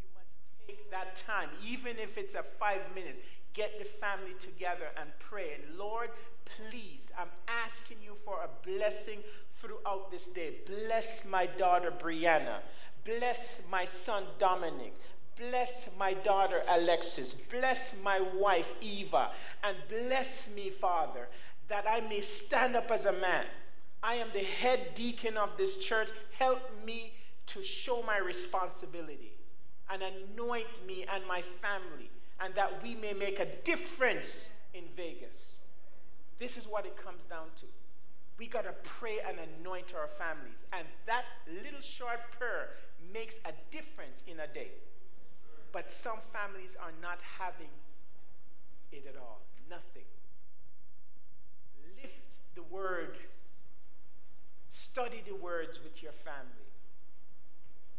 You 0.00 0.08
must 0.16 0.32
take 0.64 0.88
that 0.88 1.20
time, 1.20 1.52
even 1.60 2.00
if 2.00 2.16
it's 2.16 2.32
a 2.32 2.42
five 2.56 2.80
minutes, 2.96 3.20
get 3.52 3.76
the 3.76 3.84
family 3.84 4.32
together 4.40 4.88
and 4.96 5.12
pray. 5.20 5.52
And 5.52 5.76
Lord, 5.76 6.08
please, 6.46 7.12
I'm 7.18 7.28
asking 7.48 7.98
you 8.04 8.16
for 8.24 8.40
a 8.42 8.48
blessing 8.66 9.20
throughout 9.56 10.10
this 10.10 10.28
day. 10.28 10.54
Bless 10.66 11.24
my 11.24 11.46
daughter 11.46 11.90
Brianna. 11.90 12.58
Bless 13.04 13.60
my 13.70 13.84
son 13.84 14.24
Dominic. 14.38 14.94
Bless 15.38 15.88
my 15.98 16.14
daughter 16.14 16.62
Alexis. 16.68 17.34
Bless 17.34 17.94
my 18.02 18.20
wife 18.34 18.74
Eva. 18.80 19.30
And 19.62 19.76
bless 19.88 20.50
me, 20.54 20.70
Father, 20.70 21.28
that 21.68 21.84
I 21.88 22.00
may 22.00 22.20
stand 22.20 22.76
up 22.76 22.90
as 22.90 23.06
a 23.06 23.12
man. 23.12 23.44
I 24.02 24.14
am 24.14 24.28
the 24.32 24.40
head 24.40 24.94
deacon 24.94 25.36
of 25.36 25.50
this 25.56 25.76
church. 25.76 26.10
Help 26.38 26.60
me 26.84 27.12
to 27.46 27.62
show 27.62 28.02
my 28.02 28.18
responsibility 28.18 29.32
and 29.90 30.02
anoint 30.02 30.66
me 30.86 31.04
and 31.12 31.26
my 31.26 31.42
family 31.42 32.10
and 32.40 32.54
that 32.54 32.82
we 32.82 32.94
may 32.94 33.12
make 33.12 33.40
a 33.40 33.46
difference 33.64 34.48
in 34.74 34.84
Vegas. 34.96 35.56
This 36.38 36.56
is 36.56 36.66
what 36.66 36.84
it 36.86 36.96
comes 36.96 37.24
down 37.24 37.46
to. 37.60 37.66
We 38.38 38.46
got 38.46 38.64
to 38.64 38.74
pray 38.82 39.18
and 39.26 39.38
anoint 39.38 39.94
our 39.94 40.08
families. 40.08 40.64
And 40.72 40.86
that 41.06 41.24
little 41.62 41.80
short 41.80 42.20
prayer 42.38 42.70
makes 43.12 43.38
a 43.46 43.52
difference 43.70 44.22
in 44.26 44.40
a 44.40 44.46
day. 44.46 44.72
But 45.72 45.90
some 45.90 46.18
families 46.32 46.76
are 46.80 46.92
not 47.00 47.18
having 47.38 47.70
it 48.92 49.06
at 49.08 49.16
all. 49.16 49.40
Nothing. 49.70 50.04
Lift 51.96 52.54
the 52.54 52.62
word. 52.62 53.16
Study 54.68 55.22
the 55.26 55.34
words 55.34 55.80
with 55.82 56.02
your 56.02 56.12
family. 56.12 56.66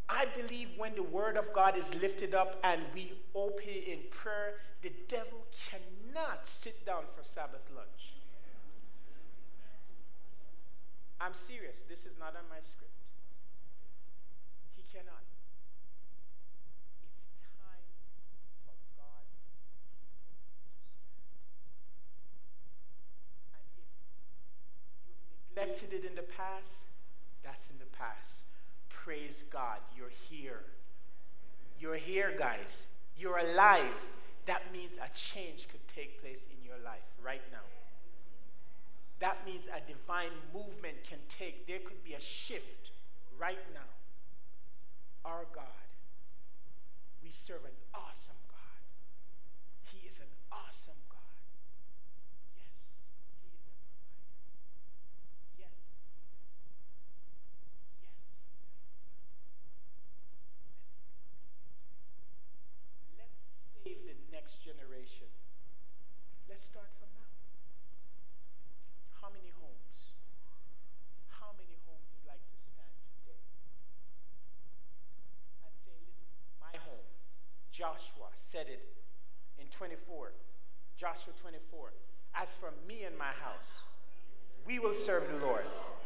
I 0.09 0.25
believe 0.37 0.69
when 0.77 0.95
the 0.95 1.03
word 1.03 1.35
of 1.35 1.51
God 1.51 1.77
is 1.77 1.93
lifted 1.95 2.33
up 2.33 2.59
and 2.63 2.81
we 2.93 3.11
open 3.35 3.65
it 3.67 3.87
in 3.87 3.99
prayer, 4.09 4.55
the 4.81 4.91
devil 5.07 5.45
cannot 5.69 6.47
sit 6.47 6.85
down 6.85 7.03
for 7.15 7.23
Sabbath 7.23 7.67
lunch. 7.75 8.16
I'm 11.19 11.33
serious. 11.33 11.83
This 11.89 12.05
is 12.05 12.17
not 12.19 12.35
on 12.37 12.45
my 12.49 12.59
script. 12.61 12.93
He 14.75 14.83
cannot. 14.93 15.25
It's 17.01 17.25
time 17.57 17.81
for 18.63 18.77
God's 18.95 19.33
people 19.41 19.65
to 19.65 19.97
stand. 19.97 20.45
And 23.49 23.65
if 23.65 23.81
you've 25.01 25.17
neglected 25.57 25.93
it 25.93 26.05
in 26.05 26.15
the 26.15 26.27
past, 26.37 26.85
that's 27.43 27.71
in 27.71 27.79
the 27.79 27.89
past. 27.97 28.43
Praise 28.89 29.43
God, 29.49 29.79
you're 29.97 30.13
here. 30.29 30.61
You're 31.79 31.95
here, 31.95 32.33
guys. 32.37 32.85
You're 33.17 33.37
alive. 33.39 34.05
That 34.45 34.71
means 34.71 34.97
a 34.97 35.09
change 35.17 35.67
could 35.67 35.85
take 35.87 36.21
place 36.21 36.47
in 36.51 36.63
your 36.63 36.77
life 36.83 37.03
means 39.47 39.67
a 39.67 39.79
divine 39.87 40.35
movement 40.53 41.03
can 41.07 41.19
take. 41.29 41.67
There 41.67 41.79
could 41.79 42.03
be 42.03 42.13
a 42.13 42.21
shift 42.21 42.91
right 43.39 43.63
now. 43.73 43.91
Our 45.25 45.45
God, 45.53 45.87
we 47.23 47.29
serve 47.31 47.63
an 47.65 47.77
awesome 47.93 48.35
God. 48.49 48.81
He 49.91 50.07
is 50.07 50.19
an 50.19 50.27
awesome 50.51 50.95
next 64.47 64.63
generation. 64.63 65.27
Let's 66.47 66.63
start 66.63 66.87
from 66.95 67.11
now. 67.19 67.27
How 69.19 69.27
many 69.27 69.51
homes? 69.59 70.15
How 71.27 71.51
many 71.59 71.75
homes 71.83 72.07
would 72.15 72.23
like 72.31 72.39
to 72.39 72.55
stand 72.63 72.95
today 73.19 73.43
and 75.67 75.73
say, 75.83 75.99
listen, 75.99 76.31
my 76.63 76.79
home, 76.79 77.11
Joshua 77.75 78.31
said 78.39 78.71
it 78.71 78.87
in 79.59 79.67
24, 79.67 80.31
Joshua 81.17 81.33
24, 81.41 81.93
as 82.35 82.55
for 82.55 82.71
me 82.87 83.03
and 83.03 83.17
my 83.17 83.31
house, 83.41 83.81
we 84.67 84.77
will 84.77 84.93
serve 84.93 85.23
the 85.31 85.43
Lord. 85.43 85.63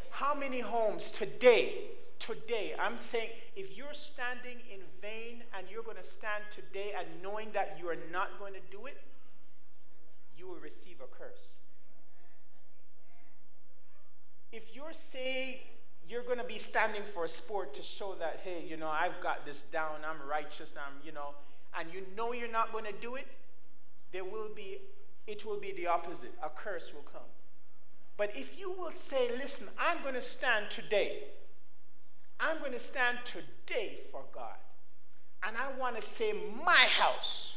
How 0.09 0.33
many 0.33 0.61
homes 0.61 1.11
today 1.11 1.89
today, 2.17 2.75
I'm 2.79 2.97
saying 2.97 3.31
if 3.57 3.75
you're 3.75 3.93
standing 3.93 4.59
in 4.71 4.79
vain 5.01 5.43
and 5.57 5.67
you're 5.69 5.83
going 5.83 5.97
to 5.97 6.03
stand 6.03 6.45
today 6.49 6.93
and 6.97 7.07
knowing 7.21 7.51
that 7.51 7.77
you 7.77 7.89
are 7.89 7.97
not 8.09 8.39
going 8.39 8.53
to 8.53 8.59
do 8.71 8.85
it, 8.85 9.01
you 10.37 10.47
will 10.47 10.59
receive 10.59 11.01
a 11.01 11.07
curse. 11.07 11.55
If 14.53 14.73
you're 14.73 14.93
saying 14.93 15.57
you're 16.07 16.23
going 16.23 16.37
to 16.37 16.45
be 16.45 16.57
standing 16.57 17.03
for 17.03 17.25
a 17.25 17.27
sport 17.27 17.73
to 17.73 17.81
show 17.81 18.15
that, 18.19 18.39
hey, 18.45 18.63
you 18.65 18.77
know, 18.77 18.87
I've 18.87 19.19
got 19.21 19.45
this 19.45 19.63
down, 19.63 20.05
I'm 20.07 20.25
righteous, 20.29 20.77
I'm, 20.77 21.05
you 21.05 21.11
know, 21.11 21.31
and 21.77 21.91
you 21.91 22.03
know 22.15 22.31
you're 22.31 22.51
not 22.51 22.71
going 22.71 22.85
to 22.85 22.93
do 22.93 23.15
it, 23.15 23.27
there 24.11 24.25
will 24.25 24.49
be, 24.55 24.77
it 25.27 25.45
will 25.45 25.59
be 25.59 25.71
the 25.73 25.87
opposite. 25.87 26.33
A 26.43 26.49
curse 26.49 26.93
will 26.93 27.03
come. 27.03 27.21
But 28.17 28.35
if 28.35 28.59
you 28.59 28.71
will 28.71 28.91
say, 28.91 29.29
listen, 29.37 29.67
I'm 29.79 30.01
going 30.03 30.15
to 30.15 30.21
stand 30.21 30.69
today 30.69 31.23
I'm 32.41 32.57
going 32.59 32.71
to 32.71 32.79
stand 32.79 33.19
today 33.23 33.99
for 34.11 34.23
God. 34.33 34.55
And 35.43 35.55
I 35.55 35.79
want 35.79 35.95
to 35.95 36.01
say, 36.01 36.33
my 36.65 36.73
house. 36.73 37.53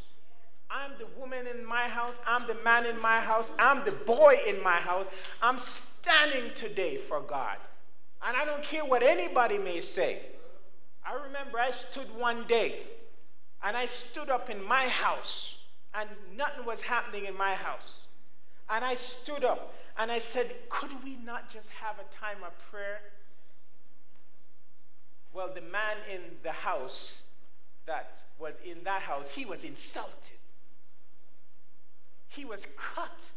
I'm 0.70 0.92
the 0.98 1.06
woman 1.18 1.46
in 1.46 1.64
my 1.64 1.84
house. 1.84 2.20
I'm 2.26 2.46
the 2.46 2.56
man 2.62 2.84
in 2.84 3.00
my 3.00 3.20
house. 3.20 3.50
I'm 3.58 3.84
the 3.84 3.92
boy 3.92 4.36
in 4.46 4.62
my 4.62 4.76
house. 4.76 5.06
I'm 5.40 5.58
standing 5.58 6.52
today 6.54 6.98
for 6.98 7.20
God. 7.20 7.56
And 8.26 8.36
I 8.36 8.44
don't 8.44 8.62
care 8.62 8.84
what 8.84 9.02
anybody 9.02 9.56
may 9.56 9.80
say. 9.80 10.18
I 11.04 11.14
remember 11.14 11.58
I 11.58 11.70
stood 11.70 12.14
one 12.16 12.44
day 12.46 12.80
and 13.62 13.76
I 13.76 13.86
stood 13.86 14.28
up 14.28 14.50
in 14.50 14.62
my 14.66 14.86
house 14.88 15.53
and 15.94 16.08
nothing 16.36 16.64
was 16.64 16.82
happening 16.82 17.26
in 17.26 17.36
my 17.36 17.54
house. 17.54 18.00
And 18.68 18.84
I 18.84 18.94
stood 18.94 19.44
up 19.44 19.74
and 19.98 20.10
I 20.10 20.18
said, 20.18 20.54
Could 20.68 20.90
we 21.04 21.16
not 21.24 21.48
just 21.48 21.70
have 21.70 21.96
a 21.98 22.14
time 22.14 22.38
of 22.44 22.58
prayer? 22.70 23.00
Well, 25.32 25.50
the 25.54 25.60
man 25.60 25.96
in 26.12 26.20
the 26.42 26.52
house 26.52 27.22
that 27.86 28.18
was 28.38 28.60
in 28.64 28.82
that 28.84 29.02
house, 29.02 29.30
he 29.30 29.44
was 29.44 29.64
insulted. 29.64 30.38
He 32.28 32.44
was 32.44 32.66
cut 32.76 33.30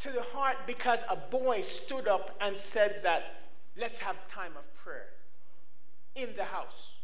to 0.00 0.10
the 0.10 0.22
heart 0.22 0.56
because 0.66 1.02
a 1.08 1.16
boy 1.16 1.62
stood 1.62 2.06
up 2.06 2.36
and 2.40 2.56
said 2.56 3.00
that, 3.02 3.42
let's 3.76 3.98
have 3.98 4.16
time 4.28 4.52
of 4.58 4.74
prayer 4.74 5.08
in 6.14 6.34
the 6.36 6.44
house. 6.44 6.95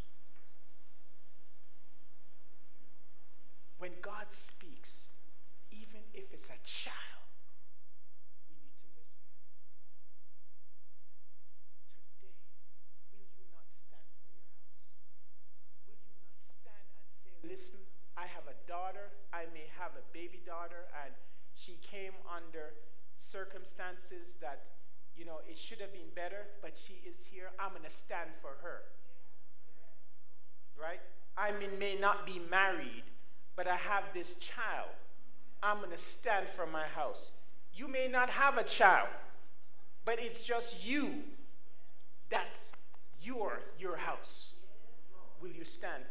When 3.83 3.99
God 3.99 4.31
speaks, 4.31 5.11
even 5.73 6.07
if 6.15 6.31
it's 6.31 6.47
a 6.55 6.61
child, 6.63 7.27
we 8.47 8.55
need 8.63 8.79
to 8.79 8.87
listen. 8.95 9.19
Today, 12.15 12.31
will 13.11 13.27
you 13.35 13.43
not 13.51 13.67
stand 13.75 14.07
for 14.23 14.31
your 14.31 14.47
house? 14.55 14.87
Will 15.91 15.99
you 15.99 16.15
not 16.15 16.31
stand 16.39 16.87
and 16.95 17.11
say, 17.27 17.35
listen, 17.43 17.83
I 18.15 18.31
have 18.31 18.47
a 18.47 18.55
daughter, 18.71 19.11
I 19.35 19.51
may 19.51 19.67
have 19.75 19.99
a 19.99 20.05
baby 20.15 20.39
daughter, 20.47 20.87
and 21.03 21.11
she 21.59 21.83
came 21.83 22.15
under 22.31 22.79
circumstances 23.19 24.39
that, 24.39 24.79
you 25.19 25.27
know, 25.27 25.43
it 25.51 25.59
should 25.59 25.83
have 25.83 25.91
been 25.91 26.15
better, 26.15 26.47
but 26.63 26.79
she 26.79 27.03
is 27.03 27.27
here. 27.27 27.51
I'm 27.59 27.75
going 27.75 27.83
to 27.83 27.91
stand 27.91 28.31
for 28.39 28.55
her. 28.63 28.87
Right? 30.79 31.03
I 31.35 31.51
mean, 31.59 31.83
may 31.83 31.99
not 31.99 32.27
be 32.31 32.39
married, 32.47 33.11
but 33.57 33.67
I 33.67 33.77
have 33.77 34.05
this 34.15 34.35
child. 34.37 34.91
I'm 35.63 35.79
going 35.79 35.91
to 35.91 35.97
stand 35.97 36.49
for 36.49 36.67
my 36.67 36.85
house. 36.95 37.31
You 37.75 37.89
may 37.89 38.09
not 38.09 38.31
have 38.31 38.59
a 38.59 38.65
child, 38.65 39.09
but 40.05 40.19
it's 40.19 40.43
just 40.43 40.85
you. 40.85 41.15
That's 42.31 42.73
your 43.23 43.61
your 43.79 43.97
house. 43.97 44.53
Will 45.41 45.51
you 45.51 45.65
stand 45.65 46.03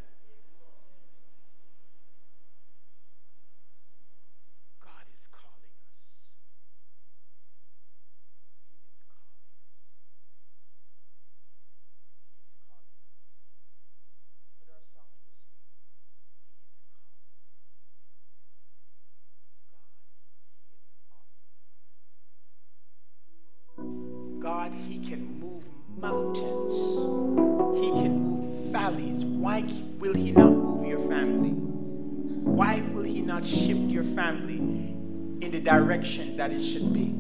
Why 29.51 29.65
will 29.99 30.13
He 30.13 30.31
not 30.31 30.49
move 30.49 30.85
your 30.87 31.09
family? 31.09 31.49
Why 31.49 32.79
will 32.93 33.03
He 33.03 33.19
not 33.19 33.45
shift 33.45 33.91
your 33.91 34.05
family 34.05 34.55
in 34.55 35.51
the 35.51 35.59
direction 35.59 36.37
that 36.37 36.53
it 36.53 36.63
should 36.63 36.93
be? 36.93 37.13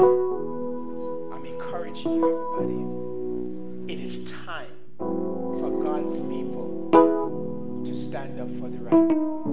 I'm 0.00 1.44
encouraging 1.46 2.14
you, 2.16 2.26
everybody. 2.58 3.92
It 3.92 4.00
is 4.00 4.28
time 4.44 4.72
for 4.98 5.70
God's 5.84 6.20
people 6.22 6.90
to 7.86 7.94
stand 7.94 8.40
up 8.40 8.50
for 8.58 8.68
the 8.68 8.78
right. 8.78 9.51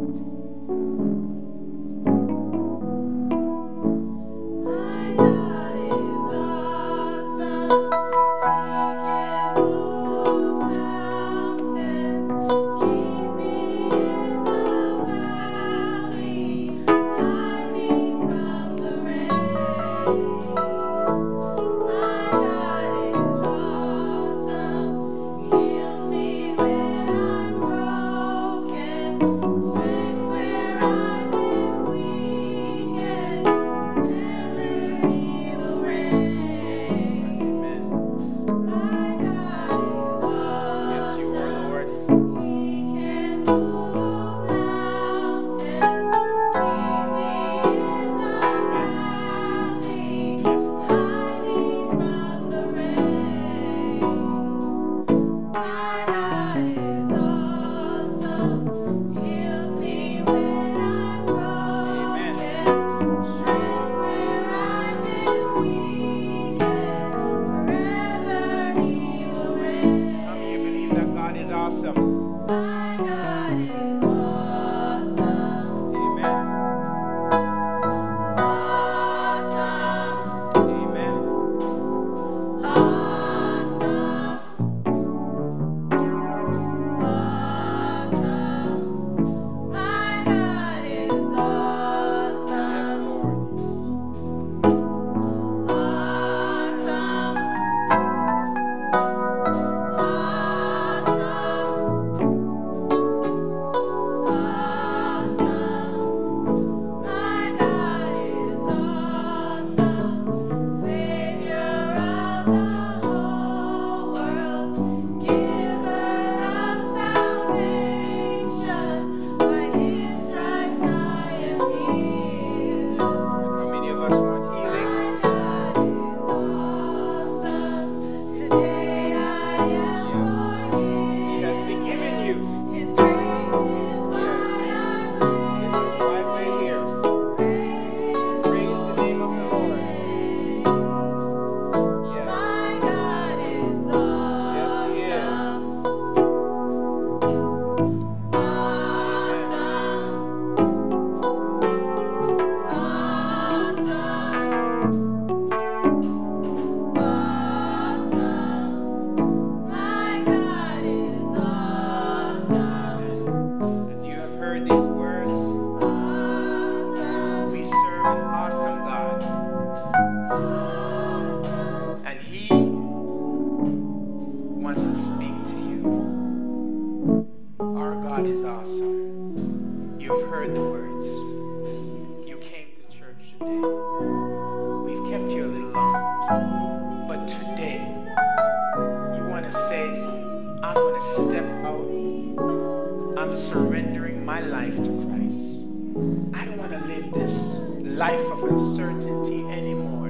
uncertainty 198.43 199.43
anymore. 199.45 200.09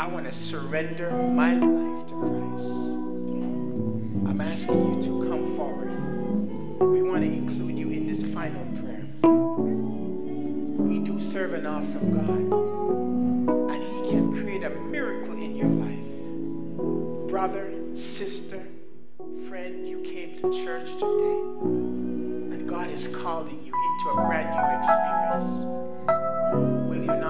I 0.00 0.06
want 0.06 0.26
to 0.26 0.32
surrender 0.32 1.10
my 1.10 1.54
life 1.54 2.06
to 2.08 2.14
Christ. 2.14 2.68
I'm 4.28 4.40
asking 4.40 4.94
you 4.94 5.02
to 5.02 5.28
come 5.28 5.56
forward. 5.56 5.90
We 6.80 7.02
want 7.02 7.22
to 7.22 7.30
include 7.30 7.78
you 7.78 7.90
in 7.90 8.06
this 8.06 8.22
final 8.22 8.64
prayer. 8.80 9.06
We 10.78 10.98
do 11.00 11.20
serve 11.20 11.54
an 11.54 11.66
awesome 11.66 12.12
God, 12.12 13.74
and 13.74 13.82
He 13.82 14.10
can 14.10 14.32
create 14.32 14.62
a 14.62 14.70
miracle 14.70 15.34
in 15.34 15.54
your 15.56 15.68
life. 15.68 17.28
Brother, 17.28 17.72
sister, 17.94 18.62
friend, 19.48 19.86
you 19.86 20.00
came 20.00 20.36
to 20.36 20.50
church 20.64 20.92
today, 20.94 21.40
and 22.54 22.68
God 22.68 22.88
is 22.88 23.08
calling 23.08 23.62
you 23.64 23.72
into 23.72 24.10
a 24.10 24.26
brand 24.26 24.48
new 24.48 24.78
experience 24.78 25.89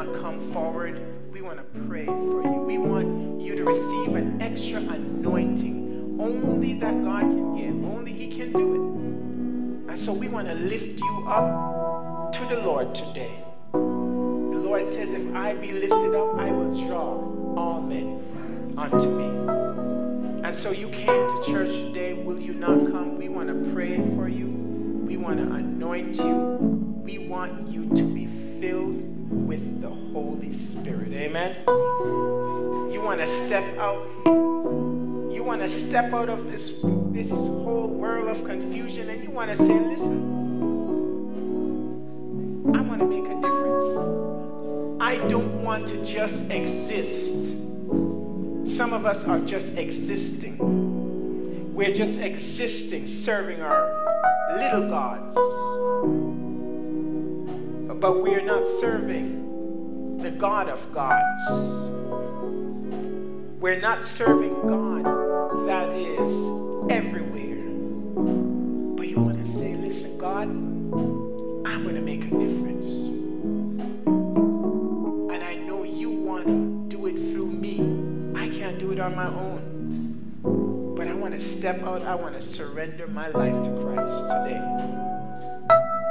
not 0.04 0.20
come 0.20 0.40
forward, 0.52 0.98
we 1.30 1.42
want 1.42 1.58
to 1.58 1.80
pray 1.86 2.06
for 2.06 2.42
you. 2.42 2.62
We 2.66 2.78
want 2.78 3.40
you 3.40 3.54
to 3.54 3.64
receive 3.64 4.14
an 4.14 4.40
extra 4.40 4.78
anointing, 4.78 6.16
only 6.18 6.74
that 6.74 7.04
God 7.04 7.20
can 7.20 7.54
give, 7.54 7.74
only 7.84 8.12
He 8.12 8.28
can 8.28 8.50
do 8.50 8.74
it. 8.74 9.90
And 9.90 9.98
so 9.98 10.12
we 10.12 10.28
want 10.28 10.48
to 10.48 10.54
lift 10.54 11.00
you 11.00 11.24
up 11.28 12.32
to 12.32 12.44
the 12.46 12.60
Lord 12.62 12.94
today. 12.94 13.44
The 13.72 13.78
Lord 13.78 14.86
says, 14.86 15.12
If 15.12 15.34
I 15.34 15.52
be 15.52 15.72
lifted 15.72 16.14
up, 16.14 16.38
I 16.38 16.50
will 16.50 16.86
draw 16.86 17.58
all 17.58 17.82
men 17.82 18.74
unto 18.78 19.06
me. 19.06 20.46
And 20.46 20.56
so 20.56 20.70
you 20.70 20.88
came 20.88 21.28
to 21.28 21.42
church 21.44 21.70
today. 21.70 22.14
Will 22.14 22.40
you 22.40 22.54
not 22.54 22.90
come? 22.90 23.18
We 23.18 23.28
want 23.28 23.48
to 23.48 23.72
pray 23.74 23.96
for 24.16 24.28
you. 24.28 24.46
We 24.46 25.18
want 25.18 25.40
to 25.40 25.52
anoint 25.52 26.16
you. 26.16 26.56
We 27.04 27.18
want 27.18 27.68
you 27.68 27.90
to 27.94 28.02
be 28.02 28.26
filled 28.60 29.09
with 29.50 29.80
the 29.80 29.88
Holy 29.88 30.52
Spirit. 30.52 31.12
Amen. 31.12 31.56
You 31.66 33.00
want 33.02 33.18
to 33.18 33.26
step 33.26 33.64
out. 33.78 34.06
You 34.24 35.42
want 35.44 35.60
to 35.60 35.68
step 35.68 36.12
out 36.12 36.28
of 36.28 36.52
this 36.52 36.70
this 37.10 37.30
whole 37.30 37.88
world 37.88 38.28
of 38.28 38.44
confusion 38.44 39.08
and 39.08 39.24
you 39.24 39.30
want 39.30 39.50
to 39.50 39.56
say, 39.56 39.74
"Listen, 39.74 40.20
I 42.76 42.80
want 42.80 43.00
to 43.00 43.06
make 43.06 43.24
a 43.24 43.34
difference. 43.42 43.86
I 45.00 45.16
don't 45.26 45.64
want 45.64 45.88
to 45.88 45.96
just 46.06 46.48
exist." 46.48 47.58
Some 48.64 48.92
of 48.92 49.04
us 49.04 49.24
are 49.24 49.40
just 49.40 49.76
existing. 49.76 51.74
We're 51.74 51.92
just 51.92 52.20
existing, 52.20 53.08
serving 53.08 53.62
our 53.62 53.82
little 54.56 54.88
gods 54.88 55.34
but 58.00 58.22
we 58.22 58.34
are 58.34 58.40
not 58.40 58.66
serving 58.66 59.39
the 60.22 60.30
God 60.30 60.68
of 60.68 60.92
gods. 60.92 61.50
We're 63.58 63.80
not 63.80 64.04
serving 64.04 64.54
God 64.68 65.04
that 65.66 65.88
is 65.90 66.90
everywhere. 66.90 67.64
But 68.96 69.08
you 69.08 69.18
want 69.18 69.38
to 69.38 69.44
say, 69.44 69.74
listen, 69.76 70.18
God, 70.18 70.42
I'm 70.42 71.82
going 71.84 71.94
to 71.94 72.02
make 72.02 72.24
a 72.24 72.30
difference. 72.30 72.86
And 75.32 75.42
I 75.42 75.54
know 75.54 75.84
you 75.84 76.10
want 76.10 76.46
to 76.46 76.86
do 76.94 77.06
it 77.06 77.14
through 77.14 77.46
me. 77.46 77.78
I 78.38 78.50
can't 78.50 78.78
do 78.78 78.92
it 78.92 79.00
on 79.00 79.16
my 79.16 79.28
own. 79.28 80.94
But 80.96 81.08
I 81.08 81.14
want 81.14 81.32
to 81.32 81.40
step 81.40 81.82
out. 81.82 82.02
I 82.02 82.14
want 82.14 82.34
to 82.34 82.42
surrender 82.42 83.06
my 83.06 83.28
life 83.28 83.62
to 83.62 83.70
Christ 83.80 84.18
today. 84.28 84.60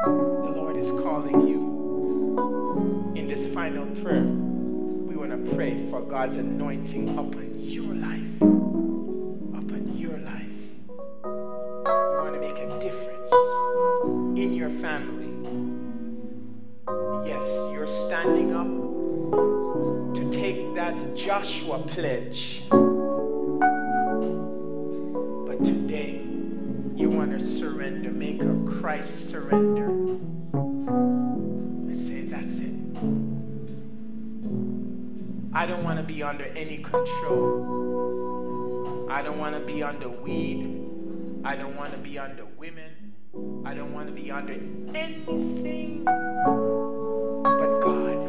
The 0.06 0.52
Lord 0.56 0.78
is 0.78 0.90
calling 0.90 1.48
you 1.48 1.59
this 3.40 3.54
final 3.54 3.86
prayer. 4.02 4.24
We 4.24 5.16
want 5.16 5.32
to 5.32 5.38
pray 5.56 5.90
for 5.90 6.02
God's 6.02 6.36
anointing 6.36 7.18
upon 7.18 7.60
your 7.60 7.94
life. 7.94 8.42
Upon 8.42 9.98
your 9.98 10.18
life. 10.18 10.44
We 11.24 12.18
want 12.22 12.34
to 12.34 12.40
make 12.42 12.58
a 12.58 12.80
difference 12.80 13.32
in 14.38 14.54
your 14.54 14.70
family. 14.70 15.28
Yes, 17.28 17.48
you're 17.72 17.88
standing 17.88 18.54
up 18.54 18.68
to 20.16 20.30
take 20.32 20.74
that 20.76 21.16
Joshua 21.16 21.80
pledge. 21.80 22.64
But 25.48 25.64
today, 25.64 26.22
you 26.96 27.10
want 27.10 27.32
to 27.32 27.40
surrender, 27.40 28.12
make 28.12 28.42
a 28.42 28.56
Christ 28.80 29.30
surrender. 29.30 29.88
I 31.90 31.94
say, 31.94 32.24
that's 32.24 32.60
it. 32.60 32.79
I 35.60 35.66
don't 35.66 35.84
want 35.84 35.98
to 35.98 36.04
be 36.04 36.24
under 36.24 36.46
any 36.46 36.78
control. 36.78 37.36
I 39.12 39.22
don't 39.22 39.38
want 39.38 39.56
to 39.56 39.60
be 39.60 39.84
under 39.84 40.08
weed. 40.08 40.88
I 41.44 41.58
don't 41.58 41.76
want 41.76 41.92
to 41.92 41.98
be 41.98 42.18
under 42.18 42.46
women. 42.58 43.14
I 43.66 43.74
don't 43.74 43.92
want 43.92 44.08
to 44.08 44.14
be 44.14 44.32
under 44.32 44.54
anything 44.54 46.06
but 46.06 47.82
God. 47.82 48.20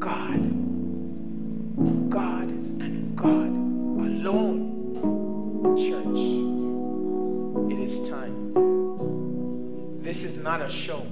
God. 0.00 0.40
God 2.08 2.48
and 2.48 3.14
God 3.14 3.50
alone. 4.06 4.70
Church, 5.76 6.16
it 7.70 7.78
is 7.78 8.08
time. 8.08 8.54
This 10.00 10.24
is 10.24 10.36
not 10.36 10.62
a 10.62 10.70
show. 10.70 11.04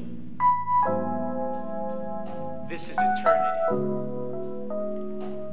This 2.69 2.91
is 2.91 2.99
eternity. 3.01 3.61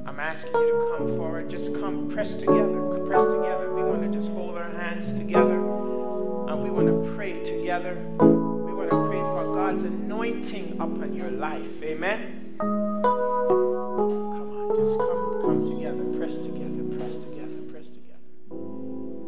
I'm 0.05 0.19
asking 0.19 0.51
you 0.51 0.71
to 0.73 0.97
come 0.97 1.07
forward. 1.15 1.49
Just 1.49 1.73
come, 1.75 2.09
press 2.09 2.35
together. 2.35 2.99
Press 3.05 3.23
together. 3.23 3.73
We 3.73 3.83
want 3.83 4.01
to 4.01 4.09
just 4.09 4.29
hold 4.31 4.57
our 4.57 4.69
hands 4.69 5.13
together. 5.13 5.55
And 5.55 6.61
we 6.61 6.69
want 6.69 6.87
to 6.87 7.15
pray 7.15 7.41
together. 7.41 7.95
We 8.19 8.73
want 8.73 8.89
to 8.89 9.07
pray 9.07 9.21
for 9.21 9.45
God's 9.55 9.83
anointing 9.83 10.73
upon 10.73 11.13
your 11.13 11.31
life. 11.31 11.81
Amen. 11.83 12.57
Come 12.59 13.05
on, 13.05 14.75
just 14.75 14.97
come, 14.97 15.39
come 15.41 15.65
together. 15.65 16.03
Press 16.17 16.41
together. 16.41 16.83
Press 16.97 17.19
together. 17.19 17.61
Press 17.71 17.95
together. 17.95 18.19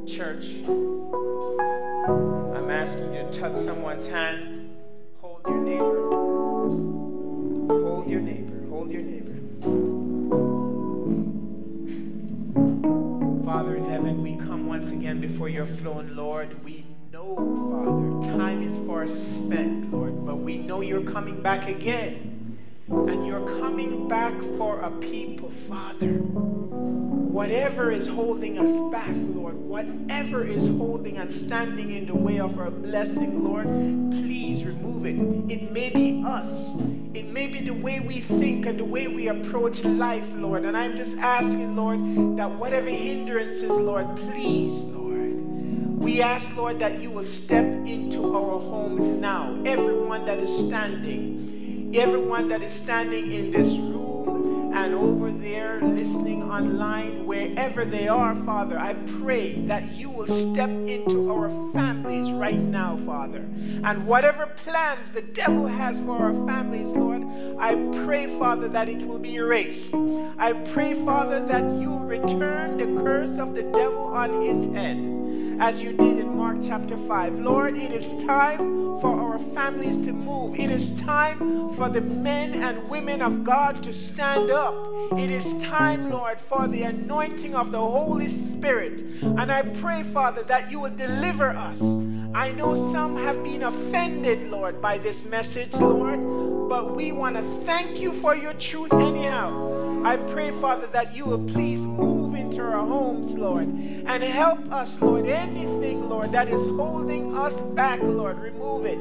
Church, 0.06 0.62
I'm 2.54 2.70
asking 2.70 3.14
you 3.14 3.24
to 3.24 3.32
touch 3.32 3.56
someone's 3.56 4.08
hand. 4.08 4.76
Hold 5.22 5.42
your 5.48 5.60
neighbor. 5.60 6.07
Once 14.78 14.92
again 14.92 15.20
before 15.20 15.50
your 15.50 15.66
throne, 15.66 16.16
Lord. 16.16 16.64
We 16.64 16.86
know, 17.12 17.36
Father, 17.72 18.38
time 18.38 18.62
is 18.62 18.78
far 18.86 19.08
spent, 19.08 19.92
Lord, 19.92 20.24
but 20.24 20.36
we 20.36 20.56
know 20.56 20.82
you're 20.82 21.02
coming 21.02 21.42
back 21.42 21.68
again. 21.68 22.60
And 22.88 23.26
you're 23.26 23.44
coming 23.60 24.08
back 24.08 24.40
for 24.56 24.82
a 24.82 24.92
people, 24.92 25.50
Father. 25.50 26.22
Whatever 27.38 27.92
is 27.92 28.08
holding 28.08 28.58
us 28.58 28.72
back, 28.92 29.14
Lord, 29.14 29.58
whatever 29.58 30.44
is 30.44 30.70
holding 30.70 31.18
and 31.18 31.32
standing 31.32 31.92
in 31.92 32.08
the 32.08 32.16
way 32.16 32.40
of 32.40 32.58
our 32.58 32.72
blessing, 32.72 33.44
Lord, 33.44 33.68
please 33.68 34.64
remove 34.64 35.06
it. 35.06 35.20
It 35.48 35.72
may 35.72 35.92
be 35.92 36.24
us, 36.26 36.80
it 37.14 37.28
may 37.28 37.46
be 37.46 37.62
the 37.62 37.76
way 37.76 38.00
we 38.00 38.22
think 38.22 38.66
and 38.66 38.80
the 38.80 38.86
way 38.86 39.08
we 39.08 39.28
approach 39.28 39.84
life, 39.84 40.28
Lord. 40.34 40.66
And 40.66 40.76
I'm 40.76 40.96
just 40.96 41.16
asking, 41.18 41.76
Lord, 41.76 42.00
that 42.40 42.50
whatever 42.50 42.90
hindrances, 42.90 43.70
Lord, 43.70 44.18
please, 44.18 44.84
Lord, 44.86 45.36
we 46.00 46.24
ask, 46.24 46.58
Lord, 46.58 46.80
that 46.80 47.04
you 47.04 47.12
will 47.12 47.24
step 47.24 47.66
into 47.66 48.36
our 48.36 48.60
homes 48.60 49.06
now. 49.06 49.62
Everyone 49.64 50.26
that 50.26 50.40
is 50.40 50.50
standing, 50.58 51.94
everyone 51.96 52.48
that 52.48 52.64
is 52.64 52.74
standing 52.74 53.32
in 53.32 53.52
this 53.52 53.74
room 53.74 53.97
and 54.78 54.94
over 54.94 55.32
there 55.32 55.82
listening 55.82 56.44
online, 56.44 57.26
wherever 57.26 57.84
they 57.84 58.08
are, 58.08 58.36
Father, 58.36 58.78
I 58.78 58.94
pray 59.22 59.56
that 59.62 59.92
you 59.94 60.08
will 60.08 60.28
step 60.28 60.70
into 60.70 61.32
our 61.32 61.50
families 61.74 62.32
right 62.32 62.60
now, 62.60 62.96
Father. 62.98 63.40
And 63.84 64.06
whatever 64.06 64.46
plans 64.46 65.12
the 65.12 65.24
devil 65.24 65.66
has 65.66 66.00
for 66.02 66.18
our 66.20 66.34
families, 66.46 66.90
Lord, 66.90 67.24
I 67.58 67.74
pray, 68.06 68.28
Father, 68.38 68.68
that 68.68 68.88
it 68.88 69.04
will 69.04 69.18
be 69.18 69.38
erased. 69.38 69.96
I 70.38 70.54
pray, 70.54 70.94
Father, 70.94 71.44
that 71.48 71.72
you 71.72 71.98
return 71.98 72.78
the 72.78 73.02
curse 73.02 73.40
of 73.40 73.56
the 73.56 73.64
devil 73.64 74.06
on 74.06 74.44
his 74.44 74.68
head 74.68 74.98
as 75.60 75.82
you 75.82 75.92
did 75.92 76.20
in 76.20 76.36
Mark 76.38 76.58
chapter 76.64 76.96
5. 76.96 77.40
Lord, 77.40 77.78
it 77.78 77.92
is 77.92 78.14
time 78.24 79.00
for 79.00 79.20
our 79.20 79.40
families 79.40 79.98
to 80.00 80.14
move. 80.14 80.60
It 80.60 80.70
is 80.70 80.92
time 81.02 81.74
for 81.74 81.90
the 81.90 82.02
men 82.02 82.54
and 82.64 82.88
women 82.90 83.22
of 83.22 83.44
God 83.44 83.82
to 83.84 83.94
stand 83.94 84.52
up. 84.52 84.76
It 85.18 85.32
is 85.32 85.54
time, 85.64 86.12
Lord, 86.12 86.40
for 86.40 86.68
the 86.68 86.84
anointing 86.84 87.56
of 87.56 87.72
the 87.72 87.80
Holy 87.80 88.28
Spirit. 88.28 89.02
And 89.22 89.52
I 89.52 89.64
pray, 89.64 90.04
Father, 90.04 90.44
that 90.44 90.72
you 90.72 90.80
will 90.80 90.96
deliver 90.96 91.50
us. 91.50 91.82
I 92.34 92.52
know 92.52 92.76
some 92.92 93.16
have 93.18 93.44
been 93.44 93.64
offended, 93.64 94.52
Lord, 94.52 94.80
by 94.82 95.00
this 95.00 95.26
message, 95.26 95.74
Lord, 95.76 96.20
but 96.70 96.96
we 96.96 97.12
want 97.12 97.36
to 97.36 97.42
thank 97.66 98.00
you 98.00 98.14
for 98.14 98.36
your 98.36 98.54
truth 98.54 98.94
anyhow. 98.94 99.87
I 100.06 100.18
pray, 100.32 100.52
Father, 100.52 100.88
that 100.88 101.16
you 101.16 101.26
will 101.26 101.44
please 101.46 101.86
move 101.86 102.34
into 102.36 102.62
our 102.62 102.86
homes, 102.86 103.38
Lord, 103.38 103.68
and 103.68 104.24
help 104.24 104.72
us, 104.72 105.02
Lord. 105.02 105.28
Anything, 105.28 106.10
Lord, 106.10 106.32
that 106.32 106.50
is 106.50 106.68
holding 106.70 107.36
us 107.36 107.62
back, 107.62 108.00
Lord, 108.02 108.40
remove 108.40 108.86
it. 108.86 109.00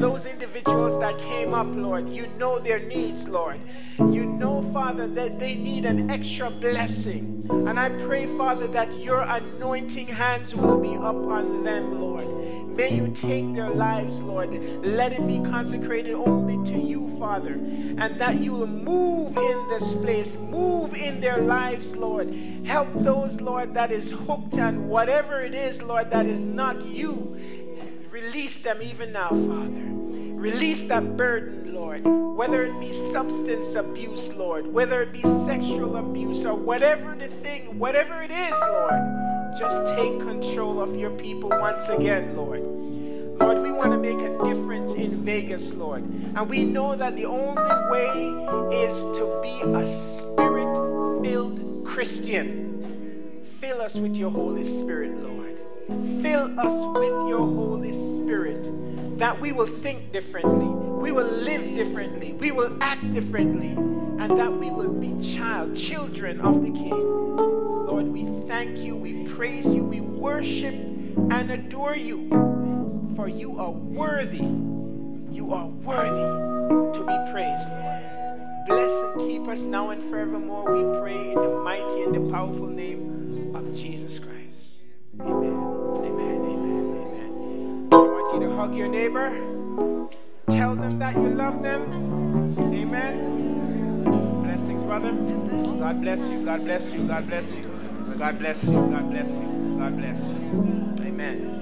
Those 0.00 0.26
individuals 0.26 0.98
that 0.98 1.18
came 1.18 1.54
up, 1.54 1.66
Lord, 1.70 2.08
you 2.08 2.26
know 2.38 2.58
their 2.58 2.78
needs, 2.78 3.26
Lord. 3.28 3.60
You 3.98 4.24
know, 4.24 4.62
Father, 4.72 5.06
that 5.08 5.38
they 5.38 5.54
need 5.54 5.84
an 5.84 6.10
extra 6.10 6.50
blessing. 6.50 7.46
And 7.50 7.78
I 7.78 7.88
pray, 8.06 8.26
Father, 8.26 8.66
that 8.68 8.92
your 8.98 9.22
anointing 9.22 10.06
hands 10.06 10.54
will 10.54 10.78
be 10.78 10.94
up 10.94 11.16
on 11.16 11.64
them, 11.64 12.00
Lord. 12.00 12.26
May 12.76 12.94
you 12.94 13.08
take 13.08 13.54
their 13.54 13.70
lives, 13.70 14.20
Lord. 14.20 14.52
Let 14.84 15.12
it 15.12 15.26
be 15.26 15.40
consecrated 15.40 16.14
only 16.14 16.64
to 16.70 16.78
you, 16.78 17.07
Father. 17.18 17.52
And 17.52 18.18
that 18.20 18.38
you 18.38 18.52
will 18.52 18.66
move 18.66 19.36
in 19.36 19.68
this 19.68 19.96
place, 19.96 20.36
move 20.36 20.94
in 20.94 21.20
their 21.20 21.38
lives, 21.38 21.94
Lord. 21.96 22.32
Help 22.64 22.88
those, 22.92 23.40
Lord, 23.40 23.74
that 23.74 23.90
is 23.90 24.10
hooked 24.10 24.58
on 24.58 24.88
whatever 24.88 25.40
it 25.40 25.54
is, 25.54 25.82
Lord, 25.82 26.10
that 26.10 26.26
is 26.26 26.44
not 26.44 26.84
you. 26.84 27.36
Release 28.10 28.56
them 28.58 28.80
even 28.82 29.12
now, 29.12 29.28
Father. 29.28 29.88
Release 30.38 30.82
that 30.82 31.16
burden, 31.16 31.74
Lord. 31.74 32.04
Whether 32.04 32.64
it 32.66 32.78
be 32.80 32.92
substance 32.92 33.74
abuse, 33.74 34.28
Lord, 34.30 34.66
whether 34.72 35.02
it 35.02 35.12
be 35.12 35.22
sexual 35.22 35.96
abuse, 35.96 36.44
or 36.44 36.54
whatever 36.54 37.16
the 37.16 37.26
thing, 37.26 37.78
whatever 37.78 38.22
it 38.22 38.30
is, 38.30 38.54
Lord, 38.60 39.58
just 39.58 39.86
take 39.96 40.20
control 40.20 40.80
of 40.80 40.94
your 40.94 41.10
people 41.10 41.50
once 41.50 41.88
again, 41.88 42.36
Lord. 42.36 42.77
Lord, 43.40 43.62
we 43.62 43.72
want 43.72 43.92
to 43.92 43.98
make 43.98 44.20
a 44.20 44.36
difference 44.44 44.94
in 44.94 45.24
Vegas, 45.24 45.72
Lord. 45.74 46.02
And 46.02 46.48
we 46.48 46.64
know 46.64 46.96
that 46.96 47.16
the 47.16 47.26
only 47.26 47.90
way 47.90 48.12
is 48.76 48.96
to 49.18 49.38
be 49.42 49.60
a 49.62 49.86
spirit 49.86 51.22
filled 51.22 51.84
Christian. 51.84 53.42
Fill 53.60 53.80
us 53.80 53.94
with 53.94 54.16
your 54.16 54.30
Holy 54.30 54.64
Spirit, 54.64 55.16
Lord. 55.22 55.58
Fill 56.22 56.58
us 56.58 56.98
with 56.98 57.28
your 57.28 57.40
Holy 57.40 57.92
Spirit 57.92 59.18
that 59.18 59.40
we 59.40 59.50
will 59.50 59.66
think 59.66 60.12
differently, 60.12 60.68
we 60.68 61.10
will 61.10 61.26
live 61.26 61.74
differently, 61.74 62.34
we 62.34 62.52
will 62.52 62.76
act 62.80 63.12
differently, 63.12 63.70
and 63.70 64.38
that 64.38 64.52
we 64.52 64.70
will 64.70 64.92
be 64.92 65.12
child, 65.20 65.76
children 65.76 66.40
of 66.40 66.62
the 66.62 66.70
King. 66.70 66.90
Lord, 66.90 68.06
We 68.06 68.24
thank 68.46 68.78
you, 68.78 68.94
we 68.94 69.24
praise 69.24 69.66
you, 69.66 69.82
we 69.82 70.00
worship 70.00 70.74
and 70.74 71.50
adore 71.50 71.96
you. 71.96 72.57
For 73.18 73.26
you 73.26 73.58
are 73.58 73.72
worthy. 73.72 74.46
You 75.34 75.52
are 75.52 75.66
worthy 75.66 76.96
to 76.96 77.04
be 77.04 77.32
praised, 77.32 77.68
Lord. 77.68 78.66
Bless 78.68 78.92
and 78.92 79.28
keep 79.28 79.48
us 79.48 79.62
now 79.62 79.90
and 79.90 80.00
forevermore, 80.08 80.72
we 80.72 81.00
pray 81.00 81.32
in 81.32 81.34
the 81.34 81.48
mighty 81.64 82.02
and 82.02 82.14
the 82.14 82.30
powerful 82.30 82.68
name 82.68 83.56
of 83.56 83.74
Jesus 83.74 84.20
Christ. 84.20 84.76
Amen. 85.20 85.52
Amen. 85.96 86.36
Amen. 86.46 86.94
Amen. 86.94 87.88
I 87.90 87.96
want 87.96 88.34
you 88.34 88.48
to 88.48 88.54
hug 88.54 88.76
your 88.76 88.86
neighbor. 88.86 89.30
Tell 90.48 90.76
them 90.76 91.00
that 91.00 91.16
you 91.16 91.30
love 91.30 91.60
them. 91.60 92.56
Amen. 92.72 94.44
Blessings, 94.44 94.84
brother. 94.84 95.10
God 95.10 96.00
bless 96.00 96.20
you. 96.30 96.44
God 96.44 96.62
bless 96.62 96.92
you. 96.92 97.00
God 97.08 97.26
bless 97.26 97.56
you. 97.56 97.64
God 98.16 98.38
bless 98.38 98.64
you. 98.64 98.74
God 98.74 99.10
bless 99.10 99.38
you. 99.38 99.76
God 99.76 99.96
bless 99.98 100.28
you. 100.28 100.36
Amen. 100.36 101.00
Amen. 101.00 101.57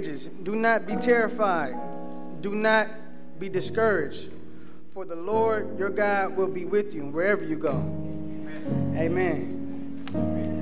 Do 0.00 0.54
not 0.56 0.86
be 0.86 0.96
terrified. 0.96 1.74
Do 2.40 2.54
not 2.54 2.88
be 3.38 3.48
discouraged. 3.48 4.30
For 4.92 5.04
the 5.04 5.16
Lord 5.16 5.78
your 5.78 5.90
God 5.90 6.36
will 6.36 6.48
be 6.48 6.64
with 6.64 6.94
you 6.94 7.02
wherever 7.06 7.44
you 7.44 7.56
go. 7.56 7.76
Amen. 8.94 8.96
Amen. 10.14 10.55